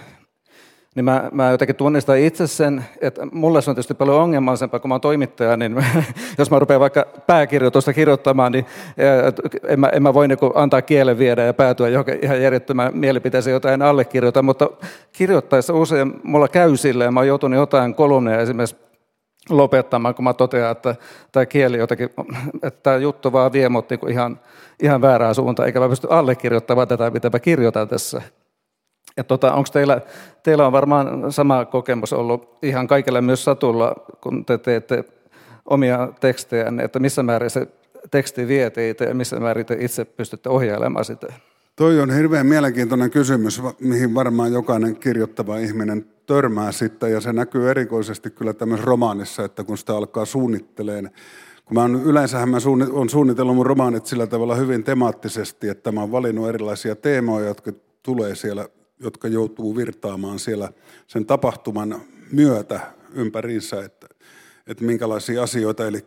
niin 0.94 1.04
mä, 1.04 1.28
mä 1.32 1.50
jotenkin 1.50 1.76
tunnistan 1.76 2.18
itse 2.18 2.46
sen, 2.46 2.84
että 3.00 3.26
mulle 3.32 3.62
se 3.62 3.70
on 3.70 3.76
tietysti 3.76 3.94
paljon 3.94 4.20
ongelmallisempaa, 4.20 4.80
kun 4.80 4.88
mä 4.88 4.94
oon 4.94 5.00
toimittaja, 5.00 5.56
niin 5.56 5.76
jos 6.38 6.50
mä 6.50 6.58
rupean 6.58 6.80
vaikka 6.80 7.06
pääkirjoitusta 7.26 7.92
kirjoittamaan, 7.92 8.52
niin 8.52 8.66
en 9.68 9.80
mä, 9.80 9.88
en 9.88 10.02
mä 10.02 10.14
voi 10.14 10.28
niin 10.28 10.38
antaa 10.54 10.82
kielen 10.82 11.18
viedä 11.18 11.42
ja 11.42 11.54
päätyä 11.54 11.88
johonkin 11.88 12.18
ihan 12.22 12.42
järjettömään 12.42 12.96
mielipiteeseen, 12.96 13.52
jota 13.52 13.72
en 13.72 13.82
allekirjoita, 13.82 14.42
mutta 14.42 14.70
kirjoittaessa 15.12 15.74
usein 15.74 16.20
mulla 16.22 16.48
käy 16.48 16.76
silleen, 16.76 17.14
mä 17.14 17.20
oon 17.20 17.26
joutunut 17.26 17.58
jotain 17.58 17.94
kolumneja 17.94 18.40
esimerkiksi 18.40 18.76
lopettamaan, 19.50 20.14
kun 20.14 20.24
mä 20.24 20.34
totean, 20.34 20.72
että 20.72 20.96
tämä 21.32 21.46
kieli 21.46 21.78
jotenkin, 21.78 22.10
että 22.62 22.80
tämä 22.82 22.96
juttu 22.96 23.32
vaan 23.32 23.52
vie 23.52 23.68
mut 23.68 23.90
niin 23.90 24.10
ihan, 24.10 24.40
ihan 24.82 25.00
väärään 25.00 25.34
suuntaan, 25.34 25.66
eikä 25.66 25.80
mä 25.80 25.88
pysty 25.88 26.06
allekirjoittamaan 26.10 26.88
tätä, 26.88 27.10
mitä 27.10 27.30
mä 27.30 27.38
kirjoitan 27.38 27.88
tässä. 27.88 28.22
Ja 29.16 29.24
tota, 29.24 29.52
onko 29.52 29.68
teillä, 29.72 30.00
teillä 30.42 30.66
on 30.66 30.72
varmaan 30.72 31.32
sama 31.32 31.64
kokemus 31.64 32.12
ollut 32.12 32.58
ihan 32.62 32.86
kaikille 32.86 33.20
myös 33.20 33.44
Satulla, 33.44 33.94
kun 34.20 34.44
te 34.44 34.58
teette 34.58 35.04
omia 35.66 36.08
tekstejä, 36.20 36.72
että 36.84 36.98
missä 36.98 37.22
määrin 37.22 37.50
se 37.50 37.68
teksti 38.10 38.48
vie 38.48 38.70
teitä 38.70 39.04
ja 39.04 39.14
missä 39.14 39.40
määrin 39.40 39.66
te 39.66 39.76
itse 39.80 40.04
pystytte 40.04 40.48
ohjailemaan 40.48 41.04
sitä? 41.04 41.26
Toi 41.76 42.00
on 42.00 42.10
hirveän 42.10 42.46
mielenkiintoinen 42.46 43.10
kysymys, 43.10 43.62
mihin 43.80 44.14
varmaan 44.14 44.52
jokainen 44.52 44.96
kirjoittava 44.96 45.58
ihminen 45.58 46.06
törmää 46.26 46.72
sitten, 46.72 47.12
ja 47.12 47.20
se 47.20 47.32
näkyy 47.32 47.70
erikoisesti 47.70 48.30
kyllä 48.30 48.52
tämmöisessä 48.52 48.86
romaanissa, 48.86 49.44
että 49.44 49.64
kun 49.64 49.78
sitä 49.78 49.96
alkaa 49.96 50.24
suunnitteleen, 50.24 51.10
kun 51.64 51.74
mä 51.74 51.82
on, 51.82 52.02
yleensähän 52.04 52.48
mä 52.48 52.60
suunnit, 52.60 52.88
on 52.92 53.10
suunnitellut 53.10 53.56
mun 53.56 53.66
romaanit 53.66 54.06
sillä 54.06 54.26
tavalla 54.26 54.54
hyvin 54.54 54.84
temaattisesti, 54.84 55.68
että 55.68 55.92
mä 55.92 56.00
oon 56.00 56.12
valinnut 56.12 56.48
erilaisia 56.48 56.96
teemoja, 56.96 57.46
jotka 57.46 57.72
tulee 58.02 58.34
siellä, 58.34 58.68
jotka 59.00 59.28
joutuu 59.28 59.76
virtaamaan 59.76 60.38
siellä 60.38 60.72
sen 61.06 61.26
tapahtuman 61.26 62.00
myötä 62.32 62.80
ympäriinsä, 63.14 63.84
että, 63.84 64.06
että 64.66 64.84
minkälaisia 64.84 65.42
asioita, 65.42 65.86
eli 65.86 66.04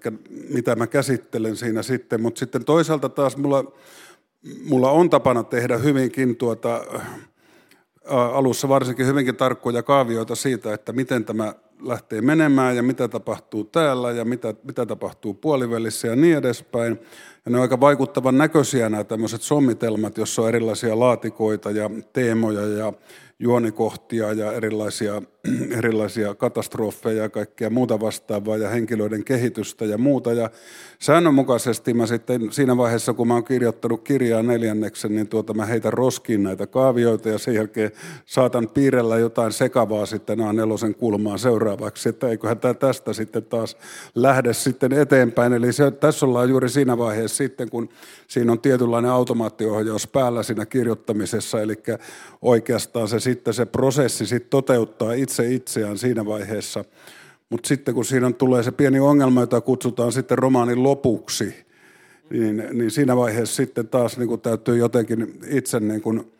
mitä 0.50 0.76
mä 0.76 0.88
käsittelen 0.88 1.56
siinä 1.56 1.82
sitten. 1.82 2.22
Mutta 2.22 2.40
sitten 2.40 2.66
toisaalta 2.66 3.10
taas 3.10 3.38
mulla, 3.38 3.72
mulla 4.64 4.92
on 4.92 5.10
tapana 5.10 5.44
tehdä 5.44 5.78
hyvinkin 5.78 6.36
tuota, 6.36 6.84
alussa 8.10 8.70
varsinkin 8.70 9.06
hyvinkin 9.06 9.36
tarkkoja 9.36 9.84
kaavioita 9.84 10.36
siitä, 10.36 10.74
että 10.74 10.94
miten 10.94 11.26
tämä 11.26 11.54
lähtee 11.82 12.22
menemään 12.22 12.76
ja 12.76 12.84
mitä 12.84 13.08
tapahtuu 13.08 13.64
täällä 13.64 14.12
ja 14.12 14.26
mitä, 14.26 14.54
mitä 14.64 14.86
tapahtuu 14.86 15.34
puolivälissä 15.34 16.08
ja 16.08 16.16
niin 16.16 16.38
edespäin. 16.38 17.00
Ja 17.46 17.52
ne 17.52 17.58
on 17.58 17.62
aika 17.62 17.80
vaikuttavan 17.80 18.38
näköisiä 18.38 18.90
nämä 18.90 19.04
tämmöiset 19.04 19.42
sommitelmat, 19.42 20.18
jossa 20.18 20.42
on 20.42 20.50
erilaisia 20.50 21.00
laatikoita 21.00 21.72
ja 21.72 21.90
teemoja 22.14 22.62
ja 22.62 22.94
juonikohtia 23.40 24.34
ja 24.34 24.52
erilaisia, 24.52 25.22
erilaisia 25.78 26.36
katastrofeja 26.36 27.24
ja 27.24 27.30
kaikkea 27.30 27.70
muuta 27.70 28.00
vastaavaa 28.00 28.58
ja 28.58 28.70
henkilöiden 28.70 29.24
kehitystä 29.24 29.86
ja 29.86 29.98
muuta. 29.98 30.34
Ja 30.34 30.50
säännönmukaisesti 31.00 31.94
mä 31.94 32.06
sitten 32.06 32.52
siinä 32.52 32.78
vaiheessa, 32.78 33.14
kun 33.14 33.28
mä 33.28 33.34
oon 33.34 33.44
kirjoittanut 33.44 34.04
kirjaa 34.04 34.44
neljänneksen, 34.44 35.16
niin 35.16 35.28
tuota 35.28 35.54
mä 35.54 35.66
heitän 35.66 35.94
roskiin 35.94 36.44
näitä 36.44 36.68
kaavioita 36.68 37.30
ja 37.30 37.38
sen 37.38 37.54
jälkeen 37.54 37.92
saatan 38.26 38.70
piirrellä 38.70 39.18
jotain 39.18 39.52
sekavaa 39.52 40.06
sitten 40.06 40.40
A4 40.40 40.94
kulmaan 40.94 41.40
seuraavaksi, 41.40 42.10
että 42.10 42.28
eiköhän 42.28 42.60
tämä 42.60 42.74
tästä 42.74 43.14
sitten 43.14 43.46
taas 43.46 43.78
lähde 44.16 44.54
sitten 44.54 44.94
eteenpäin. 44.94 45.54
Eli 45.54 45.74
se, 45.74 45.92
tässä 45.92 46.26
ollaan 46.26 46.50
juuri 46.50 46.70
siinä 46.70 46.98
vaiheessa 46.98 47.38
sitten, 47.38 47.70
kun 47.70 47.90
siinä 48.28 48.52
on 48.52 48.60
tietynlainen 48.60 49.12
automaattiohjaus 49.12 50.08
päällä 50.08 50.44
siinä 50.44 50.66
kirjoittamisessa, 50.66 51.62
eli 51.62 51.76
oikeastaan 52.42 53.08
se 53.08 53.27
sitten 53.28 53.54
se 53.54 53.66
prosessi 53.66 54.26
sitten 54.26 54.50
toteuttaa 54.50 55.14
itse 55.14 55.54
itseään 55.54 55.98
siinä 55.98 56.26
vaiheessa. 56.26 56.86
Mutta 57.50 57.68
sitten 57.68 57.94
kun 57.94 58.06
siinä 58.06 58.32
tulee 58.32 58.64
se 58.64 58.72
pieni 58.72 59.00
ongelma, 59.00 59.42
jota 59.42 59.62
kutsutaan 59.62 60.12
sitten 60.12 60.38
romaanin 60.38 60.84
lopuksi, 60.84 61.56
niin, 62.30 62.64
niin 62.74 62.92
siinä 62.92 63.16
vaiheessa 63.16 63.56
sitten 63.56 63.88
taas 63.88 64.18
niin 64.18 64.28
kuin 64.28 64.42
täytyy 64.42 64.78
jotenkin 64.78 65.40
itse 65.50 65.80
niin 65.80 66.02
kuin 66.02 66.32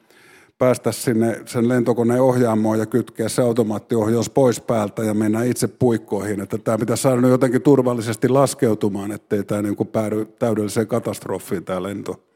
päästä 0.58 0.92
sinne 0.92 1.42
sen 1.46 1.70
lentokoneen 1.70 2.22
ohjaamoon 2.22 2.80
ja 2.80 2.86
kytkeä 2.86 3.30
se 3.30 3.42
automaattiohjaus 3.42 4.30
pois 4.30 4.62
päältä 4.62 5.04
ja 5.04 5.14
mennä 5.14 5.44
itse 5.44 5.68
puikkoihin. 5.68 6.42
Että 6.42 6.58
tämä 6.58 6.78
pitäisi 6.78 7.04
saada 7.04 7.28
jotenkin 7.28 7.62
turvallisesti 7.62 8.30
laskeutumaan, 8.30 9.12
ettei 9.12 9.44
tämä 9.44 9.62
niin 9.62 9.88
päädy 9.92 10.26
täydelliseen 10.26 10.88
katastrofiin 10.88 11.66
tämä 11.66 11.84
lento. 11.84 12.27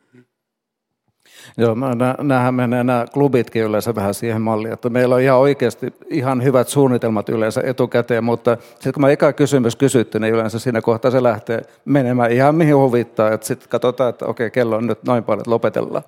Joo, 1.58 1.76
näähän 2.24 2.54
menee 2.54 2.84
nämä 2.84 3.06
klubitkin 3.14 3.64
yleensä 3.64 3.96
vähän 3.96 4.14
siihen 4.14 4.42
malliin, 4.42 4.74
että 4.74 4.90
meillä 4.90 5.16
on 5.16 5.22
ihan 5.22 5.38
oikeasti 5.38 5.94
ihan 6.10 6.44
hyvät 6.44 6.68
suunnitelmat 6.68 7.30
yleensä 7.30 7.62
etukäteen, 7.64 8.24
mutta 8.24 8.58
sitten 8.74 8.94
kun 8.94 9.02
mä 9.02 9.10
eka 9.10 9.34
kysymys 9.34 9.76
kysytty, 9.76 10.20
niin 10.20 10.34
yleensä 10.34 10.60
siinä 10.60 10.82
kohtaa 10.82 11.12
se 11.12 11.24
lähtee 11.24 11.62
menemään 11.86 12.32
ihan 12.32 12.56
mihin 12.56 12.76
huvittaa, 12.76 13.34
että 13.34 13.48
sitten 13.48 13.70
katsotaan, 13.70 14.10
että 14.10 14.26
okei, 14.26 14.52
kello 14.52 14.76
on 14.76 14.88
nyt 14.88 15.04
noin 15.04 15.24
paljon, 15.24 15.42
että 15.42 15.52
lopetellaan. 15.52 16.04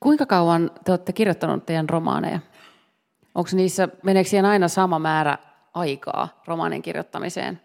Kuinka 0.00 0.26
kauan 0.26 0.70
te 0.84 0.92
olette 0.92 1.12
kirjoittanut 1.12 1.66
teidän 1.66 1.88
romaaneja? 1.88 2.38
Onko 3.34 3.50
niissä, 3.52 3.88
meneekö 4.02 4.30
siihen 4.30 4.44
aina 4.44 4.68
sama 4.68 4.98
määrä 4.98 5.38
aikaa 5.74 6.42
romaanin 6.46 6.82
kirjoittamiseen? 6.82 7.60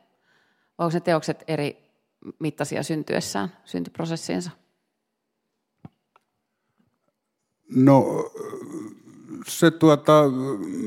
Vai 0.77 0.85
onko 0.85 0.93
ne 0.93 0.99
teokset 0.99 1.43
eri 1.47 1.89
mittaisia 2.39 2.83
syntyessään, 2.83 3.49
syntyprosessiinsa? 3.65 4.51
No 7.75 8.25
se 9.47 9.71
tuota, 9.71 10.23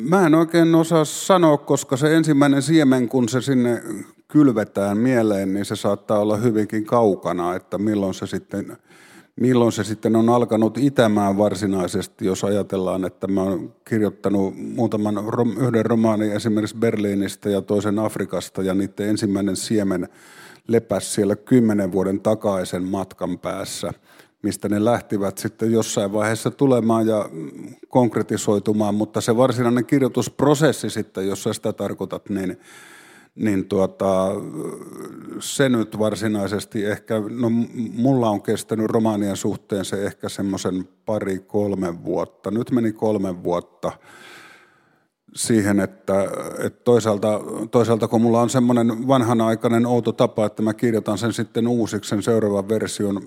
mä 0.08 0.26
en 0.26 0.34
oikein 0.34 0.74
osaa 0.74 1.04
sanoa, 1.04 1.58
koska 1.58 1.96
se 1.96 2.16
ensimmäinen 2.16 2.62
siemen, 2.62 3.08
kun 3.08 3.28
se 3.28 3.40
sinne 3.40 3.82
kylvetään 4.28 4.98
mieleen, 4.98 5.54
niin 5.54 5.64
se 5.64 5.76
saattaa 5.76 6.18
olla 6.18 6.36
hyvinkin 6.36 6.84
kaukana, 6.84 7.54
että 7.54 7.78
milloin 7.78 8.14
se 8.14 8.26
sitten, 8.26 8.76
milloin 9.40 9.72
se 9.72 9.84
sitten 9.84 10.16
on 10.16 10.28
alkanut 10.28 10.78
itämään 10.78 11.38
varsinaisesti, 11.38 12.26
jos 12.26 12.44
ajatellaan, 12.44 13.04
että 13.04 13.26
mä 13.26 13.42
oon 13.42 13.74
kirjoittanut 13.88 14.54
muutaman, 14.56 15.14
yhden 15.60 15.86
romaanin 15.86 16.32
esimerkiksi 16.32 16.76
Berliinistä 16.76 17.50
ja 17.50 17.62
toisen 17.62 17.98
Afrikasta, 17.98 18.62
ja 18.62 18.74
niiden 18.74 19.08
ensimmäinen 19.08 19.56
siemen 19.56 20.08
lepäs 20.68 21.14
siellä 21.14 21.36
kymmenen 21.36 21.92
vuoden 21.92 22.20
takaisen 22.20 22.84
matkan 22.84 23.38
päässä– 23.38 23.92
mistä 24.42 24.68
ne 24.68 24.85
lähtivät 24.85 25.38
sitten 25.38 25.72
jossain 25.72 26.12
vaiheessa 26.12 26.50
tulemaan 26.50 27.07
ja 27.07 27.28
konkretisoitumaan, 27.88 28.94
mutta 28.94 29.20
se 29.20 29.37
varsinainen 29.37 29.87
kirjoitusprosessi 29.87 30.90
sitten, 30.90 31.28
jos 31.28 31.42
sä 31.42 31.52
sitä 31.52 31.72
tarkoitat, 31.72 32.28
niin, 32.28 32.61
niin 33.35 33.68
tuota, 33.68 34.28
se 35.40 35.68
nyt 35.68 35.98
varsinaisesti 35.98 36.85
ehkä, 36.85 37.22
no 37.31 37.50
mulla 37.94 38.31
on 38.31 38.42
kestänyt 38.42 38.90
romaanien 38.90 39.37
suhteen 39.37 39.85
se 39.85 40.07
ehkä 40.07 40.28
semmoisen 40.28 40.88
pari-kolme 41.07 42.05
vuotta. 42.05 42.50
Nyt 42.50 42.70
meni 42.70 42.92
kolme 42.92 43.42
vuotta 43.42 43.92
siihen, 45.35 45.81
että, 45.81 46.24
että 46.59 46.85
toisaalta, 46.85 47.40
toisaalta 47.70 48.09
kun 48.09 48.22
mulla 48.22 48.42
on 48.42 48.50
semmoinen 48.50 49.09
vanhanaikainen 49.09 49.87
outo 49.87 50.12
tapa, 50.12 50.46
että 50.46 50.62
mä 50.62 50.74
kirjoitan 50.74 51.18
sen 51.18 51.33
sitten 51.33 51.68
uusiksi 51.68 52.09
sen 52.09 52.22
seuraavan 52.22 52.68
version 52.68 53.22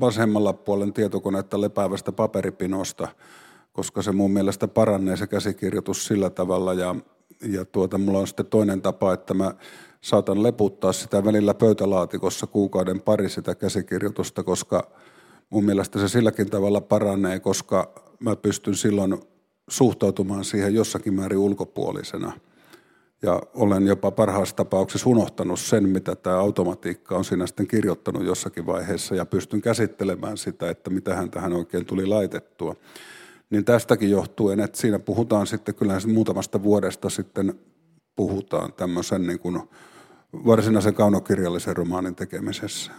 vasemmalla 0.00 0.52
puolen 0.52 0.92
tietokonetta 0.92 1.60
lepäävästä 1.60 2.12
paperipinosta, 2.12 3.08
koska 3.72 4.02
se 4.02 4.12
mun 4.12 4.30
mielestä 4.30 4.68
parannee 4.68 5.16
se 5.16 5.26
käsikirjoitus 5.26 6.06
sillä 6.06 6.30
tavalla. 6.30 6.74
Ja, 6.74 6.94
ja 7.42 7.64
tuota, 7.64 7.98
mulla 7.98 8.18
on 8.18 8.26
sitten 8.26 8.46
toinen 8.46 8.82
tapa, 8.82 9.12
että 9.12 9.34
mä 9.34 9.54
saatan 10.00 10.42
leputtaa 10.42 10.92
sitä 10.92 11.24
välillä 11.24 11.54
pöytälaatikossa 11.54 12.46
kuukauden 12.46 13.00
pari 13.00 13.28
sitä 13.28 13.54
käsikirjoitusta, 13.54 14.42
koska 14.42 14.90
mun 15.50 15.64
mielestä 15.64 15.98
se 15.98 16.08
silläkin 16.08 16.50
tavalla 16.50 16.80
paranee, 16.80 17.40
koska 17.40 17.94
mä 18.20 18.36
pystyn 18.36 18.74
silloin 18.74 19.18
suhtautumaan 19.68 20.44
siihen 20.44 20.74
jossakin 20.74 21.14
määrin 21.14 21.38
ulkopuolisena– 21.38 22.32
ja 23.22 23.42
olen 23.54 23.86
jopa 23.86 24.10
parhaassa 24.10 24.56
tapauksessa 24.56 25.10
unohtanut 25.10 25.60
sen, 25.60 25.88
mitä 25.88 26.16
tämä 26.16 26.38
automatiikka 26.38 27.16
on 27.16 27.24
siinä 27.24 27.46
sitten 27.46 27.66
kirjoittanut 27.66 28.24
jossakin 28.24 28.66
vaiheessa 28.66 29.14
ja 29.14 29.26
pystyn 29.26 29.60
käsittelemään 29.60 30.36
sitä, 30.36 30.70
että 30.70 30.90
mitä 30.90 31.14
hän 31.14 31.30
tähän 31.30 31.52
oikein 31.52 31.86
tuli 31.86 32.06
laitettua. 32.06 32.74
Niin 33.50 33.64
tästäkin 33.64 34.10
johtuen, 34.10 34.60
että 34.60 34.78
siinä 34.78 34.98
puhutaan 34.98 35.46
sitten 35.46 35.74
kyllä 35.74 35.94
muutamasta 36.06 36.62
vuodesta 36.62 37.10
sitten 37.10 37.54
puhutaan 38.16 38.72
tämmöisen 38.72 39.26
niin 39.26 39.38
kuin 39.38 39.62
varsinaisen 40.32 40.94
kaunokirjallisen 40.94 41.76
romaanin 41.76 42.14
tekemisessä. 42.14 42.92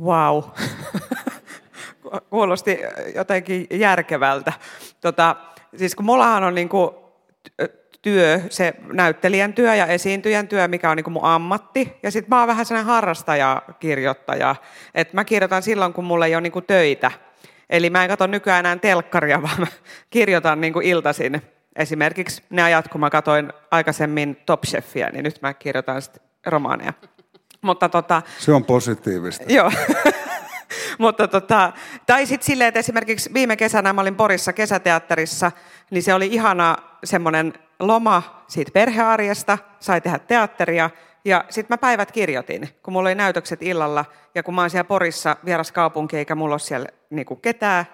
Wow. 0.00 0.42
Kuulosti 2.30 2.78
jotenkin 3.14 3.66
järkevältä. 3.70 4.52
Tota, 5.00 5.36
siis 5.76 5.94
kun 5.94 6.04
mullahan 6.04 6.44
on 6.44 6.54
niin 6.54 6.68
kuin 6.68 6.90
työ, 8.02 8.40
se 8.50 8.74
näyttelijän 8.92 9.52
työ 9.52 9.74
ja 9.74 9.86
esiintyjän 9.86 10.48
työ, 10.48 10.68
mikä 10.68 10.90
on 10.90 10.96
niin 10.96 11.04
kuin 11.04 11.12
mun 11.12 11.24
ammatti. 11.24 11.98
Ja 12.02 12.10
sitten 12.10 12.30
mä 12.30 12.38
oon 12.38 12.48
vähän 12.48 12.66
sellainen 12.66 12.92
harrastaja-kirjoittaja. 12.92 14.56
Että 14.94 15.16
mä 15.16 15.24
kirjoitan 15.24 15.62
silloin, 15.62 15.92
kun 15.92 16.04
mulla 16.04 16.26
ei 16.26 16.34
ole 16.34 16.40
niin 16.40 16.52
kuin 16.52 16.64
töitä. 16.64 17.10
Eli 17.70 17.90
mä 17.90 18.02
en 18.02 18.08
katso 18.10 18.26
nykyään 18.26 18.58
enää 18.58 18.76
telkkaria, 18.76 19.42
vaan 19.46 19.60
mä 19.60 19.66
kirjoitan 20.10 20.60
niin 20.60 20.72
kuin 20.72 20.86
iltaisin. 20.86 21.42
Esimerkiksi 21.76 22.42
ne 22.50 22.62
ajat, 22.62 22.88
kun 22.88 23.00
mä 23.00 23.10
katsoin 23.10 23.52
aikaisemmin 23.70 24.36
Top 24.46 24.62
Chefia, 24.62 25.10
niin 25.10 25.24
nyt 25.24 25.42
mä 25.42 25.54
kirjoitan 25.54 26.02
sitten 26.02 26.22
romaaneja. 26.46 26.92
Mutta 27.62 27.88
tota, 27.88 28.22
Se 28.38 28.52
on 28.52 28.64
positiivista. 28.64 29.44
Joo. 29.52 29.72
Mutta 30.98 31.28
tota, 31.28 31.72
tai 32.06 32.26
sitten 32.26 32.46
silleen, 32.46 32.68
että 32.68 32.80
esimerkiksi 32.80 33.30
viime 33.34 33.56
kesänä 33.56 33.92
mä 33.92 34.00
olin 34.00 34.16
Porissa 34.16 34.52
kesäteatterissa, 34.52 35.52
niin 35.90 36.02
se 36.02 36.14
oli 36.14 36.26
ihana 36.26 36.76
semmoinen 37.04 37.54
loma 37.80 38.44
siitä 38.48 38.70
perhearjesta, 38.72 39.58
sai 39.80 40.00
tehdä 40.00 40.18
teatteria, 40.18 40.90
ja 41.24 41.44
sitten 41.50 41.74
mä 41.74 41.78
päivät 41.78 42.12
kirjoitin, 42.12 42.68
kun 42.82 42.92
mulla 42.92 43.08
oli 43.08 43.14
näytökset 43.14 43.62
illalla, 43.62 44.04
ja 44.34 44.42
kun 44.42 44.54
mä 44.54 44.60
oon 44.60 44.70
siellä 44.70 44.84
Porissa 44.84 45.36
vieras 45.44 45.72
kaupunki, 45.72 46.16
eikä 46.16 46.34
mulla 46.34 46.54
ole 46.54 46.58
siellä 46.58 46.88
niinku 47.10 47.36
ketään, 47.36 47.86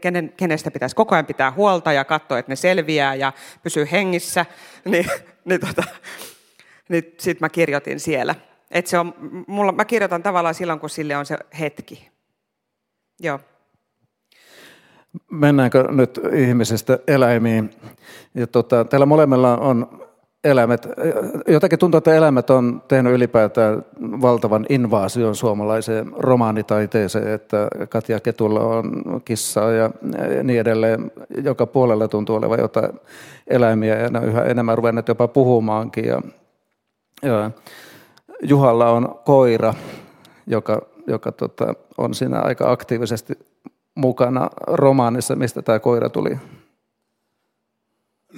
kenen, 0.00 0.32
kenestä 0.36 0.70
pitäisi 0.70 0.96
koko 0.96 1.14
ajan 1.14 1.26
pitää 1.26 1.52
huolta 1.52 1.92
ja 1.92 2.04
katsoa, 2.04 2.38
että 2.38 2.52
ne 2.52 2.56
selviää 2.56 3.14
ja 3.14 3.32
pysyy 3.62 3.88
hengissä, 3.92 4.46
niin, 4.84 5.06
niin, 5.44 5.60
tota, 5.60 5.84
niin 6.88 7.04
sitten 7.04 7.44
mä 7.44 7.48
kirjoitin 7.48 8.00
siellä. 8.00 8.34
Et 8.70 8.86
se 8.86 8.98
on, 8.98 9.14
mulla, 9.46 9.72
mä 9.72 9.84
kirjoitan 9.84 10.22
tavallaan 10.22 10.54
silloin, 10.54 10.80
kun 10.80 10.90
sille 10.90 11.16
on 11.16 11.26
se 11.26 11.38
hetki. 11.60 12.10
Joo. 13.20 13.40
Mennäänkö 15.30 15.84
nyt 15.90 16.20
ihmisestä 16.32 16.98
eläimiin. 17.08 17.70
Ja 18.34 18.46
tota, 18.46 18.84
täällä 18.84 19.06
molemmilla 19.06 19.56
on 19.56 20.04
eläimet, 20.44 20.88
jotenkin 21.46 21.78
tuntuu, 21.78 21.98
että 21.98 22.14
eläimet 22.14 22.50
on 22.50 22.82
tehnyt 22.88 23.12
ylipäätään 23.12 23.84
valtavan 24.00 24.66
invaasion 24.68 25.34
suomalaiseen 25.34 26.12
romaanitaiteeseen, 26.16 27.28
että 27.28 27.68
Katja 27.88 28.20
Ketulla 28.20 28.60
on 28.60 29.02
kissaa 29.24 29.70
ja 29.72 29.90
niin 30.42 30.60
edelleen. 30.60 31.10
Joka 31.42 31.66
puolella 31.66 32.08
tuntuu 32.08 32.36
olevan 32.36 32.60
jotain 32.60 32.90
eläimiä 33.46 33.98
ja 33.98 34.08
ne 34.10 34.18
on 34.18 34.24
yhä 34.24 34.42
enemmän 34.44 34.78
ruvenneet 34.78 35.08
jopa 35.08 35.28
puhumaankin. 35.28 36.04
Ja, 36.04 36.22
ja 37.22 37.50
Juhalla 38.42 38.90
on 38.90 39.20
koira, 39.24 39.74
joka, 40.46 40.82
joka 41.06 41.32
tota, 41.32 41.74
on 41.98 42.14
siinä 42.14 42.40
aika 42.40 42.70
aktiivisesti 42.70 43.38
mukana 43.94 44.50
romaanissa. 44.66 45.36
Mistä 45.36 45.62
tämä 45.62 45.78
koira 45.78 46.10
tuli? 46.10 46.38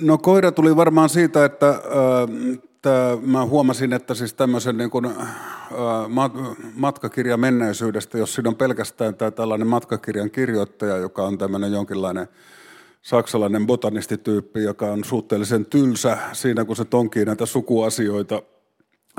No 0.02 0.18
koira 0.18 0.52
tuli 0.52 0.76
varmaan 0.76 1.08
siitä, 1.08 1.44
että 1.44 1.68
äh, 1.68 3.22
mä 3.22 3.44
huomasin, 3.44 3.92
että 3.92 4.14
siis 4.14 4.34
tämmöisen 4.34 4.76
niin 4.76 4.90
kuin, 4.90 5.04
äh, 5.04 5.14
matkakirja 6.74 7.36
menneisyydestä, 7.36 8.18
jos 8.18 8.34
siinä 8.34 8.48
on 8.48 8.56
pelkästään 8.56 9.14
tämä 9.14 9.30
tällainen 9.30 9.68
matkakirjan 9.68 10.30
kirjoittaja, 10.30 10.96
joka 10.96 11.22
on 11.22 11.38
tämmöinen 11.38 11.72
jonkinlainen 11.72 12.28
saksalainen 13.02 13.66
botanistityyppi, 13.66 14.62
joka 14.62 14.86
on 14.86 15.04
suhteellisen 15.04 15.66
tylsä 15.66 16.18
siinä, 16.32 16.64
kun 16.64 16.76
se 16.76 16.84
tonkii 16.84 17.24
näitä 17.24 17.46
sukuasioita, 17.46 18.42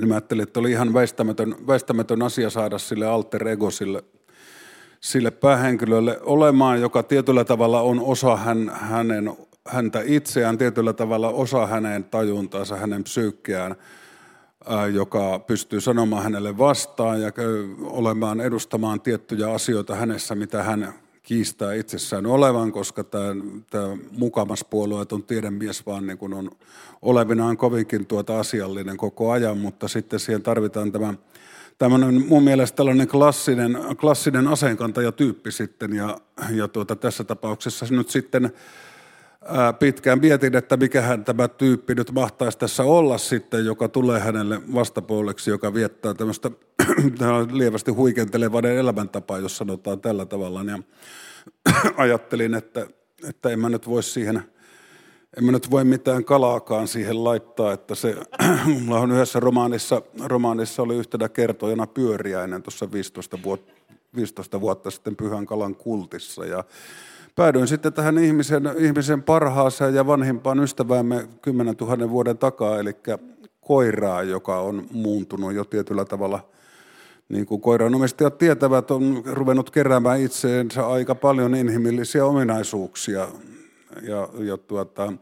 niin 0.02 0.08
mä 0.08 0.14
ajattelin, 0.14 0.44
että 0.44 0.60
oli 0.60 0.72
ihan 0.72 0.94
väistämätön, 0.94 1.56
väistämätön 1.68 2.22
asia 2.22 2.50
saada 2.50 2.78
sille 2.78 3.08
alter 3.08 3.48
ego, 3.48 3.72
sille, 3.72 4.04
sille 5.00 5.32
päähenkilölle 5.32 6.20
olemaan, 6.22 6.82
joka 6.82 7.04
tietyllä 7.04 7.44
tavalla 7.44 7.82
on 7.82 8.00
osa 8.00 8.36
hän, 8.36 8.72
hänen 8.74 9.32
häntä 9.68 10.02
itseään 10.06 10.58
tietyllä 10.58 10.94
tavalla 10.94 11.30
osa 11.30 11.68
hänen 11.68 12.04
tajuntaansa, 12.04 12.76
hänen 12.76 13.04
psyykkeään, 13.04 13.76
joka 14.94 15.40
pystyy 15.40 15.82
sanomaan 15.82 16.24
hänelle 16.24 16.58
vastaan 16.58 17.22
ja 17.22 17.32
olemaan 17.82 18.42
edustamaan 18.42 19.02
tiettyjä 19.02 19.52
asioita 19.52 19.96
hänessä, 19.96 20.36
mitä 20.36 20.64
hän 20.64 20.94
kiistää 21.24 21.74
itsessään 21.74 22.26
olevan, 22.26 22.72
koska 22.72 23.04
tämä, 23.04 23.36
tämä 23.70 23.98
mukamas 24.12 24.66
puolueeton 24.70 25.24
tiedemies 25.24 25.86
vaan 25.86 26.08
niin 26.08 26.18
kuin 26.18 26.34
on 26.34 26.52
olevinaan 27.02 27.58
kovinkin 27.58 28.06
tuota 28.06 28.40
asiallinen 28.40 28.98
koko 28.98 29.32
ajan, 29.32 29.58
mutta 29.58 29.88
sitten 29.88 30.20
siihen 30.20 30.42
tarvitaan 30.42 30.92
tämä 30.92 31.14
tämmöinen 31.78 32.28
mun 32.28 32.44
mielestä 32.44 32.76
tällainen 32.76 33.08
klassinen, 33.08 33.78
klassinen 34.00 34.48
aseenkantajatyyppi 34.48 35.52
sitten 35.52 35.96
ja, 35.96 36.18
ja 36.50 36.68
tuota, 36.68 36.96
tässä 36.96 37.24
tapauksessa 37.24 37.86
nyt 37.90 38.10
sitten 38.10 38.52
pitkään 39.80 40.20
mietin, 40.20 40.56
että 40.56 40.78
mikähän 40.78 41.26
tämä 41.26 41.48
tyyppi 41.48 41.96
nyt 41.96 42.12
mahtaisi 42.12 42.58
tässä 42.58 42.84
olla 42.84 43.18
sitten, 43.18 43.66
joka 43.66 43.88
tulee 43.88 44.20
hänelle 44.20 44.62
vastapuoleksi, 44.74 45.50
joka 45.50 45.74
viettää 45.74 46.14
tämmöistä 46.14 46.52
lievästi 47.52 47.92
huikentelevainen 47.92 48.78
elämäntapaa, 48.78 49.40
jos 49.40 49.58
sanotaan 49.58 50.02
tällä 50.02 50.26
tavalla. 50.26 50.64
Ja 50.64 50.80
ajattelin, 52.04 52.54
että, 52.54 52.88
että 53.30 53.50
en 53.50 53.60
mä 53.60 53.70
nyt 53.70 53.88
voi 53.88 54.04
siihen, 54.04 54.44
en 55.38 55.44
mä 55.44 55.52
nyt 55.52 55.72
voi 55.72 55.84
mitään 55.84 56.26
kalaakaan 56.26 56.88
siihen 56.88 57.24
laittaa, 57.24 57.74
että 57.74 57.96
se, 57.96 58.16
mulla 58.86 59.00
on 59.00 59.12
yhdessä 59.12 59.40
romaanissa, 59.40 60.02
romaanissa 60.26 60.82
oli 60.82 60.96
yhtenä 60.96 61.30
kertojana 61.30 61.88
pyöriäinen 61.88 62.64
tuossa 62.64 62.92
15 62.92 63.40
vuotta, 63.44 63.74
15 64.16 64.62
vuotta 64.62 64.92
sitten 64.92 65.16
Pyhän 65.16 65.46
Kalan 65.46 65.76
kultissa 65.76 66.46
ja 66.46 66.64
päädyin 67.36 67.68
sitten 67.68 67.94
tähän 67.94 68.18
ihmisen, 68.18 68.64
ihmisen 68.78 69.24
parhaaseen 69.24 69.96
ja 69.96 70.08
vanhimpaan 70.08 70.60
ystäväämme 70.60 71.28
10 71.42 71.76
000 71.82 72.10
vuoden 72.10 72.38
takaa, 72.38 72.80
eli 72.80 72.96
koiraa, 73.62 74.24
joka 74.24 74.60
on 74.60 74.88
muuntunut 74.92 75.54
jo 75.54 75.64
tietyllä 75.64 76.06
tavalla, 76.06 76.40
niin 77.30 77.46
kuin 77.46 77.62
koiranomistajat 77.62 78.38
tietävät, 78.38 78.92
on 78.92 79.24
ruvennut 79.26 79.70
keräämään 79.70 80.22
itseensä 80.22 80.88
aika 80.88 81.16
paljon 81.16 81.56
inhimillisiä 81.56 82.26
ominaisuuksia. 82.26 83.28
Ja, 84.02 84.30
ja 84.40 84.58
tuota, 84.58 85.14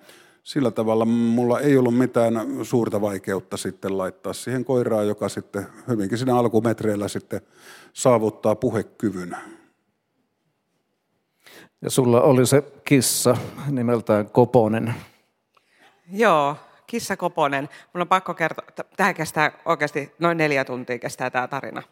sillä 0.43 0.71
tavalla 0.71 1.05
mulla 1.05 1.59
ei 1.59 1.77
ollut 1.77 1.97
mitään 1.97 2.33
suurta 2.63 3.01
vaikeutta 3.01 3.57
sitten 3.57 3.97
laittaa 3.97 4.33
siihen 4.33 4.65
koiraan, 4.65 5.07
joka 5.07 5.29
sitten 5.29 5.67
hyvinkin 5.87 6.17
siinä 6.17 6.37
alkumetreillä 6.37 7.07
sitten 7.07 7.41
saavuttaa 7.93 8.55
puhekyvyn. 8.55 9.37
Ja 11.81 11.89
sulla 11.89 12.21
oli 12.21 12.45
se 12.45 12.63
kissa 12.83 13.37
nimeltään 13.69 14.29
Koponen. 14.29 14.93
Joo, 16.11 16.55
kissa 16.87 17.17
Koponen. 17.17 17.69
Mun 17.93 18.01
on 18.01 18.07
pakko 18.07 18.33
kertoa, 18.33 18.65
tämä 18.97 19.13
kestää 19.13 19.51
oikeasti 19.65 20.11
noin 20.19 20.37
neljä 20.37 20.65
tuntia 20.65 20.99
kestää 20.99 21.29
tämä 21.29 21.47
tarina. 21.47 21.83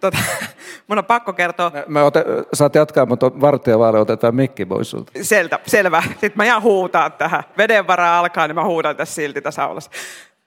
Tota, 0.00 0.18
mun 0.88 0.98
on 0.98 1.04
pakko 1.04 1.32
kertoa. 1.32 1.70
Mä, 1.70 1.82
mä 1.88 2.04
ote, 2.04 2.24
saat 2.52 2.74
jatkaa, 2.74 3.06
mutta 3.06 3.40
vartija 3.40 3.78
vaale 3.78 4.00
otetaan 4.00 4.34
mikki 4.34 4.66
pois 4.66 4.90
sulta. 4.90 5.12
Seltä, 5.22 5.58
selvä. 5.66 6.02
Sitten 6.02 6.32
mä 6.34 6.44
jään 6.44 6.62
huutaa 6.62 7.10
tähän. 7.10 7.44
Veden 7.58 7.86
varaa 7.86 8.18
alkaa, 8.18 8.46
niin 8.46 8.54
mä 8.54 8.64
huudan 8.64 8.96
tässä 8.96 9.14
silti 9.14 9.42
tässä 9.42 9.64
aulassa. 9.64 9.90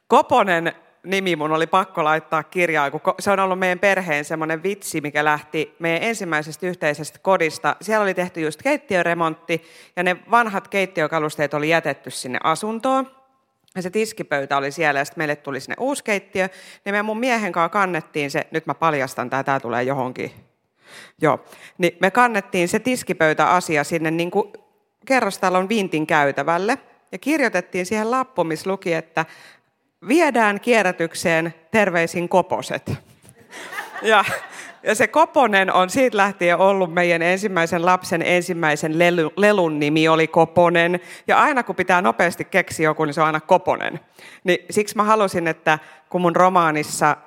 Koponen 0.07 0.73
nimi 1.03 1.35
mun 1.35 1.51
oli 1.51 1.67
pakko 1.67 2.03
laittaa 2.03 2.43
kirjaan, 2.43 2.91
kun 2.91 3.01
se 3.19 3.31
on 3.31 3.39
ollut 3.39 3.59
meidän 3.59 3.79
perheen 3.79 4.25
semmoinen 4.25 4.63
vitsi, 4.63 5.01
mikä 5.01 5.23
lähti 5.23 5.75
meidän 5.79 6.03
ensimmäisestä 6.03 6.67
yhteisestä 6.67 7.19
kodista. 7.21 7.75
Siellä 7.81 8.03
oli 8.03 8.13
tehty 8.13 8.41
just 8.41 8.61
keittiöremontti 8.63 9.63
ja 9.95 10.03
ne 10.03 10.17
vanhat 10.31 10.67
keittiökalusteet 10.67 11.53
oli 11.53 11.69
jätetty 11.69 12.11
sinne 12.11 12.39
asuntoon. 12.43 13.22
Ja 13.75 13.81
se 13.81 13.89
tiskipöytä 13.89 14.57
oli 14.57 14.71
siellä 14.71 14.99
ja 14.99 15.05
sitten 15.05 15.19
meille 15.19 15.36
tuli 15.36 15.59
sinne 15.59 15.75
uusi 15.79 16.03
keittiö. 16.03 16.49
Niin 16.86 16.95
me 16.95 17.01
mun 17.01 17.19
miehen 17.19 17.51
kanssa 17.51 17.69
kannettiin 17.69 18.31
se, 18.31 18.47
nyt 18.51 18.65
mä 18.65 18.73
paljastan, 18.73 19.29
tämä, 19.29 19.43
tämä 19.43 19.59
tulee 19.59 19.83
johonkin. 19.83 20.31
Joo, 21.21 21.45
niin 21.77 21.97
me 21.99 22.12
kannettiin 22.12 22.67
se 22.67 22.79
tiskipöytäasia 22.79 23.83
sinne 23.83 24.12
niin 24.12 24.31
kuin 24.31 24.53
kerrostalon 25.05 25.69
vintin 25.69 26.07
käytävälle. 26.07 26.77
Ja 27.12 27.17
kirjoitettiin 27.17 27.86
siihen 27.86 28.12
lappu, 28.12 28.43
missä 28.43 28.69
luki, 28.69 28.93
että 28.93 29.25
viedään 30.07 30.59
kierrätykseen 30.59 31.53
terveisin 31.71 32.29
koposet. 32.29 32.91
Ja, 34.01 34.25
ja 34.83 34.95
se 34.95 35.07
Koponen 35.07 35.73
on 35.73 35.89
siitä 35.89 36.17
lähtien 36.17 36.57
ollut 36.57 36.93
meidän 36.93 37.21
ensimmäisen 37.21 37.85
lapsen 37.85 38.21
ensimmäisen 38.21 38.99
lelu, 38.99 39.33
lelun 39.37 39.79
nimi 39.79 40.07
oli 40.07 40.27
Koponen. 40.27 40.99
Ja 41.27 41.39
aina 41.39 41.63
kun 41.63 41.75
pitää 41.75 42.01
nopeasti 42.01 42.45
keksiä 42.45 42.83
joku, 42.83 43.05
niin 43.05 43.13
se 43.13 43.21
on 43.21 43.27
aina 43.27 43.39
Koponen. 43.39 43.99
Niin 44.43 44.65
siksi 44.69 44.95
mä 44.95 45.03
halusin, 45.03 45.47
että 45.47 45.79
kun 46.09 46.21
mun 46.21 46.35
romaanissa 46.35 47.17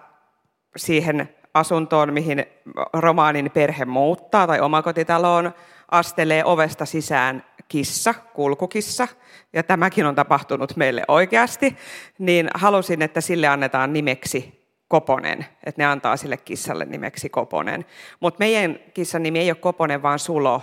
siihen 0.76 1.28
asuntoon, 1.54 2.12
mihin 2.12 2.46
romaanin 2.92 3.50
perhe 3.50 3.84
muuttaa 3.84 4.46
tai 4.46 4.60
omakotitaloon, 4.60 5.52
astelee 5.90 6.44
ovesta 6.44 6.86
sisään 6.86 7.44
kissa, 7.68 8.14
kulkukissa, 8.34 9.08
ja 9.52 9.62
tämäkin 9.62 10.06
on 10.06 10.14
tapahtunut 10.14 10.76
meille 10.76 11.02
oikeasti, 11.08 11.76
niin 12.18 12.48
halusin, 12.54 13.02
että 13.02 13.20
sille 13.20 13.46
annetaan 13.46 13.92
nimeksi 13.92 14.65
Koponen, 14.88 15.46
että 15.64 15.82
ne 15.82 15.86
antaa 15.86 16.16
sille 16.16 16.36
kissalle 16.36 16.84
nimeksi 16.84 17.28
Koponen. 17.28 17.84
Mutta 18.20 18.38
meidän 18.38 18.78
kissan 18.94 19.22
nimi 19.22 19.38
ei 19.38 19.50
ole 19.50 19.56
Koponen, 19.56 20.02
vaan 20.02 20.18
Sulo, 20.18 20.62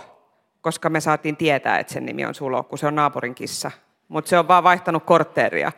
koska 0.60 0.90
me 0.90 1.00
saatiin 1.00 1.36
tietää, 1.36 1.78
että 1.78 1.92
sen 1.92 2.06
nimi 2.06 2.24
on 2.24 2.34
Sulo, 2.34 2.62
kun 2.62 2.78
se 2.78 2.86
on 2.86 2.94
naapurin 2.94 3.34
kissa. 3.34 3.70
Mutta 4.08 4.28
se 4.28 4.38
on 4.38 4.48
vaan 4.48 4.64
vaihtanut 4.64 5.04
kortteeria. 5.04 5.72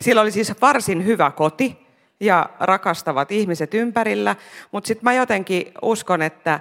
Sillä 0.00 0.22
oli 0.22 0.30
siis 0.30 0.52
varsin 0.60 1.04
hyvä 1.04 1.30
koti 1.30 1.86
ja 2.20 2.50
rakastavat 2.60 3.32
ihmiset 3.32 3.74
ympärillä, 3.74 4.36
mutta 4.72 4.88
sitten 4.88 5.04
mä 5.04 5.12
jotenkin 5.12 5.72
uskon, 5.82 6.22
että 6.22 6.60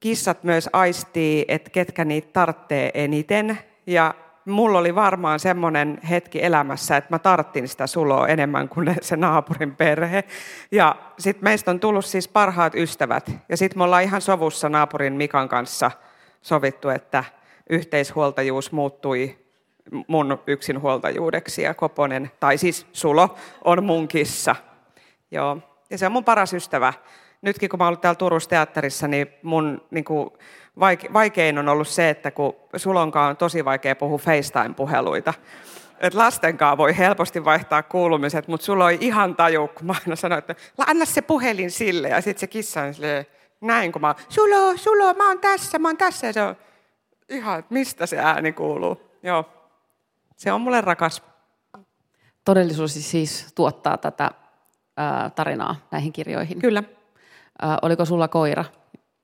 kissat 0.00 0.44
myös 0.44 0.68
aistii, 0.72 1.44
että 1.48 1.70
ketkä 1.70 2.04
niitä 2.04 2.28
tarttee 2.32 2.90
eniten. 2.94 3.58
Ja 3.86 4.14
mulla 4.46 4.78
oli 4.78 4.94
varmaan 4.94 5.40
semmoinen 5.40 5.98
hetki 6.10 6.44
elämässä, 6.44 6.96
että 6.96 7.14
mä 7.14 7.18
tarttin 7.18 7.68
sitä 7.68 7.86
suloa 7.86 8.28
enemmän 8.28 8.68
kuin 8.68 8.96
se 9.00 9.16
naapurin 9.16 9.76
perhe. 9.76 10.24
Ja 10.72 10.96
sitten 11.18 11.44
meistä 11.44 11.70
on 11.70 11.80
tullut 11.80 12.04
siis 12.04 12.28
parhaat 12.28 12.74
ystävät. 12.74 13.30
Ja 13.48 13.56
sitten 13.56 13.78
me 13.78 13.84
ollaan 13.84 14.02
ihan 14.02 14.20
sovussa 14.20 14.68
naapurin 14.68 15.12
Mikan 15.12 15.48
kanssa 15.48 15.90
sovittu, 16.42 16.88
että 16.88 17.24
yhteishuoltajuus 17.70 18.72
muuttui 18.72 19.38
mun 20.06 20.38
yksinhuoltajuudeksi 20.46 21.62
ja 21.62 21.74
Koponen, 21.74 22.30
tai 22.40 22.58
siis 22.58 22.86
Sulo, 22.92 23.36
on 23.64 23.84
mun 23.84 24.08
kissa. 24.08 24.56
Joo. 25.30 25.58
Ja 25.90 25.98
se 25.98 26.06
on 26.06 26.12
mun 26.12 26.24
paras 26.24 26.52
ystävä 26.52 26.92
nytkin 27.44 27.68
kun 27.70 27.78
mä 27.78 27.86
ollut 27.86 28.00
täällä 28.00 28.18
Turussa 28.18 28.50
teatterissa, 28.50 29.08
niin 29.08 29.26
mun 29.42 29.82
niin 29.90 30.04
kuin, 30.04 30.30
vaikein 31.12 31.58
on 31.58 31.68
ollut 31.68 31.88
se, 31.88 32.10
että 32.10 32.30
kun 32.30 32.56
Sulonkaan 32.76 33.30
on 33.30 33.36
tosi 33.36 33.64
vaikea 33.64 33.96
puhua 33.96 34.18
FaceTime-puheluita. 34.18 35.34
Et 36.00 36.14
lastenkaan 36.14 36.78
voi 36.78 36.98
helposti 36.98 37.44
vaihtaa 37.44 37.82
kuulumiset, 37.82 38.48
mutta 38.48 38.66
sulla 38.66 38.84
on 38.84 38.92
ihan 39.00 39.36
taju, 39.36 39.68
kun 39.68 39.86
mä 39.86 39.94
aina 40.00 40.16
sanoin, 40.16 40.38
että 40.38 40.54
anna 40.86 41.04
se 41.04 41.22
puhelin 41.22 41.70
sille. 41.70 42.08
Ja 42.08 42.20
sitten 42.20 42.40
se 42.40 42.46
kissa 42.46 42.82
on 42.82 42.94
silleen, 42.94 43.26
näin 43.60 43.92
kun 43.92 44.00
mä 44.00 44.06
oon, 44.06 44.16
Sulo, 44.28 44.76
Sulo, 44.76 45.14
mä 45.14 45.28
oon 45.28 45.38
tässä, 45.38 45.78
mä 45.78 45.88
oon 45.88 45.96
tässä. 45.96 46.26
Ja 46.26 46.32
se 46.32 46.42
on, 46.42 46.56
Ihan, 47.28 47.58
että 47.58 47.74
mistä 47.74 48.06
se 48.06 48.18
ääni 48.18 48.52
kuuluu. 48.52 49.00
Joo. 49.22 49.44
Se 50.36 50.52
on 50.52 50.60
mulle 50.60 50.80
rakas. 50.80 51.22
Todellisuus 52.44 53.10
siis 53.10 53.52
tuottaa 53.54 53.98
tätä 53.98 54.30
ää, 54.96 55.30
tarinaa 55.30 55.76
näihin 55.90 56.12
kirjoihin. 56.12 56.58
Kyllä. 56.58 56.82
Oliko 57.82 58.04
sulla 58.04 58.28
koira, 58.28 58.64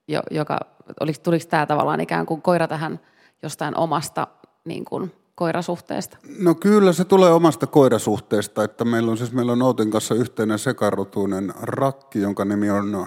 jo, 0.09 0.21
joka, 0.31 0.59
oliko, 1.01 1.19
tuliko 1.23 1.45
tämä 1.49 1.67
tavallaan 1.67 2.01
ikään 2.01 2.27
kuin 2.27 2.43
koira 2.43 2.69
tähän 2.69 3.01
jostain 3.43 3.77
omasta 3.77 4.27
niin 4.65 4.85
kuin, 4.85 5.13
koirasuhteesta? 5.35 6.17
No 6.39 6.55
kyllä 6.55 6.93
se 6.93 7.05
tulee 7.05 7.33
omasta 7.33 7.67
koirasuhteesta, 7.67 8.65
että 8.65 8.85
meillä 8.85 9.11
on 9.11 9.17
siis 9.17 9.33
meillä 9.33 9.53
on 9.53 9.63
Outin 9.63 9.91
kanssa 9.91 10.15
yhteinen 10.15 10.59
sekarotuinen 10.59 11.55
rakki, 11.63 12.21
jonka 12.21 12.45
nimi 12.45 12.71
on 12.71 13.07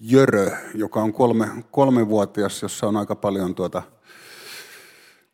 Jörö, 0.00 0.50
joka 0.74 1.02
on 1.02 1.12
kolme, 1.12 1.48
kolmevuotias, 1.70 2.62
jossa 2.62 2.86
on 2.86 2.96
aika 2.96 3.16
paljon 3.16 3.54
tuota, 3.54 3.82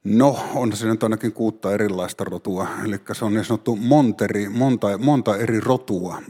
No, 0.05 0.39
on 0.55 0.77
se 0.77 0.87
nyt 0.87 1.03
ainakin 1.03 1.33
kuutta 1.33 1.73
erilaista 1.73 2.25
rotua, 2.25 2.69
eli 2.85 2.97
se 3.13 3.25
on 3.25 3.35
niin 3.35 3.45
sanottu 3.45 3.77
monteri, 3.77 4.49
monta, 4.49 4.99
monta 4.99 5.37
eri 5.37 5.61
rotua. 5.61 6.23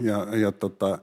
Ja, 0.00 0.26
ja 0.36 0.52
tota, 0.52 0.98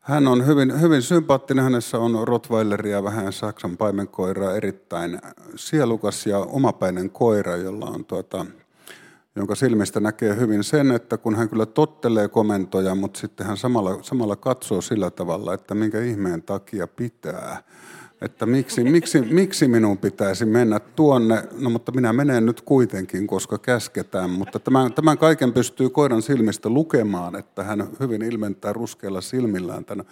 hän 0.00 0.28
on 0.28 0.46
hyvin, 0.46 0.80
hyvin 0.80 1.02
sympaattinen, 1.02 1.64
hänessä 1.64 1.98
on 1.98 2.28
Rottweileria, 2.28 3.04
vähän 3.04 3.32
Saksan 3.32 3.76
paimenkoira, 3.76 4.54
erittäin 4.54 5.20
sielukas 5.56 6.26
ja 6.26 6.38
omapäinen 6.38 7.10
koira, 7.10 7.56
jolla 7.56 7.86
on 7.86 8.04
tuota, 8.04 8.46
jonka 9.36 9.54
silmistä 9.54 10.00
näkee 10.00 10.36
hyvin 10.36 10.64
sen, 10.64 10.92
että 10.92 11.18
kun 11.18 11.36
hän 11.36 11.48
kyllä 11.48 11.66
tottelee 11.66 12.28
komentoja, 12.28 12.94
mutta 12.94 13.20
sitten 13.20 13.46
hän 13.46 13.56
samalla, 13.56 13.98
samalla 14.02 14.36
katsoo 14.36 14.80
sillä 14.80 15.10
tavalla, 15.10 15.54
että 15.54 15.74
minkä 15.74 16.00
ihmeen 16.00 16.42
takia 16.42 16.86
pitää. 16.86 17.62
Että 18.20 18.46
miksi, 18.46 18.84
miksi, 18.84 19.20
miksi 19.20 19.68
minun 19.68 19.98
pitäisi 19.98 20.44
mennä 20.44 20.80
tuonne, 20.80 21.42
no 21.58 21.70
mutta 21.70 21.92
minä 21.92 22.12
menen 22.12 22.46
nyt 22.46 22.60
kuitenkin, 22.60 23.26
koska 23.26 23.58
käsketään. 23.58 24.30
Mutta 24.30 24.58
tämän, 24.58 24.92
tämän 24.92 25.18
kaiken 25.18 25.52
pystyy 25.52 25.90
koiran 25.90 26.22
silmistä 26.22 26.68
lukemaan, 26.68 27.36
että 27.36 27.64
hän 27.64 27.88
hyvin 28.00 28.22
ilmentää 28.22 28.72
ruskeilla 28.72 29.20
silmillään 29.20 29.84
tämän 29.84 30.06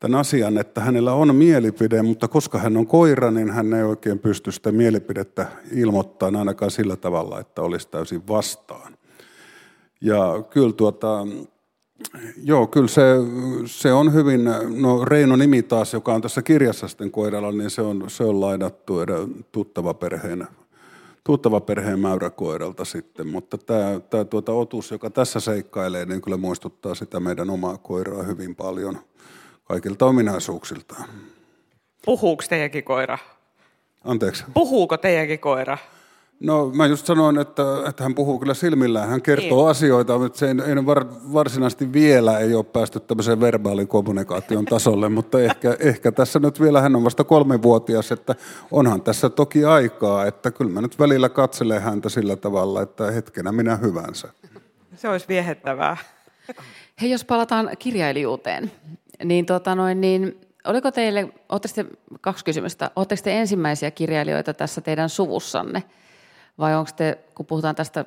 tämän 0.00 0.20
asian, 0.20 0.58
että 0.58 0.80
hänellä 0.80 1.12
on 1.12 1.34
mielipide, 1.34 2.02
mutta 2.02 2.28
koska 2.28 2.58
hän 2.58 2.76
on 2.76 2.86
koira, 2.86 3.30
niin 3.30 3.50
hän 3.50 3.74
ei 3.74 3.82
oikein 3.82 4.18
pysty 4.18 4.52
sitä 4.52 4.72
mielipidettä 4.72 5.46
ilmoittamaan 5.72 6.36
ainakaan 6.36 6.70
sillä 6.70 6.96
tavalla, 6.96 7.40
että 7.40 7.62
olisi 7.62 7.88
täysin 7.88 8.28
vastaan. 8.28 8.96
Ja 10.00 10.42
kyllä 10.50 10.72
tuota, 10.72 11.26
Joo, 12.44 12.66
kyllä 12.66 12.88
se, 12.88 13.02
se 13.66 13.92
on 13.92 14.12
hyvin, 14.12 14.44
no 14.80 15.04
Reino 15.04 15.36
nimi 15.36 15.62
taas, 15.62 15.92
joka 15.92 16.14
on 16.14 16.22
tässä 16.22 16.42
kirjassa 16.42 16.88
sitten 16.88 17.10
koiralla, 17.10 17.52
niin 17.52 17.70
se 17.70 17.82
on, 17.82 18.04
se 18.08 18.24
on 18.24 18.40
lainattu 18.40 18.94
tuttava 19.52 19.94
perheen, 19.94 20.46
tuttava 21.24 21.60
perheen 21.60 21.98
mäyräkoiralta 21.98 22.84
sitten, 22.84 23.26
mutta 23.26 23.58
tämä, 23.58 24.00
tämä 24.10 24.24
tuota 24.24 24.52
otus, 24.52 24.90
joka 24.90 25.10
tässä 25.10 25.40
seikkailee, 25.40 26.04
niin 26.04 26.22
kyllä 26.22 26.36
muistuttaa 26.36 26.94
sitä 26.94 27.20
meidän 27.20 27.50
omaa 27.50 27.78
koiraa 27.78 28.22
hyvin 28.22 28.56
paljon– 28.56 28.98
kaikilta 29.66 30.06
ominaisuuksiltaan. 30.06 31.08
Puhuuko 32.04 32.44
teidänkin 32.48 32.84
koira? 32.84 33.18
Anteeksi? 34.04 34.44
Puhuuko 34.54 34.96
teidänkin 34.96 35.38
koira? 35.38 35.78
No 36.40 36.70
mä 36.74 36.86
just 36.86 37.06
sanoin, 37.06 37.38
että, 37.38 37.62
että 37.88 38.02
hän 38.02 38.14
puhuu 38.14 38.38
kyllä 38.38 38.54
silmillään. 38.54 39.08
Hän 39.08 39.22
kertoo 39.22 39.62
niin. 39.62 39.70
asioita, 39.70 40.18
mutta 40.18 40.38
se 40.38 40.46
ei, 40.46 40.54
ei 40.66 40.86
var, 40.86 41.06
varsinaisesti 41.32 41.92
vielä 41.92 42.38
ei 42.38 42.54
ole 42.54 42.64
päästy 42.64 43.00
tämmöiseen 43.00 43.40
verbaalin 43.40 43.88
kommunikaation 43.88 44.64
tasolle, 44.64 45.08
mutta 45.08 45.40
ehkä, 45.40 45.76
ehkä 45.80 46.12
tässä 46.12 46.38
nyt 46.38 46.60
vielä 46.60 46.80
hän 46.80 46.96
on 46.96 47.04
vasta 47.04 47.24
kolmevuotias, 47.24 48.12
että 48.12 48.34
onhan 48.70 49.02
tässä 49.02 49.30
toki 49.30 49.64
aikaa, 49.64 50.26
että 50.26 50.50
kyllä 50.50 50.70
mä 50.70 50.80
nyt 50.80 50.98
välillä 50.98 51.28
katselen 51.28 51.82
häntä 51.82 52.08
sillä 52.08 52.36
tavalla, 52.36 52.82
että 52.82 53.10
hetkenä 53.10 53.52
minä 53.52 53.76
hyvänsä. 53.76 54.28
Se 54.96 55.08
olisi 55.08 55.28
viehettävää. 55.28 55.96
Hei, 57.00 57.10
jos 57.10 57.24
palataan 57.24 57.70
kirjailijuuteen, 57.78 58.72
niin, 59.24 59.46
tota 59.46 59.74
noin, 59.74 60.00
niin 60.00 60.40
oliko 60.64 60.90
teille, 60.90 61.28
te, 61.74 61.84
kaksi 62.20 62.44
kysymystä, 62.44 62.90
oletteko 62.96 63.22
te 63.24 63.38
ensimmäisiä 63.38 63.90
kirjailijoita 63.90 64.54
tässä 64.54 64.80
teidän 64.80 65.08
suvussanne? 65.08 65.82
Vai 66.58 66.74
onko 66.74 66.90
te, 66.96 67.18
kun 67.34 67.46
puhutaan 67.46 67.74
tästä 67.74 68.04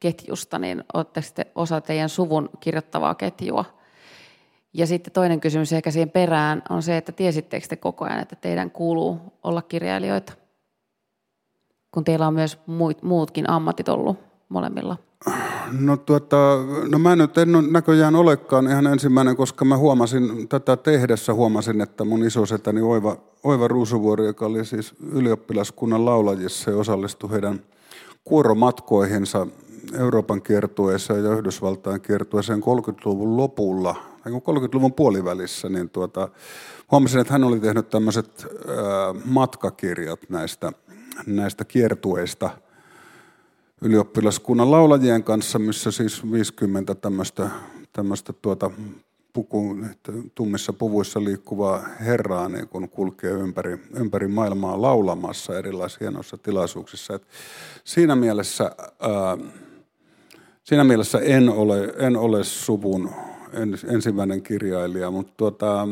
ketjusta, 0.00 0.58
niin 0.58 0.84
oletteko 0.94 1.26
te 1.34 1.46
osa 1.54 1.80
teidän 1.80 2.08
suvun 2.08 2.50
kirjoittavaa 2.60 3.14
ketjua? 3.14 3.64
Ja 4.72 4.86
sitten 4.86 5.12
toinen 5.12 5.40
kysymys 5.40 5.72
ehkä 5.72 5.90
siihen 5.90 6.10
perään 6.10 6.62
on 6.70 6.82
se, 6.82 6.96
että 6.96 7.12
tiesittekö 7.12 7.66
te 7.68 7.76
koko 7.76 8.04
ajan, 8.04 8.20
että 8.20 8.36
teidän 8.36 8.70
kuuluu 8.70 9.20
olla 9.42 9.62
kirjailijoita? 9.62 10.32
Kun 11.90 12.04
teillä 12.04 12.26
on 12.26 12.34
myös 12.34 12.58
muutkin 13.02 13.50
ammatit 13.50 13.88
ollut 13.88 14.18
molemmilla. 14.48 14.96
No, 15.80 15.96
tuota, 15.96 16.36
no 16.90 16.98
mä 16.98 17.16
nyt 17.16 17.38
en 17.38 17.48
näköjään 17.70 18.14
olekaan 18.14 18.66
ihan 18.66 18.86
ensimmäinen, 18.86 19.36
koska 19.36 19.64
mä 19.64 19.76
huomasin 19.76 20.48
tätä 20.48 20.76
tehdessä, 20.76 21.34
huomasin, 21.34 21.80
että 21.80 22.04
mun 22.04 22.24
isosetäni 22.24 22.80
Oiva, 22.80 23.16
Oiva 23.44 23.68
Ruusuvuori, 23.68 24.26
joka 24.26 24.46
oli 24.46 24.64
siis 24.64 24.94
ylioppilaskunnan 25.12 26.04
laulajissa 26.04 26.70
ja 26.70 26.76
osallistui 26.76 27.30
heidän 27.30 27.60
kuoromatkoihinsa 28.24 29.46
Euroopan 29.98 30.42
kiertueessa 30.42 31.14
ja 31.14 31.32
Yhdysvaltain 31.32 32.00
kiertueeseen 32.00 32.62
30-luvun 32.62 33.36
lopulla, 33.36 33.94
30-luvun 34.28 34.92
puolivälissä, 34.92 35.68
niin 35.68 35.90
tuota, 35.90 36.28
huomasin, 36.90 37.20
että 37.20 37.32
hän 37.32 37.44
oli 37.44 37.60
tehnyt 37.60 37.90
tämmöiset 37.90 38.46
matkakirjat 39.24 40.20
näistä, 40.28 40.72
näistä 41.26 41.64
kiertueista– 41.64 42.50
ylioppilaskunnan 43.82 44.70
laulajien 44.70 45.24
kanssa, 45.24 45.58
missä 45.58 45.90
siis 45.90 46.32
50 46.32 46.94
tämmöistä, 46.94 47.50
tämmöistä 47.92 48.32
tuota 48.32 48.70
puku, 49.32 49.76
tummissa 50.34 50.72
puvuissa 50.72 51.24
liikkuvaa 51.24 51.88
herraa 52.00 52.48
niin 52.48 52.68
kun 52.68 52.88
kulkee 52.88 53.30
ympäri, 53.30 53.78
ympäri 53.94 54.28
maailmaa 54.28 54.82
laulamassa 54.82 55.58
erilaisissa 55.58 56.04
hienoissa 56.04 56.38
tilaisuuksissa. 56.38 57.14
Et 57.14 57.26
siinä, 57.84 58.16
mielessä, 58.16 58.64
ää, 59.00 59.38
siinä 60.64 60.84
mielessä 60.84 61.18
en 61.18 61.48
ole, 61.48 61.94
en 61.98 62.16
ole 62.16 62.44
suvun 62.44 63.10
ensimmäinen 63.88 64.42
kirjailija, 64.42 65.10
mutta 65.10 65.32
tuota, 65.36 65.88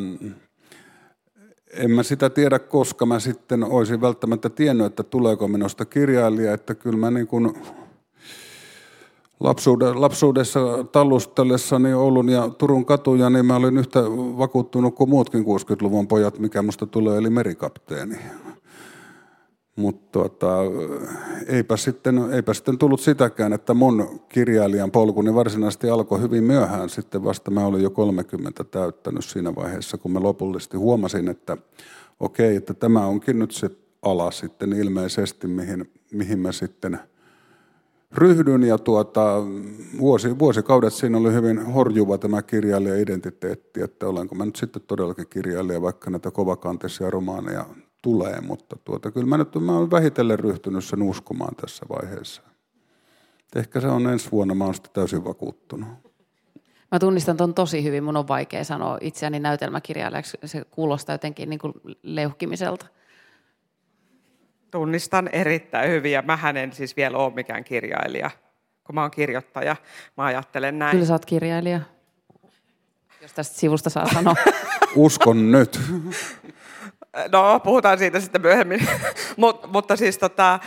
en 1.77 1.91
mä 1.91 2.03
sitä 2.03 2.31
tiedä, 2.31 2.59
koska 2.59 3.07
mä 3.07 3.21
sitten 3.21 3.65
olisin 3.65 4.01
välttämättä 4.01 4.51
tiennyt, 4.51 4.87
että 4.87 5.03
tuleeko 5.03 5.49
minusta 5.49 5.85
kirjailija, 5.85 6.55
että 6.55 6.75
kyllä 6.75 6.99
mä 6.99 7.11
niin 7.11 7.27
kuin 7.27 7.55
lapsuudessa 9.95 10.61
tallustellessani 10.93 11.95
Oulun 11.95 12.29
ja 12.29 12.49
Turun 12.49 12.85
katuja, 12.85 13.31
niin 13.31 13.47
mä 13.47 13.57
olin 13.57 13.79
yhtä 13.79 14.01
vakuuttunut 14.39 14.95
kuin 14.95 15.11
muutkin 15.11 15.45
60-luvun 15.45 16.09
pojat, 16.09 16.39
mikä 16.39 16.63
musta 16.63 16.87
tulee, 16.87 17.19
eli 17.19 17.31
merikapteeni. 17.31 18.17
Mutta 19.77 20.09
tuota, 20.13 20.59
eipä, 21.47 21.77
sitten, 21.77 22.19
eipä 22.33 22.55
sitten 22.55 22.79
tullut 22.79 23.01
sitäkään, 23.01 23.53
että 23.53 23.75
mun 23.75 24.21
kirjailijan 24.29 24.91
polkuni 24.91 25.35
varsinaisesti 25.35 25.91
alkoi 25.91 26.21
hyvin 26.21 26.45
myöhään. 26.45 26.89
Sitten 26.89 27.25
vasta 27.25 27.51
mä 27.51 27.67
olin 27.67 27.83
jo 27.83 27.91
30 27.91 28.65
täyttänyt 28.65 29.25
siinä 29.25 29.55
vaiheessa, 29.55 29.99
kun 29.99 30.13
mä 30.13 30.23
lopullisesti 30.23 30.77
huomasin, 30.77 31.29
että 31.29 31.57
okei, 32.21 32.57
että 32.57 32.75
tämä 32.75 33.07
onkin 33.07 33.39
nyt 33.39 33.51
se 33.51 33.71
ala 34.03 34.31
sitten 34.31 34.73
ilmeisesti, 34.73 35.47
mihin, 35.47 35.91
mihin 36.13 36.39
mä 36.39 36.53
sitten 36.53 36.99
ryhdyn. 38.13 38.63
Ja 38.63 38.79
tuota, 38.79 39.43
vuosi, 39.99 40.39
vuosikaudet 40.39 40.93
siinä 40.93 41.19
oli 41.19 41.33
hyvin 41.33 41.67
horjuva 41.67 42.19
tämä 42.19 42.43
kirjailija-identiteetti, 42.43 43.83
että 43.83 44.09
olenko 44.09 44.35
mä 44.35 44.45
nyt 44.45 44.57
sitten 44.57 44.83
todellakin 44.87 45.27
kirjailija, 45.31 45.83
vaikka 45.83 46.11
näitä 46.11 46.31
kovakantisia 46.31 47.11
romaaneja 47.11 47.67
tulee, 48.05 48.41
mutta 48.41 48.77
tuota, 48.85 49.11
kyllä 49.11 49.27
mä 49.27 49.39
nyt 49.39 49.55
mä 49.55 49.79
olen 49.79 49.91
vähitellen 49.91 50.39
ryhtynyt 50.39 50.85
sen 50.85 51.03
uskomaan 51.03 51.57
tässä 51.57 51.87
vaiheessa. 51.89 52.43
Ehkä 53.57 53.81
se 53.81 53.87
on 53.87 54.07
ensi 54.07 54.31
vuonna, 54.33 54.55
mä 54.55 54.65
olen 54.65 54.75
sitten 54.75 54.93
täysin 54.93 55.25
vakuuttunut. 55.25 55.89
Mä 56.93 56.99
tunnistan 56.99 57.37
ton 57.37 57.55
tosi 57.55 57.85
hyvin, 57.85 58.05
mun 58.05 58.17
on 58.17 58.29
vaikea 58.29 58.65
sanoa 58.65 58.99
itseäni 59.01 59.41
näytelmäkirjailijaksi, 59.41 60.39
se 60.45 60.65
kuulostaa 60.71 61.15
jotenkin 61.15 61.51
niin 61.51 61.59
kuin 61.59 61.73
leuhkimiselta. 62.03 62.87
Tunnistan 64.71 65.29
erittäin 65.33 65.91
hyvin 65.91 66.13
ja 66.13 66.23
mä 66.23 66.39
en 66.63 66.73
siis 66.73 66.97
vielä 66.97 67.19
ole 67.19 67.35
mikään 67.35 67.65
kirjailija, 67.65 68.31
kun 68.85 68.95
mä 68.95 69.03
oon 69.03 69.11
kirjoittaja. 69.11 69.77
Mä 70.17 70.25
ajattelen 70.25 70.79
näin. 70.79 70.91
Kyllä 70.91 71.07
sä 71.07 71.13
oot 71.13 71.27
kirjailija, 71.27 71.81
jos 73.23 73.33
tästä 73.33 73.59
sivusta 73.59 73.91
saa 73.91 74.09
sanoa. 74.15 74.35
Uskon 74.97 75.53
nyt. 75.53 75.81
No, 77.33 77.61
puhutaan 77.61 77.99
siitä 77.99 78.21
sitten 78.21 78.41
myöhemmin. 78.41 78.89
Mut, 79.37 79.73
mutta 79.73 79.97
siis 79.97 80.19
tota, 80.19 80.59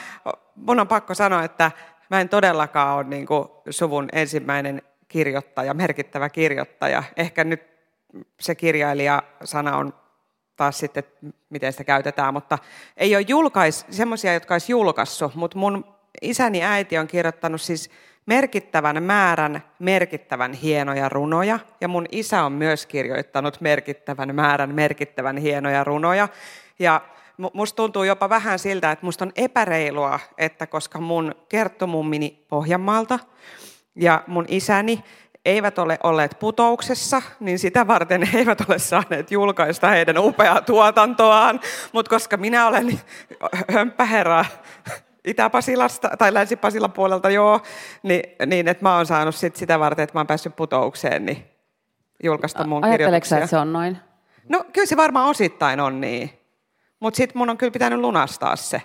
mun 0.55 0.79
on 0.79 0.87
pakko 0.87 1.13
sanoa, 1.13 1.43
että 1.43 1.71
mä 2.09 2.21
en 2.21 2.29
todellakaan 2.29 2.95
ole 2.95 3.03
niin 3.03 3.25
kuin 3.25 3.47
suvun 3.69 4.09
ensimmäinen 4.13 4.81
kirjoittaja, 5.07 5.73
merkittävä 5.73 6.29
kirjoittaja. 6.29 7.03
Ehkä 7.17 7.43
nyt 7.43 7.61
se 8.39 8.55
kirjailija-sana 8.55 9.77
on 9.77 9.93
taas 10.55 10.79
sitten, 10.79 11.03
miten 11.49 11.71
sitä 11.71 11.83
käytetään, 11.83 12.33
mutta 12.33 12.57
ei 12.97 13.15
ole 13.15 13.25
julkais, 13.27 13.85
semmoisia, 13.89 14.33
jotka 14.33 14.55
olisi 14.55 14.71
julkaissut, 14.71 15.35
mutta 15.35 15.57
mun 15.57 15.95
isäni 16.21 16.63
äiti 16.63 16.97
on 16.97 17.07
kirjoittanut 17.07 17.61
siis 17.61 17.89
merkittävän 18.27 19.03
määrän 19.03 19.63
merkittävän 19.79 20.53
hienoja 20.53 21.09
runoja, 21.09 21.59
ja 21.81 21.87
mun 21.87 22.05
isä 22.11 22.43
on 22.43 22.51
myös 22.51 22.85
kirjoittanut 22.85 23.61
merkittävän 23.61 24.35
määrän 24.35 24.75
merkittävän 24.75 25.37
hienoja 25.37 25.83
runoja, 25.83 26.27
ja 26.79 27.01
musta 27.53 27.75
tuntuu 27.75 28.03
jopa 28.03 28.29
vähän 28.29 28.59
siltä, 28.59 28.91
että 28.91 29.05
musta 29.05 29.25
on 29.25 29.31
epäreilua, 29.35 30.19
että 30.37 30.67
koska 30.67 30.99
mun 30.99 31.35
kertomummini 31.49 32.45
Pohjanmaalta 32.49 33.19
ja 33.95 34.23
mun 34.27 34.45
isäni 34.47 35.03
eivät 35.45 35.79
ole 35.79 35.99
olleet 36.03 36.39
putouksessa, 36.39 37.21
niin 37.39 37.59
sitä 37.59 37.87
varten 37.87 38.23
he 38.23 38.37
eivät 38.39 38.69
ole 38.69 38.79
saaneet 38.79 39.31
julkaista 39.31 39.89
heidän 39.89 40.17
upeaa 40.17 40.61
tuotantoaan. 40.61 41.59
Mutta 41.91 42.09
koska 42.09 42.37
minä 42.37 42.67
olen 42.67 42.99
hömppäherra 43.73 44.45
Itä-Pasilasta 45.27 46.09
tai 46.17 46.33
Länsi-Pasilan 46.33 46.91
puolelta, 46.91 47.29
joo, 47.29 47.61
niin, 48.03 48.21
niin 48.45 48.67
että 48.67 48.83
mä 48.83 48.95
oon 48.95 49.05
saanut 49.05 49.35
sit 49.35 49.55
sitä 49.55 49.79
varten, 49.79 50.03
että 50.03 50.13
mä 50.13 50.19
oon 50.19 50.27
päässyt 50.27 50.55
putoukseen, 50.55 51.25
niin 51.25 51.45
julkaista 52.23 52.67
mun 52.67 52.81
kirjoituksia. 52.91 53.37
että 53.37 53.49
se 53.49 53.57
on 53.57 53.73
noin? 53.73 53.97
No 54.49 54.65
kyllä 54.73 54.85
se 54.85 54.97
varmaan 54.97 55.29
osittain 55.29 55.79
on 55.79 56.01
niin. 56.01 56.29
Mutta 56.99 57.17
sitten 57.17 57.37
mun 57.37 57.49
on 57.49 57.57
kyllä 57.57 57.71
pitänyt 57.71 57.99
lunastaa 57.99 58.55
se. 58.55 58.81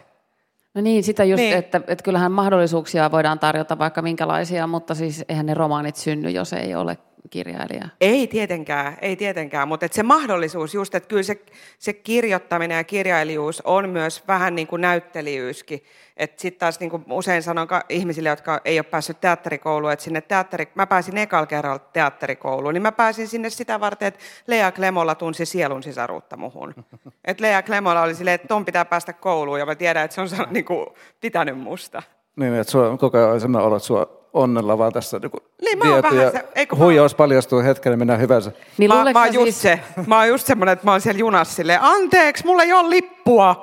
No 0.74 0.80
niin, 0.80 1.02
sitä 1.02 1.24
just, 1.24 1.42
niin. 1.42 1.56
Että, 1.56 1.80
että 1.86 2.04
kyllähän 2.04 2.32
mahdollisuuksia 2.32 3.10
voidaan 3.10 3.38
tarjota 3.38 3.78
vaikka 3.78 4.02
minkälaisia, 4.02 4.66
mutta 4.66 4.94
siis 4.94 5.24
eihän 5.28 5.46
ne 5.46 5.54
romaanit 5.54 5.96
synny, 5.96 6.30
jos 6.30 6.52
ei 6.52 6.74
ole 6.74 6.98
kirjailija. 7.30 7.88
Ei 8.00 8.26
tietenkään, 8.26 8.96
ei 9.00 9.16
tietenkään, 9.16 9.68
mutta 9.68 9.86
että 9.86 9.96
se 9.96 10.02
mahdollisuus 10.02 10.74
just, 10.74 10.94
että 10.94 11.08
kyllä 11.08 11.22
se, 11.22 11.42
se 11.78 11.92
kirjoittaminen 11.92 12.76
ja 12.76 12.84
kirjailijuus 12.84 13.60
on 13.60 13.88
myös 13.88 14.24
vähän 14.28 14.54
niin 14.54 14.66
kuin 14.66 14.82
näyttelijyyskin. 14.82 15.84
Että 16.16 16.42
sitten 16.42 16.60
taas 16.60 16.80
niin 16.80 16.90
kuin 16.90 17.04
usein 17.10 17.42
sanon 17.42 17.68
ihmisille, 17.88 18.28
jotka 18.28 18.60
ei 18.64 18.78
ole 18.78 18.84
päässyt 18.84 19.20
teatterikouluun, 19.20 19.92
että 19.92 20.04
sinne 20.04 20.20
teatteri, 20.20 20.68
mä 20.74 20.86
pääsin 20.86 21.18
ekalla 21.18 21.46
kerralla 21.46 21.78
teatterikouluun, 21.78 22.74
niin 22.74 22.82
mä 22.82 22.92
pääsin 22.92 23.28
sinne 23.28 23.50
sitä 23.50 23.80
varten, 23.80 24.08
että 24.08 24.20
Lea 24.46 24.72
Klemolla 24.72 25.14
tunsi 25.14 25.46
sielun 25.46 25.82
sisaruutta 25.82 26.36
muhun. 26.36 26.74
Että 27.24 27.42
Lea 27.42 27.62
Klemolla 27.62 28.02
oli 28.02 28.14
silleen, 28.14 28.34
että 28.34 28.48
ton 28.48 28.64
pitää 28.64 28.84
päästä 28.84 29.12
kouluun 29.12 29.58
ja 29.58 29.66
mä 29.66 29.74
tiedän, 29.74 30.04
että 30.04 30.14
se 30.26 30.42
on 30.42 30.46
niin 30.50 30.64
kuin 30.64 30.86
pitänyt 31.20 31.58
musta. 31.58 32.02
Niin, 32.36 32.54
että 32.54 32.70
sua, 32.70 32.96
koko 32.96 33.18
ajan 33.18 33.40
sellainen 33.40 33.66
olo, 33.66 33.76
että 33.76 33.86
sua 33.86 34.21
onnella 34.32 34.78
vaan 34.78 34.92
tässä 34.92 35.18
niin 35.18 35.30
niin, 35.60 35.78
mä 35.78 35.94
oon 35.94 36.02
vähän 36.02 36.32
se, 36.32 36.44
eikö 36.54 36.76
huijaus 36.76 37.12
mä... 37.12 37.16
paljastuu 37.16 37.62
hetken, 37.62 37.90
niin 37.90 37.98
mennään 37.98 38.20
hyvänsä. 38.20 38.52
Niin, 38.78 38.90
mä, 38.90 39.12
mä, 39.12 39.20
oon 39.20 39.34
just 39.34 39.44
siis... 39.44 39.62
se, 39.62 39.80
mä 40.06 40.18
oon 40.18 40.28
just 40.28 40.46
semmoinen, 40.46 40.72
että 40.72 40.86
mä 40.86 40.90
oon 40.90 41.00
siellä 41.00 41.18
junassa 41.18 41.54
silleen, 41.54 41.78
anteeksi, 41.82 42.46
mulla 42.46 42.62
ei 42.62 42.72
ole 42.72 42.90
lippua. 42.90 43.62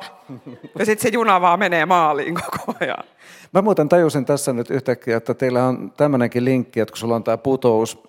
Ja 0.79 0.85
sitten 0.85 1.11
se 1.11 1.13
juna 1.13 1.41
vaan 1.41 1.59
menee 1.59 1.85
maaliin 1.85 2.35
koko 2.35 2.77
ajan. 2.81 3.03
Mä 3.53 3.61
muuten 3.61 3.89
tajusin 3.89 4.25
tässä 4.25 4.53
nyt 4.53 4.69
yhtäkkiä, 4.69 5.17
että 5.17 5.33
teillä 5.33 5.65
on 5.65 5.91
tämmöinenkin 5.97 6.45
linkki, 6.45 6.79
että 6.79 6.91
kun 6.91 6.97
sulla 6.97 7.15
on 7.15 7.23
tämä 7.23 7.37
putous, 7.37 7.99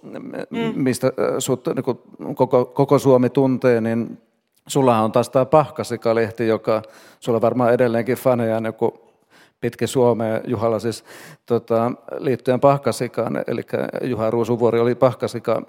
mm. 0.51 0.73
mistä 0.75 1.07
äh, 1.07 1.13
sut, 1.39 1.67
niin 1.75 1.85
kuin 1.85 1.99
koko, 2.35 2.65
koko 2.65 2.99
Suomi 2.99 3.31
tuntee, 3.31 3.81
niin 3.81 4.19
sulla 4.67 4.99
on 4.99 5.13
taas 5.13 5.31
tämä 5.31 5.45
Pahkasikalehti, 5.45 6.47
joka 6.47 6.83
sulla 7.21 7.41
varmaan 7.41 7.73
edelleenkin 7.73 8.17
faneja 8.17 8.61
niin 8.61 8.75
kuin 8.75 8.93
pitkin 9.61 9.89
Suomea 9.89 10.41
Juhalla 10.47 10.79
siis 10.79 11.05
tota, 11.47 11.93
liittyen 12.19 12.61
Pahkasikaan, 12.61 13.45
eli 13.47 13.63
Juha 14.03 14.31
Ruusuvuori 14.31 14.81
oli 14.81 14.95
Pahkasika 14.95 15.63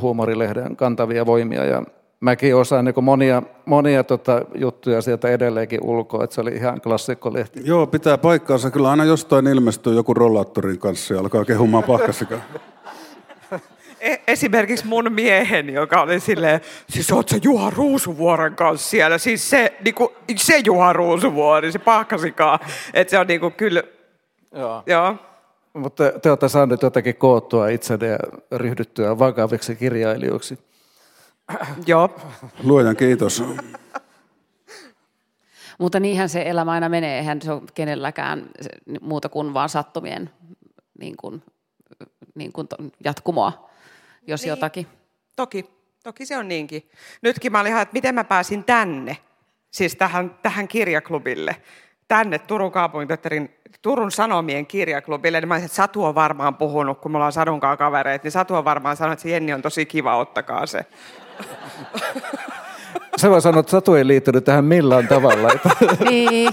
huumorilehden 0.00 0.76
kantavia 0.76 1.26
voimia 1.26 1.64
ja 1.64 1.82
mäkin 2.20 2.56
osaan 2.56 2.84
niin 2.84 3.04
monia, 3.04 3.42
monia 3.66 4.04
tota, 4.04 4.42
juttuja 4.54 5.02
sieltä 5.02 5.28
edelleenkin 5.28 5.80
ulkoa, 5.84 6.24
että 6.24 6.34
se 6.34 6.40
oli 6.40 6.52
ihan 6.52 6.80
klassikkolehti. 6.80 7.60
Joo, 7.64 7.86
pitää 7.86 8.18
paikkaansa. 8.18 8.70
Kyllä 8.70 8.90
aina 8.90 9.04
jostain 9.04 9.46
ilmestyy 9.46 9.94
joku 9.94 10.14
rollaattorin 10.14 10.78
kanssa 10.78 11.14
ja 11.14 11.20
alkaa 11.20 11.44
kehumaan 11.44 11.84
Pahkasikaa. 11.84 12.38
E- 14.06 14.22
esimerkiksi 14.26 14.86
mun 14.86 15.12
mieheni, 15.12 15.72
joka 15.72 16.02
oli 16.02 16.20
silleen, 16.20 16.60
siis 16.88 17.12
oot 17.12 17.28
sä 17.28 17.36
Juha 17.42 17.70
Ruusuvuoren 17.70 18.54
kanssa 18.56 18.90
siellä, 18.90 19.18
siis 19.18 19.50
se, 19.50 19.76
niinku, 19.84 20.12
se 20.36 20.60
Juha 20.64 20.92
Ruusuvuori, 20.92 21.72
se 21.72 21.78
pahkasikaan, 21.78 22.58
että 22.94 23.10
se 23.10 23.18
on 23.18 23.26
niinku 23.26 23.50
kyllä, 23.50 23.82
joo. 24.54 24.82
joo. 24.86 25.16
Mutta 25.72 26.04
te, 26.04 26.18
te 26.18 26.30
olette 26.30 26.48
saaneet 26.48 26.82
jotenkin 26.82 27.16
koottua 27.16 27.68
itsenne 27.68 28.06
ja 28.06 28.18
ryhdyttyä 28.52 29.18
vakaviksi 29.18 29.76
kirjailijoiksi. 29.76 30.58
Joo. 31.86 32.16
Luojan 32.64 32.96
kiitos. 32.96 33.44
Mutta 35.78 36.00
niinhän 36.00 36.28
se 36.28 36.42
elämä 36.46 36.70
aina 36.70 36.88
menee, 36.88 37.18
eihän 37.18 37.42
se 37.42 37.52
ole 37.52 37.62
kenelläkään 37.74 38.50
muuta 39.00 39.28
kuin 39.28 39.54
vaan 39.54 39.68
sattumien 39.68 40.30
niin 41.00 41.16
kuin, 41.16 41.42
niin 42.34 42.52
kuin 42.52 42.68
jatkumoa 43.04 43.68
jos 44.26 44.42
niin. 44.42 44.50
jotakin. 44.50 44.86
Toki, 45.36 45.70
toki 46.04 46.26
se 46.26 46.36
on 46.36 46.48
niinkin. 46.48 46.90
Nytkin 47.22 47.52
mä 47.52 47.60
olin 47.60 47.70
ihan, 47.70 47.82
että 47.82 47.92
miten 47.92 48.14
mä 48.14 48.24
pääsin 48.24 48.64
tänne, 48.64 49.16
siis 49.70 49.96
tähän, 49.96 50.38
tähän 50.42 50.68
kirjaklubille, 50.68 51.56
tänne 52.08 52.38
Turun 52.38 52.72
kaupunginteatterin 52.72 53.54
Turun 53.82 54.12
Sanomien 54.12 54.66
kirjaklubille, 54.66 55.40
niin 55.40 55.48
mä 55.48 55.54
olisin, 55.54 55.66
että 55.66 55.76
Satu 55.76 56.04
on 56.04 56.14
varmaan 56.14 56.54
puhunut, 56.54 56.98
kun 57.00 57.12
me 57.12 57.16
ollaan 57.18 57.32
Sadunkaan 57.32 57.78
kavereita, 57.78 58.22
niin 58.22 58.32
Satu 58.32 58.54
on 58.54 58.64
varmaan 58.64 58.96
sanonut, 58.96 59.12
että 59.12 59.22
se 59.22 59.30
Jenni 59.30 59.52
on 59.52 59.62
tosi 59.62 59.86
kiva, 59.86 60.16
ottakaa 60.16 60.66
se. 60.66 60.84
Se 63.16 63.30
voi 63.30 63.42
sanoa, 63.42 63.60
että 63.60 63.70
Satu 63.70 63.94
ei 63.94 64.06
liittynyt 64.06 64.44
tähän 64.44 64.64
millään 64.64 65.08
tavalla. 65.08 65.48
niin. 66.10 66.52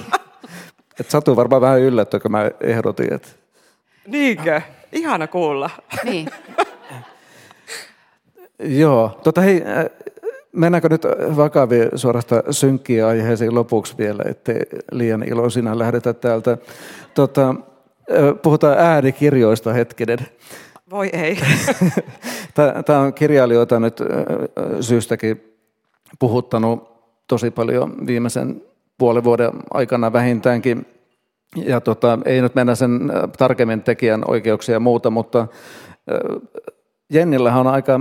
Että 1.00 1.12
Satu 1.12 1.36
varmaan 1.36 1.62
vähän 1.62 1.80
yllättyi, 1.80 2.20
kun 2.20 2.32
mä 2.32 2.52
ehdotin, 2.62 3.14
että... 3.14 3.28
Niinkö? 4.08 4.62
Ihana 4.92 5.28
kuulla. 5.28 5.70
Niin. 6.04 6.30
Joo, 8.60 9.20
tota 9.24 9.42
hei, 9.42 9.64
äh, 9.66 9.86
mennäänkö 10.52 10.90
nyt 10.90 11.04
vakaviin 11.38 11.90
suorasta 11.96 12.44
synkkiä 12.52 13.08
aiheisiin 13.08 13.56
lopuksi 13.56 13.98
vielä, 13.98 14.24
ettei 14.26 14.62
liian 14.92 15.24
iloisina 15.24 15.80
lähdetä 15.80 16.14
täältä. 16.14 16.58
Tota, 17.14 17.50
äh, 17.50 17.56
puhutaan 18.42 18.78
äänikirjoista 18.78 19.74
hetkinen. 19.74 20.20
Voi 20.92 21.10
ei. 21.14 21.38
Tämä 22.86 23.00
on 23.00 23.14
kirjailijoita 23.14 23.80
nyt 23.80 24.02
äh, 24.02 24.08
syystäkin 24.82 25.54
puhuttanut 26.20 26.94
tosi 27.28 27.52
paljon 27.52 28.08
viimeisen 28.08 28.62
puolen 28.98 29.24
vuoden 29.24 29.52
aikana 29.72 30.14
vähintäänkin. 30.14 30.86
Ja 31.56 31.82
tota, 31.82 32.20
ei 32.26 32.42
nyt 32.42 32.56
mennä 32.56 32.76
sen 32.76 33.12
tarkemmin 33.38 33.84
tekijän 33.84 34.24
oikeuksia 34.28 34.76
ja 34.76 34.80
muuta, 34.80 35.10
mutta 35.10 35.48
Jennillähän 37.14 37.60
on 37.60 37.74
aika, 37.74 38.00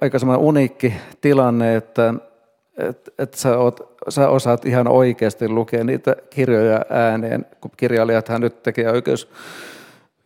aika 0.00 0.18
semmoinen 0.18 0.46
uniikki 0.46 0.94
tilanne, 1.20 1.76
että 1.76 2.14
et, 2.76 3.14
et 3.18 3.34
sä, 3.34 3.58
oot, 3.58 3.96
sä 4.08 4.28
osaat 4.28 4.64
ihan 4.64 4.88
oikeasti 4.88 5.48
lukea 5.48 5.84
niitä 5.84 6.16
kirjoja 6.30 6.84
ääneen, 6.90 7.46
kun 7.60 7.70
kirjailijathan 7.76 8.40
nyt 8.40 8.62
tekee 8.62 8.90
oikeus 8.90 9.28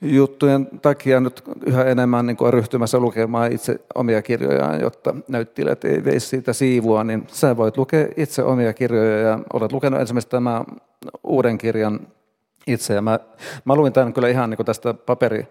juttujen 0.02 0.68
takia 0.82 1.20
nyt 1.20 1.42
yhä 1.66 1.84
enemmän 1.84 2.26
niin 2.26 2.36
kuin 2.36 2.52
ryhtymässä 2.52 2.98
lukemaan 2.98 3.52
itse 3.52 3.80
omia 3.94 4.22
kirjojaan, 4.22 4.80
jotta 4.80 5.14
näyttelijät 5.28 5.84
ei 5.84 6.04
veisi 6.04 6.26
siitä 6.26 6.52
siivua, 6.52 7.04
niin 7.04 7.24
sä 7.28 7.56
voit 7.56 7.76
lukea 7.76 8.06
itse 8.16 8.42
omia 8.42 8.72
kirjoja 8.72 9.18
ja 9.18 9.38
olet 9.52 9.72
lukenut 9.72 10.00
ensimmäistä 10.00 10.30
tämän 10.30 10.64
uuden 11.24 11.58
kirjan 11.58 12.00
itse. 12.66 12.94
Ja 12.94 13.02
mä, 13.02 13.18
mä 13.64 13.74
luin 13.74 13.92
tämän 13.92 14.12
kyllä 14.12 14.28
ihan 14.28 14.50
niin 14.50 14.56
kuin 14.56 14.66
tästä 14.66 14.94
paperi 14.94 15.46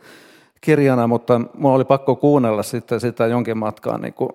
kirjana, 0.62 1.08
mutta 1.08 1.42
mulla 1.58 1.76
oli 1.76 1.86
pakko 1.86 2.16
kuunnella 2.16 2.64
sitten 2.64 3.00
sitä 3.00 3.28
jonkin 3.28 3.58
matkaa 3.58 3.98
niin 3.98 4.14
kuin 4.14 4.30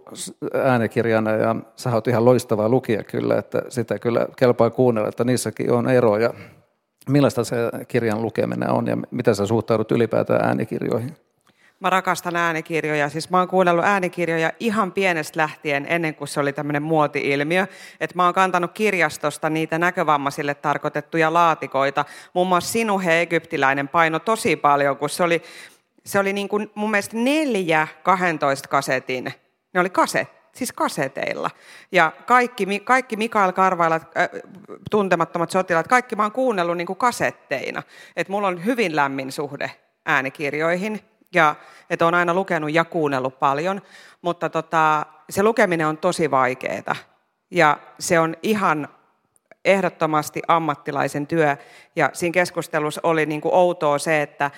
äänikirjana 0.64 1.30
ja 1.30 1.56
sä 1.76 1.90
oot 1.90 2.08
ihan 2.08 2.24
loistava 2.24 2.68
lukija 2.68 3.02
kyllä, 3.04 3.38
että 3.38 3.62
sitä 3.68 3.98
kyllä 3.98 4.26
kelpaa 4.36 4.70
kuunnella, 4.70 5.08
että 5.08 5.24
niissäkin 5.24 5.72
on 5.72 5.90
eroja. 5.90 6.34
Millaista 7.08 7.44
se 7.44 7.56
kirjan 7.88 8.22
lukeminen 8.22 8.70
on 8.70 8.86
ja 8.86 8.96
miten 9.10 9.34
sä 9.34 9.46
suhtaudut 9.46 9.92
ylipäätään 9.92 10.44
äänikirjoihin? 10.44 11.16
Mä 11.80 11.90
rakastan 11.90 12.36
äänikirjoja. 12.36 13.08
Siis 13.08 13.30
mä 13.30 13.38
oon 13.38 13.48
kuunnellut 13.48 13.84
äänikirjoja 13.84 14.52
ihan 14.60 14.92
pienestä 14.92 15.40
lähtien 15.40 15.86
ennen 15.88 16.14
kuin 16.14 16.28
se 16.28 16.40
oli 16.40 16.52
tämmöinen 16.52 16.82
muoti-ilmiö. 16.82 17.66
Että 18.00 18.16
mä 18.16 18.24
oon 18.24 18.34
kantanut 18.34 18.72
kirjastosta 18.72 19.50
niitä 19.50 19.78
näkövammaisille 19.78 20.54
tarkoitettuja 20.54 21.32
laatikoita. 21.32 22.04
Muun 22.34 22.46
muassa 22.46 22.72
Sinuhe 22.72 23.20
Egyptiläinen 23.20 23.88
paino 23.88 24.18
tosi 24.18 24.56
paljon, 24.56 24.96
kun 24.96 25.10
se 25.10 25.22
oli 25.22 25.42
se 26.07 26.18
oli 26.18 26.32
niin 26.32 26.48
kuin 26.48 26.70
mun 26.74 26.90
mielestä 26.90 27.16
neljä 27.16 27.88
12 28.02 28.68
kasetin, 28.68 29.24
ne 29.74 29.80
oli 29.80 29.90
kaset, 29.90 30.28
siis 30.52 30.72
kaseteilla. 30.72 31.50
Ja 31.92 32.12
kaikki, 32.26 32.80
kaikki 32.84 33.16
Mikael 33.16 33.52
Karvailat, 33.52 34.02
äh, 34.02 34.28
tuntemattomat 34.90 35.50
sotilaat, 35.50 35.88
kaikki 35.88 36.16
mä 36.16 36.22
oon 36.22 36.32
kuunnellut 36.32 36.76
niin 36.76 36.86
kuin 36.86 36.98
kasetteina. 36.98 37.82
Että 38.16 38.30
mulla 38.32 38.48
on 38.48 38.64
hyvin 38.64 38.96
lämmin 38.96 39.32
suhde 39.32 39.70
äänikirjoihin 40.07 41.00
ja 41.34 41.54
että 41.90 42.07
on 42.07 42.14
aina 42.14 42.34
lukenut 42.34 42.72
ja 42.72 42.84
kuunnellut 42.84 43.38
paljon, 43.38 43.82
mutta 44.22 44.50
tota, 44.50 45.07
se 45.30 45.42
lukeminen 45.42 45.86
on 45.86 45.98
tosi 45.98 46.30
vaikeaa. 46.30 46.96
Ja 47.50 47.78
se 47.98 48.18
on 48.18 48.36
ihan 48.42 48.88
ehdottomasti 49.64 50.42
ammattilaisen 50.48 51.26
työ. 51.26 51.57
Ja 51.96 52.11
siinä 52.12 52.32
keskustelussa 52.32 53.00
oli 53.04 53.26
niin 53.26 53.40
kuin 53.40 53.54
outoa 53.54 53.98
se, 53.98 54.22
että, 54.22 54.50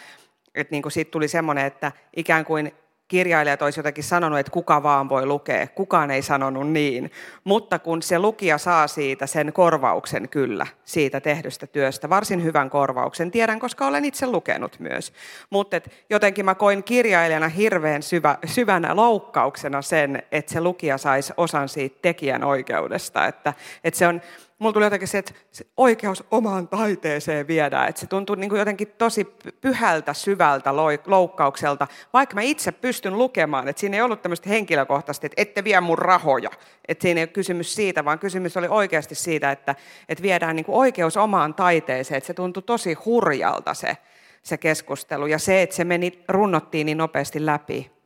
että 0.61 0.73
niin 0.73 0.83
kuin 0.83 0.93
siitä 0.93 1.11
tuli 1.11 1.29
semmoinen, 1.29 1.67
että 1.67 1.93
ikään 2.17 2.45
kuin 2.45 2.73
kirjailijat 3.09 3.63
olisi 3.63 3.81
jotakin 3.81 4.05
sanonut, 4.05 4.39
että 4.39 4.53
kuka 4.53 4.83
vaan 4.83 5.09
voi 5.09 5.27
lukea. 5.27 5.67
Kukaan 5.67 6.11
ei 6.11 6.23
sanonut 6.23 6.71
niin. 6.71 7.11
Mutta 7.45 7.79
kun 7.79 8.03
se 8.03 8.19
lukija 8.19 8.59
saa 8.59 8.89
siitä 8.89 9.27
sen 9.27 9.53
korvauksen 9.53 10.29
kyllä, 10.29 10.67
siitä 10.85 11.21
tehdystä 11.21 11.67
työstä, 11.67 12.09
varsin 12.09 12.45
hyvän 12.45 12.71
korvauksen, 12.71 13.31
tiedän, 13.31 13.61
koska 13.61 13.87
olen 13.87 14.05
itse 14.05 14.27
lukenut 14.27 14.77
myös. 14.79 15.13
Mutta 15.51 15.81
jotenkin 16.11 16.45
mä 16.45 16.55
koin 16.55 16.85
kirjailijana 16.85 17.49
hirveän 17.49 18.03
syvä, 18.03 18.39
syvänä 18.47 18.97
loukkauksena 18.97 19.83
sen, 19.83 20.23
että 20.33 20.53
se 20.53 20.61
lukija 20.61 20.99
saisi 20.99 21.33
osan 21.37 21.69
siitä 21.69 21.99
tekijän 22.03 22.45
oikeudesta. 22.45 23.27
Että, 23.27 23.55
että 23.85 23.99
se 23.99 24.07
on, 24.07 24.21
mulla 24.59 24.73
tuli 24.73 24.85
jotenkin 24.85 25.09
se, 25.09 25.19
että 25.19 25.33
se 25.51 25.67
oikeus 25.77 26.25
omaan 26.31 26.69
taiteeseen 26.69 27.47
viedään, 27.47 27.89
että 27.89 28.01
se 28.01 28.07
tuntuu 28.07 28.37
niin 28.37 28.51
kuin 28.51 28.59
jotenkin 28.59 28.89
tosi 28.99 29.25
pyhältä, 29.61 30.15
syvältä 30.15 30.77
loukkaukselta, 31.07 31.87
vaikka 32.13 32.35
mä 32.35 32.41
itse 32.41 32.73
pystyn 32.73 33.19
lukemaan, 33.19 33.69
että 33.69 33.81
siinä 33.81 33.97
ei 33.97 34.03
ollut 34.03 34.23
tämmöistä 34.23 34.49
henkilökohtaisesti, 34.49 35.27
että 35.27 35.43
ette 35.43 35.65
vie 35.65 35.81
mun 35.81 35.99
rahoja, 35.99 36.51
että 36.89 37.03
siinä 37.03 37.21
ei 37.21 37.23
ole 37.23 37.29
kysymys 37.29 37.75
siitä, 37.75 38.05
vaan 38.05 38.19
kysymys 38.19 38.57
oli 38.57 38.69
oikeasti 38.69 39.15
siitä, 39.15 39.51
että, 39.51 39.75
että 40.09 40.23
viedään 40.23 40.57
niin 40.57 40.67
kuin 40.67 40.77
oikeus 40.77 41.17
omaan 41.17 41.55
taiteeseen, 41.55 42.19
että 42.19 42.27
se 42.27 42.35
tuntui 42.35 42.63
tosi 42.63 42.95
hurjalta 42.95 43.75
se, 43.75 43.97
se 44.43 44.59
keskustelu. 44.59 45.27
Ja 45.27 45.39
se, 45.39 45.63
että 45.63 45.77
se 45.77 45.85
meni, 45.85 46.25
runnottiin 46.29 46.85
niin 46.85 46.99
nopeasti 46.99 47.47
läpi. 47.47 47.98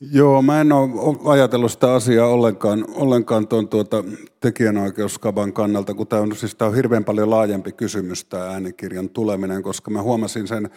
Joo, 0.00 0.42
mä 0.42 0.60
en 0.60 0.72
ole 0.72 1.16
ajatellut 1.24 1.72
sitä 1.72 1.94
asiaa 1.94 2.28
ollenkaan, 2.28 2.84
ollenkaan 2.94 3.48
tuon 3.48 3.68
tuota 3.68 4.04
tekijänoikeuskavan 4.40 5.52
kannalta, 5.52 5.94
kun 5.94 6.06
tämä 6.06 6.22
on, 6.22 6.36
siis 6.36 6.54
tämä 6.54 6.68
on 6.68 6.74
hirveän 6.74 7.04
paljon 7.04 7.30
laajempi 7.30 7.72
kysymys 7.72 8.24
tämä 8.24 8.46
äänikirjan 8.46 9.08
tuleminen, 9.08 9.62
koska 9.62 9.90
mä 9.90 10.02
huomasin 10.02 10.48
sen, 10.48 10.70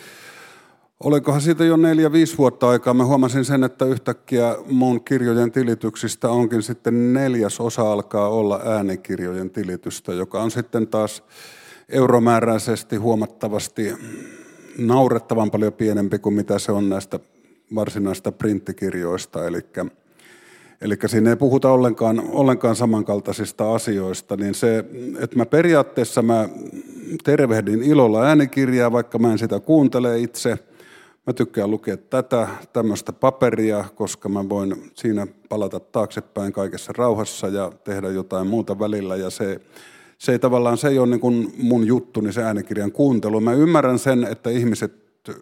olikohan 1.03 1.41
siitä 1.41 1.65
jo 1.65 1.77
neljä, 1.77 2.11
viisi 2.11 2.37
vuotta 2.37 2.69
aikaa, 2.69 2.93
mä 2.93 3.05
huomasin 3.05 3.45
sen, 3.45 3.63
että 3.63 3.85
yhtäkkiä 3.85 4.55
mun 4.71 5.03
kirjojen 5.03 5.51
tilityksistä 5.51 6.29
onkin 6.29 6.61
sitten 6.61 7.13
neljäs 7.13 7.59
osa 7.59 7.91
alkaa 7.91 8.29
olla 8.29 8.61
äänikirjojen 8.65 9.49
tilitystä, 9.49 10.13
joka 10.13 10.43
on 10.43 10.51
sitten 10.51 10.87
taas 10.87 11.23
euromääräisesti 11.89 12.95
huomattavasti 12.95 13.93
naurettavan 14.77 15.51
paljon 15.51 15.73
pienempi 15.73 16.19
kuin 16.19 16.35
mitä 16.35 16.59
se 16.59 16.71
on 16.71 16.89
näistä 16.89 17.19
varsinaista 17.75 18.31
printtikirjoista, 18.31 19.47
eli, 19.47 19.59
eli 20.81 20.95
siinä 21.05 21.29
ei 21.29 21.35
puhuta 21.35 21.71
ollenkaan, 21.71 22.23
ollenkaan 22.31 22.75
samankaltaisista 22.75 23.75
asioista, 23.75 24.35
niin 24.35 24.55
se, 24.55 24.85
että 25.19 25.35
mä 25.35 25.45
periaatteessa 25.45 26.21
mä 26.21 26.49
tervehdin 27.23 27.83
ilolla 27.83 28.23
äänikirjaa, 28.23 28.91
vaikka 28.91 29.19
mä 29.19 29.31
en 29.31 29.37
sitä 29.37 29.59
kuuntele 29.59 30.19
itse. 30.19 30.59
Mä 31.27 31.33
tykkään 31.33 31.71
lukea 31.71 31.97
tätä, 31.97 32.47
tämmöistä 32.73 33.13
paperia, 33.13 33.85
koska 33.95 34.29
mä 34.29 34.49
voin 34.49 34.91
siinä 34.93 35.27
palata 35.49 35.79
taaksepäin 35.79 36.53
kaikessa 36.53 36.93
rauhassa 36.97 37.47
ja 37.47 37.71
tehdä 37.83 38.09
jotain 38.09 38.47
muuta 38.47 38.79
välillä. 38.79 39.15
Ja 39.15 39.29
se, 39.29 39.61
se 40.17 40.31
ei 40.31 40.39
tavallaan, 40.39 40.77
se 40.77 40.87
ei 40.87 40.99
ole 40.99 41.07
niin 41.07 41.19
kuin 41.19 41.53
mun 41.57 41.87
juttuni 41.87 42.33
se 42.33 42.43
äänikirjan 42.43 42.91
kuuntelu. 42.91 43.41
Mä 43.41 43.53
ymmärrän 43.53 43.99
sen, 43.99 44.23
että 44.23 44.49
ihmiset 44.49 44.93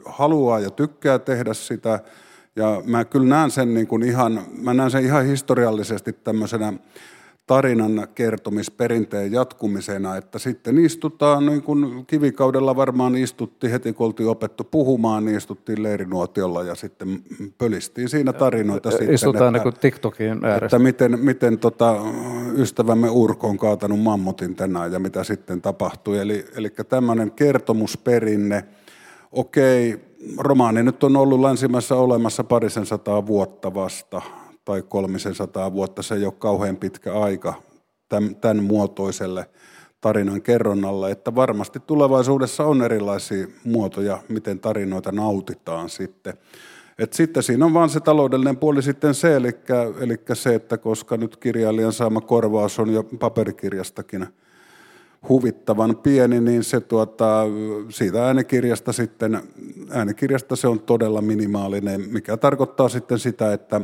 haluaa 0.05 0.59
ja 0.59 0.69
tykkää 0.69 1.19
tehdä 1.19 1.53
sitä. 1.53 1.99
Ja 2.55 2.81
mä 2.85 3.05
kyllä 3.05 3.27
näen 3.27 3.51
sen, 3.51 3.73
niin 3.73 3.87
kuin 3.87 4.03
ihan, 4.03 4.41
mä 4.61 4.73
näen 4.73 4.91
sen 4.91 5.05
ihan 5.05 5.25
historiallisesti 5.25 6.13
tämmöisenä 6.13 6.73
tarinan 7.47 8.07
kertomisperinteen 8.15 9.31
jatkumisena, 9.31 10.17
että 10.17 10.39
sitten 10.39 10.77
istutaan, 10.77 11.45
niin 11.45 11.63
kuin 11.63 12.05
kivikaudella 12.05 12.75
varmaan 12.75 13.15
istuttiin 13.15 13.71
heti, 13.71 13.93
kun 13.93 14.05
oltiin 14.05 14.29
opettu 14.29 14.63
puhumaan, 14.63 15.25
niin 15.25 15.37
istuttiin 15.37 15.83
leirinuotiolla 15.83 16.63
ja 16.63 16.75
sitten 16.75 17.21
pölistiin 17.57 18.09
siinä 18.09 18.33
tarinoita. 18.33 18.89
Istutaan 18.89 19.17
sitten, 19.17 19.55
että, 19.55 19.69
niin 19.69 19.79
TikTokin 19.81 20.45
äärestä. 20.45 20.65
Että 20.65 20.79
miten, 20.79 21.19
miten 21.19 21.59
tota, 21.59 21.95
ystävämme 22.55 23.09
Urko 23.09 23.47
on 23.47 23.57
kaatanut 23.57 23.99
mammutin 23.99 24.55
tänään 24.55 24.91
ja 24.91 24.99
mitä 24.99 25.23
sitten 25.23 25.61
tapahtui. 25.61 26.19
Eli, 26.19 26.45
eli 26.55 26.69
tämmöinen 26.69 27.31
kertomusperinne– 27.31 28.63
okei, 29.37 29.97
romaani 30.37 30.83
nyt 30.83 31.03
on 31.03 31.15
ollut 31.15 31.39
länsimässä 31.39 31.95
olemassa 31.95 32.43
parisen 32.43 32.85
sataa 32.85 33.27
vuotta 33.27 33.73
vasta, 33.73 34.21
tai 34.65 34.81
kolmisen 34.81 35.35
sataa 35.35 35.73
vuotta, 35.73 36.03
se 36.03 36.15
ei 36.15 36.25
ole 36.25 36.33
kauhean 36.39 36.77
pitkä 36.77 37.13
aika 37.13 37.53
tämän, 38.41 38.63
muotoiselle 38.63 39.49
tarinan 40.01 40.41
kerronnalle, 40.41 41.11
että 41.11 41.35
varmasti 41.35 41.79
tulevaisuudessa 41.79 42.65
on 42.65 42.81
erilaisia 42.81 43.47
muotoja, 43.63 44.17
miten 44.29 44.59
tarinoita 44.59 45.11
nautitaan 45.11 45.89
sitten. 45.89 46.33
Et 46.99 47.13
sitten 47.13 47.43
siinä 47.43 47.65
on 47.65 47.73
vain 47.73 47.89
se 47.89 47.99
taloudellinen 47.99 48.57
puoli 48.57 48.83
sitten 48.83 49.13
se, 49.13 49.35
eli, 49.35 49.49
eli 49.99 50.15
se, 50.33 50.55
että 50.55 50.77
koska 50.77 51.17
nyt 51.17 51.37
kirjailijan 51.37 51.93
saama 51.93 52.21
korvaus 52.21 52.79
on 52.79 52.93
jo 52.93 53.03
paperikirjastakin– 53.03 54.27
huvittavan 55.29 55.97
pieni, 55.97 56.41
niin 56.41 56.63
se 56.63 56.79
tuota, 56.79 57.43
siitä 57.89 58.25
äänikirjasta 58.25 58.93
sitten, 58.93 59.41
äänikirjasta 59.89 60.55
se 60.55 60.67
on 60.67 60.79
todella 60.79 61.21
minimaalinen, 61.21 62.01
mikä 62.11 62.37
tarkoittaa 62.37 62.89
sitten 62.89 63.19
sitä, 63.19 63.53
että 63.53 63.81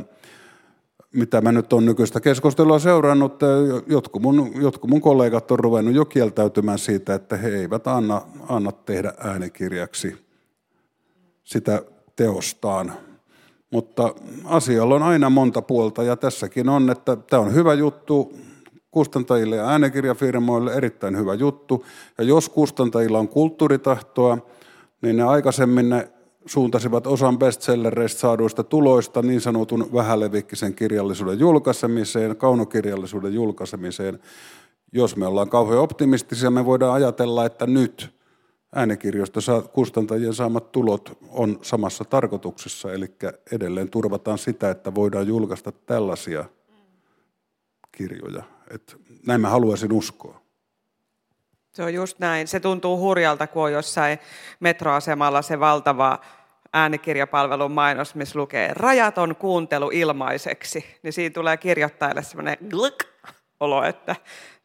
mitä 1.12 1.40
mä 1.40 1.52
nyt 1.52 1.72
on 1.72 1.86
nykyistä 1.86 2.20
keskustelua 2.20 2.78
seurannut, 2.78 3.40
jotkut 3.86 4.22
mun, 4.22 4.52
jotkut 4.60 4.90
mun 4.90 5.00
kollegat 5.00 5.50
on 5.50 5.58
ruvennut 5.58 5.94
jo 5.94 6.04
kieltäytymään 6.04 6.78
siitä, 6.78 7.14
että 7.14 7.36
he 7.36 7.48
eivät 7.48 7.86
anna, 7.86 8.22
anna 8.48 8.72
tehdä 8.72 9.12
äänikirjaksi 9.18 10.16
sitä 11.44 11.82
teostaan. 12.16 12.92
Mutta 13.70 14.14
asialla 14.44 14.94
on 14.94 15.02
aina 15.02 15.30
monta 15.30 15.62
puolta 15.62 16.02
ja 16.02 16.16
tässäkin 16.16 16.68
on, 16.68 16.90
että 16.90 17.16
tämä 17.16 17.42
on 17.42 17.54
hyvä 17.54 17.74
juttu, 17.74 18.36
kustantajille 18.94 19.56
ja 19.56 19.68
äänikirjafirmoille 19.68 20.72
erittäin 20.72 21.18
hyvä 21.18 21.34
juttu. 21.34 21.84
Ja 22.18 22.24
jos 22.24 22.48
kustantajilla 22.48 23.18
on 23.18 23.28
kulttuuritahtoa, 23.28 24.38
niin 25.02 25.16
ne 25.16 25.22
aikaisemmin 25.22 25.88
ne 25.88 26.08
suuntasivat 26.46 27.06
osan 27.06 27.38
bestsellereistä 27.38 28.20
saaduista 28.20 28.64
tuloista 28.64 29.22
niin 29.22 29.40
sanotun 29.40 29.88
vähälevikkisen 29.92 30.74
kirjallisuuden 30.74 31.38
julkaisemiseen, 31.38 32.36
kaunokirjallisuuden 32.36 33.34
julkaisemiseen. 33.34 34.18
Jos 34.92 35.16
me 35.16 35.26
ollaan 35.26 35.48
kauhean 35.48 35.80
optimistisia, 35.80 36.50
me 36.50 36.64
voidaan 36.64 36.94
ajatella, 36.94 37.46
että 37.46 37.66
nyt 37.66 38.14
äänikirjoista 38.74 39.40
kustantajien 39.72 40.34
saamat 40.34 40.72
tulot 40.72 41.18
on 41.30 41.58
samassa 41.62 42.04
tarkoituksessa, 42.04 42.92
eli 42.92 43.06
edelleen 43.52 43.90
turvataan 43.90 44.38
sitä, 44.38 44.70
että 44.70 44.94
voidaan 44.94 45.26
julkaista 45.26 45.72
tällaisia 45.72 46.44
kirjoja. 47.92 48.42
Et 48.70 48.96
näin 49.26 49.40
mä 49.40 49.48
haluaisin 49.48 49.92
uskoa. 49.92 50.40
Se 51.72 51.82
on 51.82 51.94
just 51.94 52.18
näin. 52.18 52.48
Se 52.48 52.60
tuntuu 52.60 52.98
hurjalta, 52.98 53.46
kun 53.46 53.62
on 53.62 53.72
jossain 53.72 54.18
metroasemalla 54.60 55.42
se 55.42 55.60
valtava 55.60 56.18
äänikirjapalvelun 56.72 57.72
mainos, 57.72 58.14
missä 58.14 58.38
lukee 58.38 58.70
rajaton 58.74 59.36
kuuntelu 59.36 59.90
ilmaiseksi. 59.92 60.84
Niin 61.02 61.12
siinä 61.12 61.32
tulee 61.32 61.56
kirjoittajalle 61.56 62.22
semmoinen 62.22 62.58
olo, 63.60 63.84
että 63.84 64.16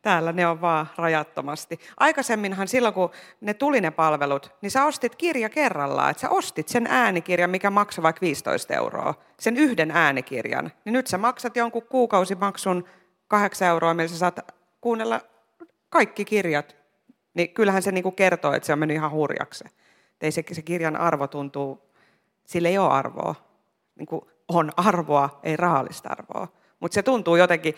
täällä 0.01 0.31
ne 0.31 0.47
on 0.47 0.61
vaan 0.61 0.89
rajattomasti. 0.97 1.79
Aikaisemminhan 1.97 2.67
silloin, 2.67 2.93
kun 2.93 3.09
ne 3.41 3.53
tuli 3.53 3.81
ne 3.81 3.91
palvelut, 3.91 4.51
niin 4.61 4.71
sä 4.71 4.85
ostit 4.85 5.15
kirja 5.15 5.49
kerrallaan. 5.49 6.11
Että 6.11 6.21
sä 6.21 6.29
ostit 6.29 6.67
sen 6.67 6.87
äänikirjan, 6.87 7.49
mikä 7.49 7.69
maksoi 7.69 8.03
vaikka 8.03 8.21
15 8.21 8.73
euroa. 8.73 9.13
Sen 9.39 9.57
yhden 9.57 9.91
äänikirjan. 9.91 10.71
Niin 10.85 10.93
nyt 10.93 11.07
sä 11.07 11.17
maksat 11.17 11.55
jonkun 11.55 11.83
kuukausimaksun 11.83 12.85
kahdeksan 13.29 13.67
euroa, 13.67 13.93
millä 13.93 14.07
sä 14.07 14.17
saat 14.17 14.39
kuunnella 14.81 15.21
kaikki 15.89 16.25
kirjat, 16.25 16.75
niin 17.33 17.53
kyllähän 17.53 17.81
se 17.81 17.91
niinku 17.91 18.11
kertoo, 18.11 18.53
että 18.53 18.67
se 18.67 18.73
on 18.73 18.79
mennyt 18.79 18.95
ihan 18.95 19.11
hurjaksi. 19.11 19.63
Ei 20.21 20.31
se, 20.31 20.43
se 20.51 20.61
kirjan 20.61 20.95
arvo 20.95 21.27
tuntuu, 21.27 21.89
sillä 22.45 22.69
ei 22.69 22.77
ole 22.77 22.89
arvoa. 22.89 23.35
Niin 23.95 24.05
kuin 24.05 24.21
on 24.47 24.71
arvoa, 24.77 25.39
ei 25.43 25.57
rahallista 25.57 26.09
arvoa. 26.09 26.47
Mutta 26.79 26.95
se 26.95 27.03
tuntuu 27.03 27.35
jotenkin, 27.35 27.73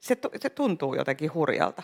se, 0.00 0.16
se 0.40 0.50
tuntuu 0.50 0.94
jotenkin 0.94 1.34
hurjalta. 1.34 1.82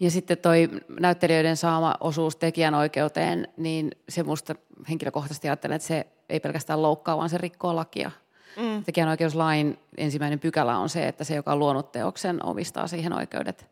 Ja 0.00 0.10
sitten 0.10 0.38
toi 0.38 0.68
näyttelijöiden 1.00 1.56
saama 1.56 1.94
osuus 2.00 2.36
tekijänoikeuteen, 2.36 3.48
niin 3.56 3.90
se 4.08 4.22
musta 4.22 4.54
henkilökohtaisesti 4.88 5.48
ajattelen, 5.48 5.76
että 5.76 5.88
se 5.88 6.06
ei 6.28 6.40
pelkästään 6.40 6.82
loukkaa, 6.82 7.16
vaan 7.16 7.28
se 7.28 7.38
rikkoo 7.38 7.76
lakia. 7.76 8.10
Mm. 8.56 8.84
Tekijänoikeuslain 8.84 9.78
ensimmäinen 9.96 10.40
pykälä 10.40 10.78
on 10.78 10.88
se, 10.88 11.08
että 11.08 11.24
se, 11.24 11.34
joka 11.34 11.52
on 11.52 11.58
luonut 11.58 11.92
teoksen, 11.92 12.44
omistaa 12.44 12.86
siihen 12.86 13.12
oikeudet. 13.12 13.66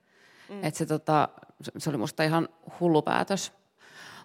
Mm. 0.48 0.64
Et 0.64 0.74
se, 0.74 0.86
tota, 0.86 1.28
se 1.78 1.90
oli 1.90 1.96
musta 1.96 2.22
ihan 2.22 2.48
hullu 2.80 3.02
päätös. 3.02 3.52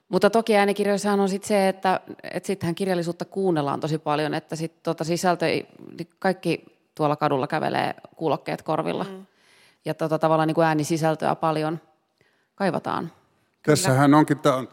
Mutta 0.10 0.30
toki 0.30 0.56
äänikirjoissahan 0.56 1.20
on 1.20 1.30
sit 1.30 1.44
se, 1.44 1.68
että 1.68 2.00
et 2.24 2.46
sittenhän 2.46 2.76
kirjallisuutta 2.76 3.26
kuunnellaan 3.26 3.80
tosi 3.80 3.98
paljon, 3.98 4.34
että 4.34 4.56
sit 4.56 4.84
tota 4.84 5.04
sisältö, 5.04 5.46
kaikki 6.20 6.66
tuolla 6.96 7.16
kadulla 7.16 7.48
kävelee 7.48 7.94
kuulokkeet 8.16 8.62
korvilla. 8.62 9.04
Mm. 9.04 9.26
ja 9.86 9.94
tota, 9.94 10.20
tavallaan 10.20 10.48
niin 10.48 10.56
kuin 10.56 10.68
äänisisältöä 10.68 11.36
paljon 11.36 11.80
kaivataan. 12.56 13.12
Tässähän 13.66 14.14
onkin 14.14 14.40
tämä, 14.40 14.64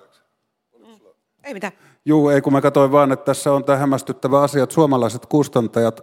Ei 1.44 1.54
mitään. 1.54 1.72
Juu, 2.06 2.28
ei 2.28 2.40
kun 2.40 2.52
mä 2.52 2.60
katsoin 2.60 2.92
vaan, 2.92 3.12
että 3.12 3.24
tässä 3.24 3.52
on 3.52 3.64
tämä 3.64 3.78
hämmästyttävä 3.78 4.42
asia, 4.42 4.62
että 4.62 4.74
suomalaiset 4.74 5.26
kustantajat 5.26 6.00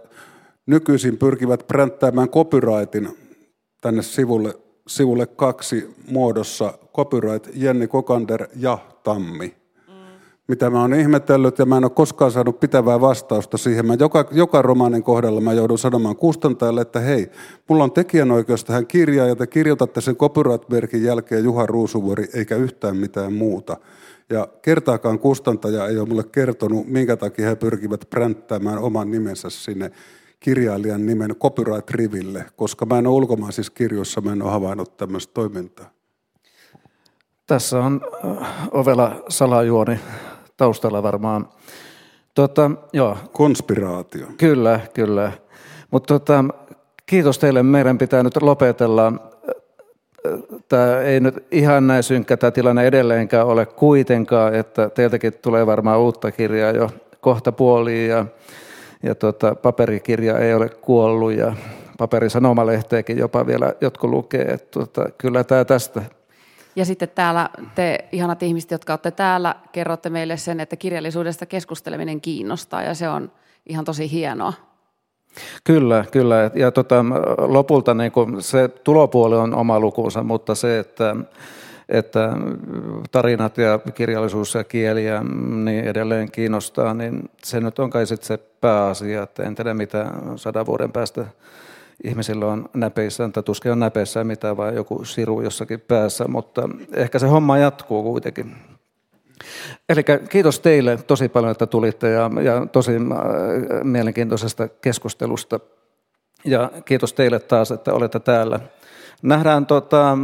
nykyisin 0.66 1.18
pyrkivät 1.18 1.66
pränttäämään 1.66 2.28
copyrightin 2.28 3.18
tänne 3.80 4.02
sivulle, 4.02 4.54
sivulle 4.86 5.26
kaksi 5.26 5.94
muodossa. 6.10 6.78
Copyright 6.96 7.50
Jenni 7.54 7.86
Kokander 7.86 8.46
ja 8.56 8.78
Tammi. 9.02 9.59
Mitä 10.50 10.70
mä 10.70 10.80
oon 10.80 10.94
ihmetellyt 10.94 11.58
ja 11.58 11.66
mä 11.66 11.76
en 11.76 11.84
ole 11.84 11.90
koskaan 11.90 12.30
saanut 12.30 12.60
pitävää 12.60 13.00
vastausta 13.00 13.58
siihen. 13.58 13.86
Mä 13.86 13.94
joka, 13.98 14.28
joka 14.30 14.62
romaanin 14.62 15.02
kohdalla 15.02 15.40
mä 15.40 15.52
joudun 15.52 15.78
sanomaan 15.78 16.16
kustantajalle, 16.16 16.80
että 16.80 17.00
hei, 17.00 17.30
mulla 17.68 17.84
on 17.84 17.92
tekijänoikeus 17.92 18.64
tähän 18.64 18.86
kirjaan 18.86 19.28
ja 19.28 19.36
te 19.36 19.46
kirjoitatte 19.46 20.00
sen 20.00 20.16
copyright-merkin 20.16 21.02
jälkeen 21.04 21.44
Juha 21.44 21.66
Ruusuvuori 21.66 22.28
eikä 22.34 22.56
yhtään 22.56 22.96
mitään 22.96 23.32
muuta. 23.32 23.76
Ja 24.30 24.48
kertaakaan 24.62 25.18
kustantaja 25.18 25.86
ei 25.86 25.98
ole 25.98 26.08
mulle 26.08 26.24
kertonut, 26.24 26.86
minkä 26.86 27.16
takia 27.16 27.48
he 27.48 27.56
pyrkivät 27.56 28.10
pränttäämään 28.10 28.78
oman 28.78 29.10
nimensä 29.10 29.50
sinne 29.50 29.90
kirjailijan 30.40 31.06
nimen 31.06 31.30
copyright-riville, 31.30 32.44
koska 32.56 32.86
mä 32.86 32.98
en 32.98 33.06
ole 33.06 33.16
ulkomaisissa 33.16 33.72
kirjoissa, 33.74 34.20
mä 34.20 34.32
en 34.32 34.42
ole 34.42 34.50
havainnut 34.50 34.96
tämmöistä 34.96 35.34
toimintaa. 35.34 35.90
Tässä 37.46 37.78
on 37.78 38.00
äh, 38.24 38.68
ovela 38.72 39.24
salajuoni 39.28 40.00
taustalla 40.60 41.02
varmaan. 41.02 41.48
Tota, 42.34 42.70
joo. 42.92 43.16
Konspiraatio. 43.32 44.26
Kyllä, 44.36 44.80
kyllä. 44.94 45.32
Mutta 45.90 46.14
tota, 46.14 46.44
kiitos 47.06 47.38
teille. 47.38 47.62
Meidän 47.62 47.98
pitää 47.98 48.22
nyt 48.22 48.42
lopetella 48.42 49.12
tämä 50.68 51.00
ei 51.00 51.20
nyt 51.20 51.44
ihan 51.50 51.86
näin 51.86 52.02
synkkä 52.02 52.36
tämä 52.36 52.50
tilanne 52.50 52.86
edelleenkään 52.86 53.46
ole 53.46 53.66
kuitenkaan, 53.66 54.54
että 54.54 54.90
teiltäkin 54.90 55.32
tulee 55.42 55.66
varmaan 55.66 56.00
uutta 56.00 56.32
kirjaa 56.32 56.70
jo 56.70 56.90
kohta 57.20 57.52
puoliin 57.52 58.10
ja, 58.10 58.26
ja 59.02 59.14
tota, 59.14 59.54
paperikirja 59.54 60.38
ei 60.38 60.54
ole 60.54 60.68
kuollut 60.68 61.32
ja 61.32 61.52
paperisanomalehtiäkin 61.98 63.18
jopa 63.18 63.46
vielä 63.46 63.72
jotkut 63.80 64.10
lukee. 64.10 64.42
Että 64.42 64.78
tota, 64.80 65.08
kyllä 65.18 65.44
tämä 65.44 65.64
tästä. 65.64 66.02
Ja 66.76 66.84
sitten 66.84 67.08
täällä 67.14 67.48
te 67.74 68.08
ihanat 68.12 68.42
ihmiset, 68.42 68.70
jotka 68.70 68.92
olette 68.92 69.10
täällä, 69.10 69.54
kerrotte 69.72 70.10
meille 70.10 70.36
sen, 70.36 70.60
että 70.60 70.76
kirjallisuudesta 70.76 71.46
keskusteleminen 71.46 72.20
kiinnostaa 72.20 72.82
ja 72.82 72.94
se 72.94 73.08
on 73.08 73.32
ihan 73.66 73.84
tosi 73.84 74.10
hienoa. 74.10 74.52
Kyllä, 75.64 76.04
kyllä. 76.12 76.50
Ja, 76.54 76.70
tota, 76.70 77.04
lopulta 77.38 77.94
niin 77.94 78.12
kuin 78.12 78.42
se 78.42 78.68
tulopuoli 78.68 79.36
on 79.36 79.54
oma 79.54 79.80
lukunsa, 79.80 80.22
mutta 80.22 80.54
se, 80.54 80.78
että, 80.78 81.16
että 81.88 82.32
tarinat 83.10 83.58
ja 83.58 83.78
kirjallisuus 83.94 84.54
ja 84.54 84.64
kieli 84.64 85.06
ja 85.06 85.22
niin 85.64 85.84
edelleen 85.84 86.30
kiinnostaa, 86.30 86.94
niin 86.94 87.30
se 87.44 87.60
nyt 87.60 87.78
on 87.78 87.90
kai 87.90 88.06
sitten 88.06 88.26
se 88.26 88.36
pääasia, 88.60 89.22
että 89.22 89.42
en 89.42 89.54
tiedä 89.54 89.74
mitä 89.74 90.06
sadan 90.36 90.66
vuoden 90.66 90.92
päästä 90.92 91.24
ihmisillä 92.04 92.46
on 92.46 92.68
näpeissään, 92.74 93.32
tai 93.32 93.42
tuskin 93.42 93.72
on 93.72 93.80
näpeissään 93.80 94.26
mitään, 94.26 94.56
vai 94.56 94.74
joku 94.74 95.04
siru 95.04 95.40
jossakin 95.40 95.80
päässä, 95.80 96.28
mutta 96.28 96.68
ehkä 96.94 97.18
se 97.18 97.26
homma 97.26 97.58
jatkuu 97.58 98.02
kuitenkin. 98.02 98.56
Eli 99.88 100.04
kiitos 100.28 100.60
teille 100.60 100.98
tosi 101.06 101.28
paljon, 101.28 101.50
että 101.50 101.66
tulitte 101.66 102.10
ja, 102.10 102.30
ja 102.42 102.66
tosi 102.66 102.92
äh, 102.96 103.00
mielenkiintoisesta 103.82 104.68
keskustelusta. 104.68 105.60
Ja 106.44 106.70
kiitos 106.84 107.12
teille 107.12 107.40
taas, 107.40 107.70
että 107.70 107.94
olette 107.94 108.20
täällä. 108.20 108.60
Nähdään 109.22 109.66
tota, 109.66 110.18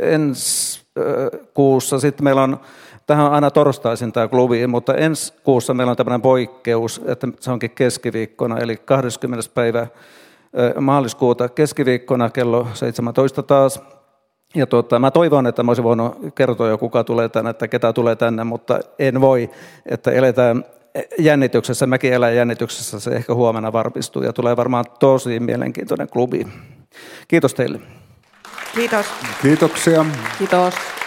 ensi 0.00 0.80
äh, 0.98 1.40
kuussa. 1.54 2.00
Sitten 2.00 2.24
meillä 2.24 2.42
on, 2.42 2.60
tähän 3.06 3.26
on 3.26 3.32
aina 3.32 3.50
torstaisin 3.50 4.12
tämä 4.12 4.28
klubi, 4.28 4.66
mutta 4.66 4.94
ensi 4.94 5.32
kuussa 5.44 5.74
meillä 5.74 5.90
on 5.90 5.96
tämmöinen 5.96 6.22
poikkeus, 6.22 7.02
että 7.06 7.28
se 7.40 7.50
onkin 7.50 7.70
keskiviikkona, 7.70 8.58
eli 8.58 8.76
20. 8.76 9.50
päivä 9.54 9.86
maaliskuuta 10.80 11.48
keskiviikkona 11.48 12.30
kello 12.30 12.66
17 12.74 13.42
taas 13.42 13.80
ja 14.54 14.66
tuota, 14.66 14.98
mä 14.98 15.10
toivon, 15.10 15.46
että 15.46 15.62
mä 15.62 15.70
olisin 15.70 15.84
voinut 15.84 16.16
kertoa 16.34 16.68
jo, 16.68 16.78
kuka 16.78 17.04
tulee 17.04 17.28
tänne, 17.28 17.50
että 17.50 17.68
ketä 17.68 17.92
tulee 17.92 18.16
tänne, 18.16 18.44
mutta 18.44 18.80
en 18.98 19.20
voi, 19.20 19.50
että 19.86 20.10
eletään 20.10 20.64
jännityksessä, 21.18 21.86
mäkin 21.86 22.12
elän 22.12 22.36
jännityksessä, 22.36 23.00
se 23.00 23.10
ehkä 23.10 23.34
huomenna 23.34 23.72
varmistuu 23.72 24.22
ja 24.22 24.32
tulee 24.32 24.56
varmaan 24.56 24.84
tosi 25.00 25.40
mielenkiintoinen 25.40 26.08
klubi. 26.08 26.46
Kiitos 27.28 27.54
teille. 27.54 27.80
Kiitos. 28.74 29.06
Kiitoksia. 29.42 30.06
Kiitos. 30.38 30.97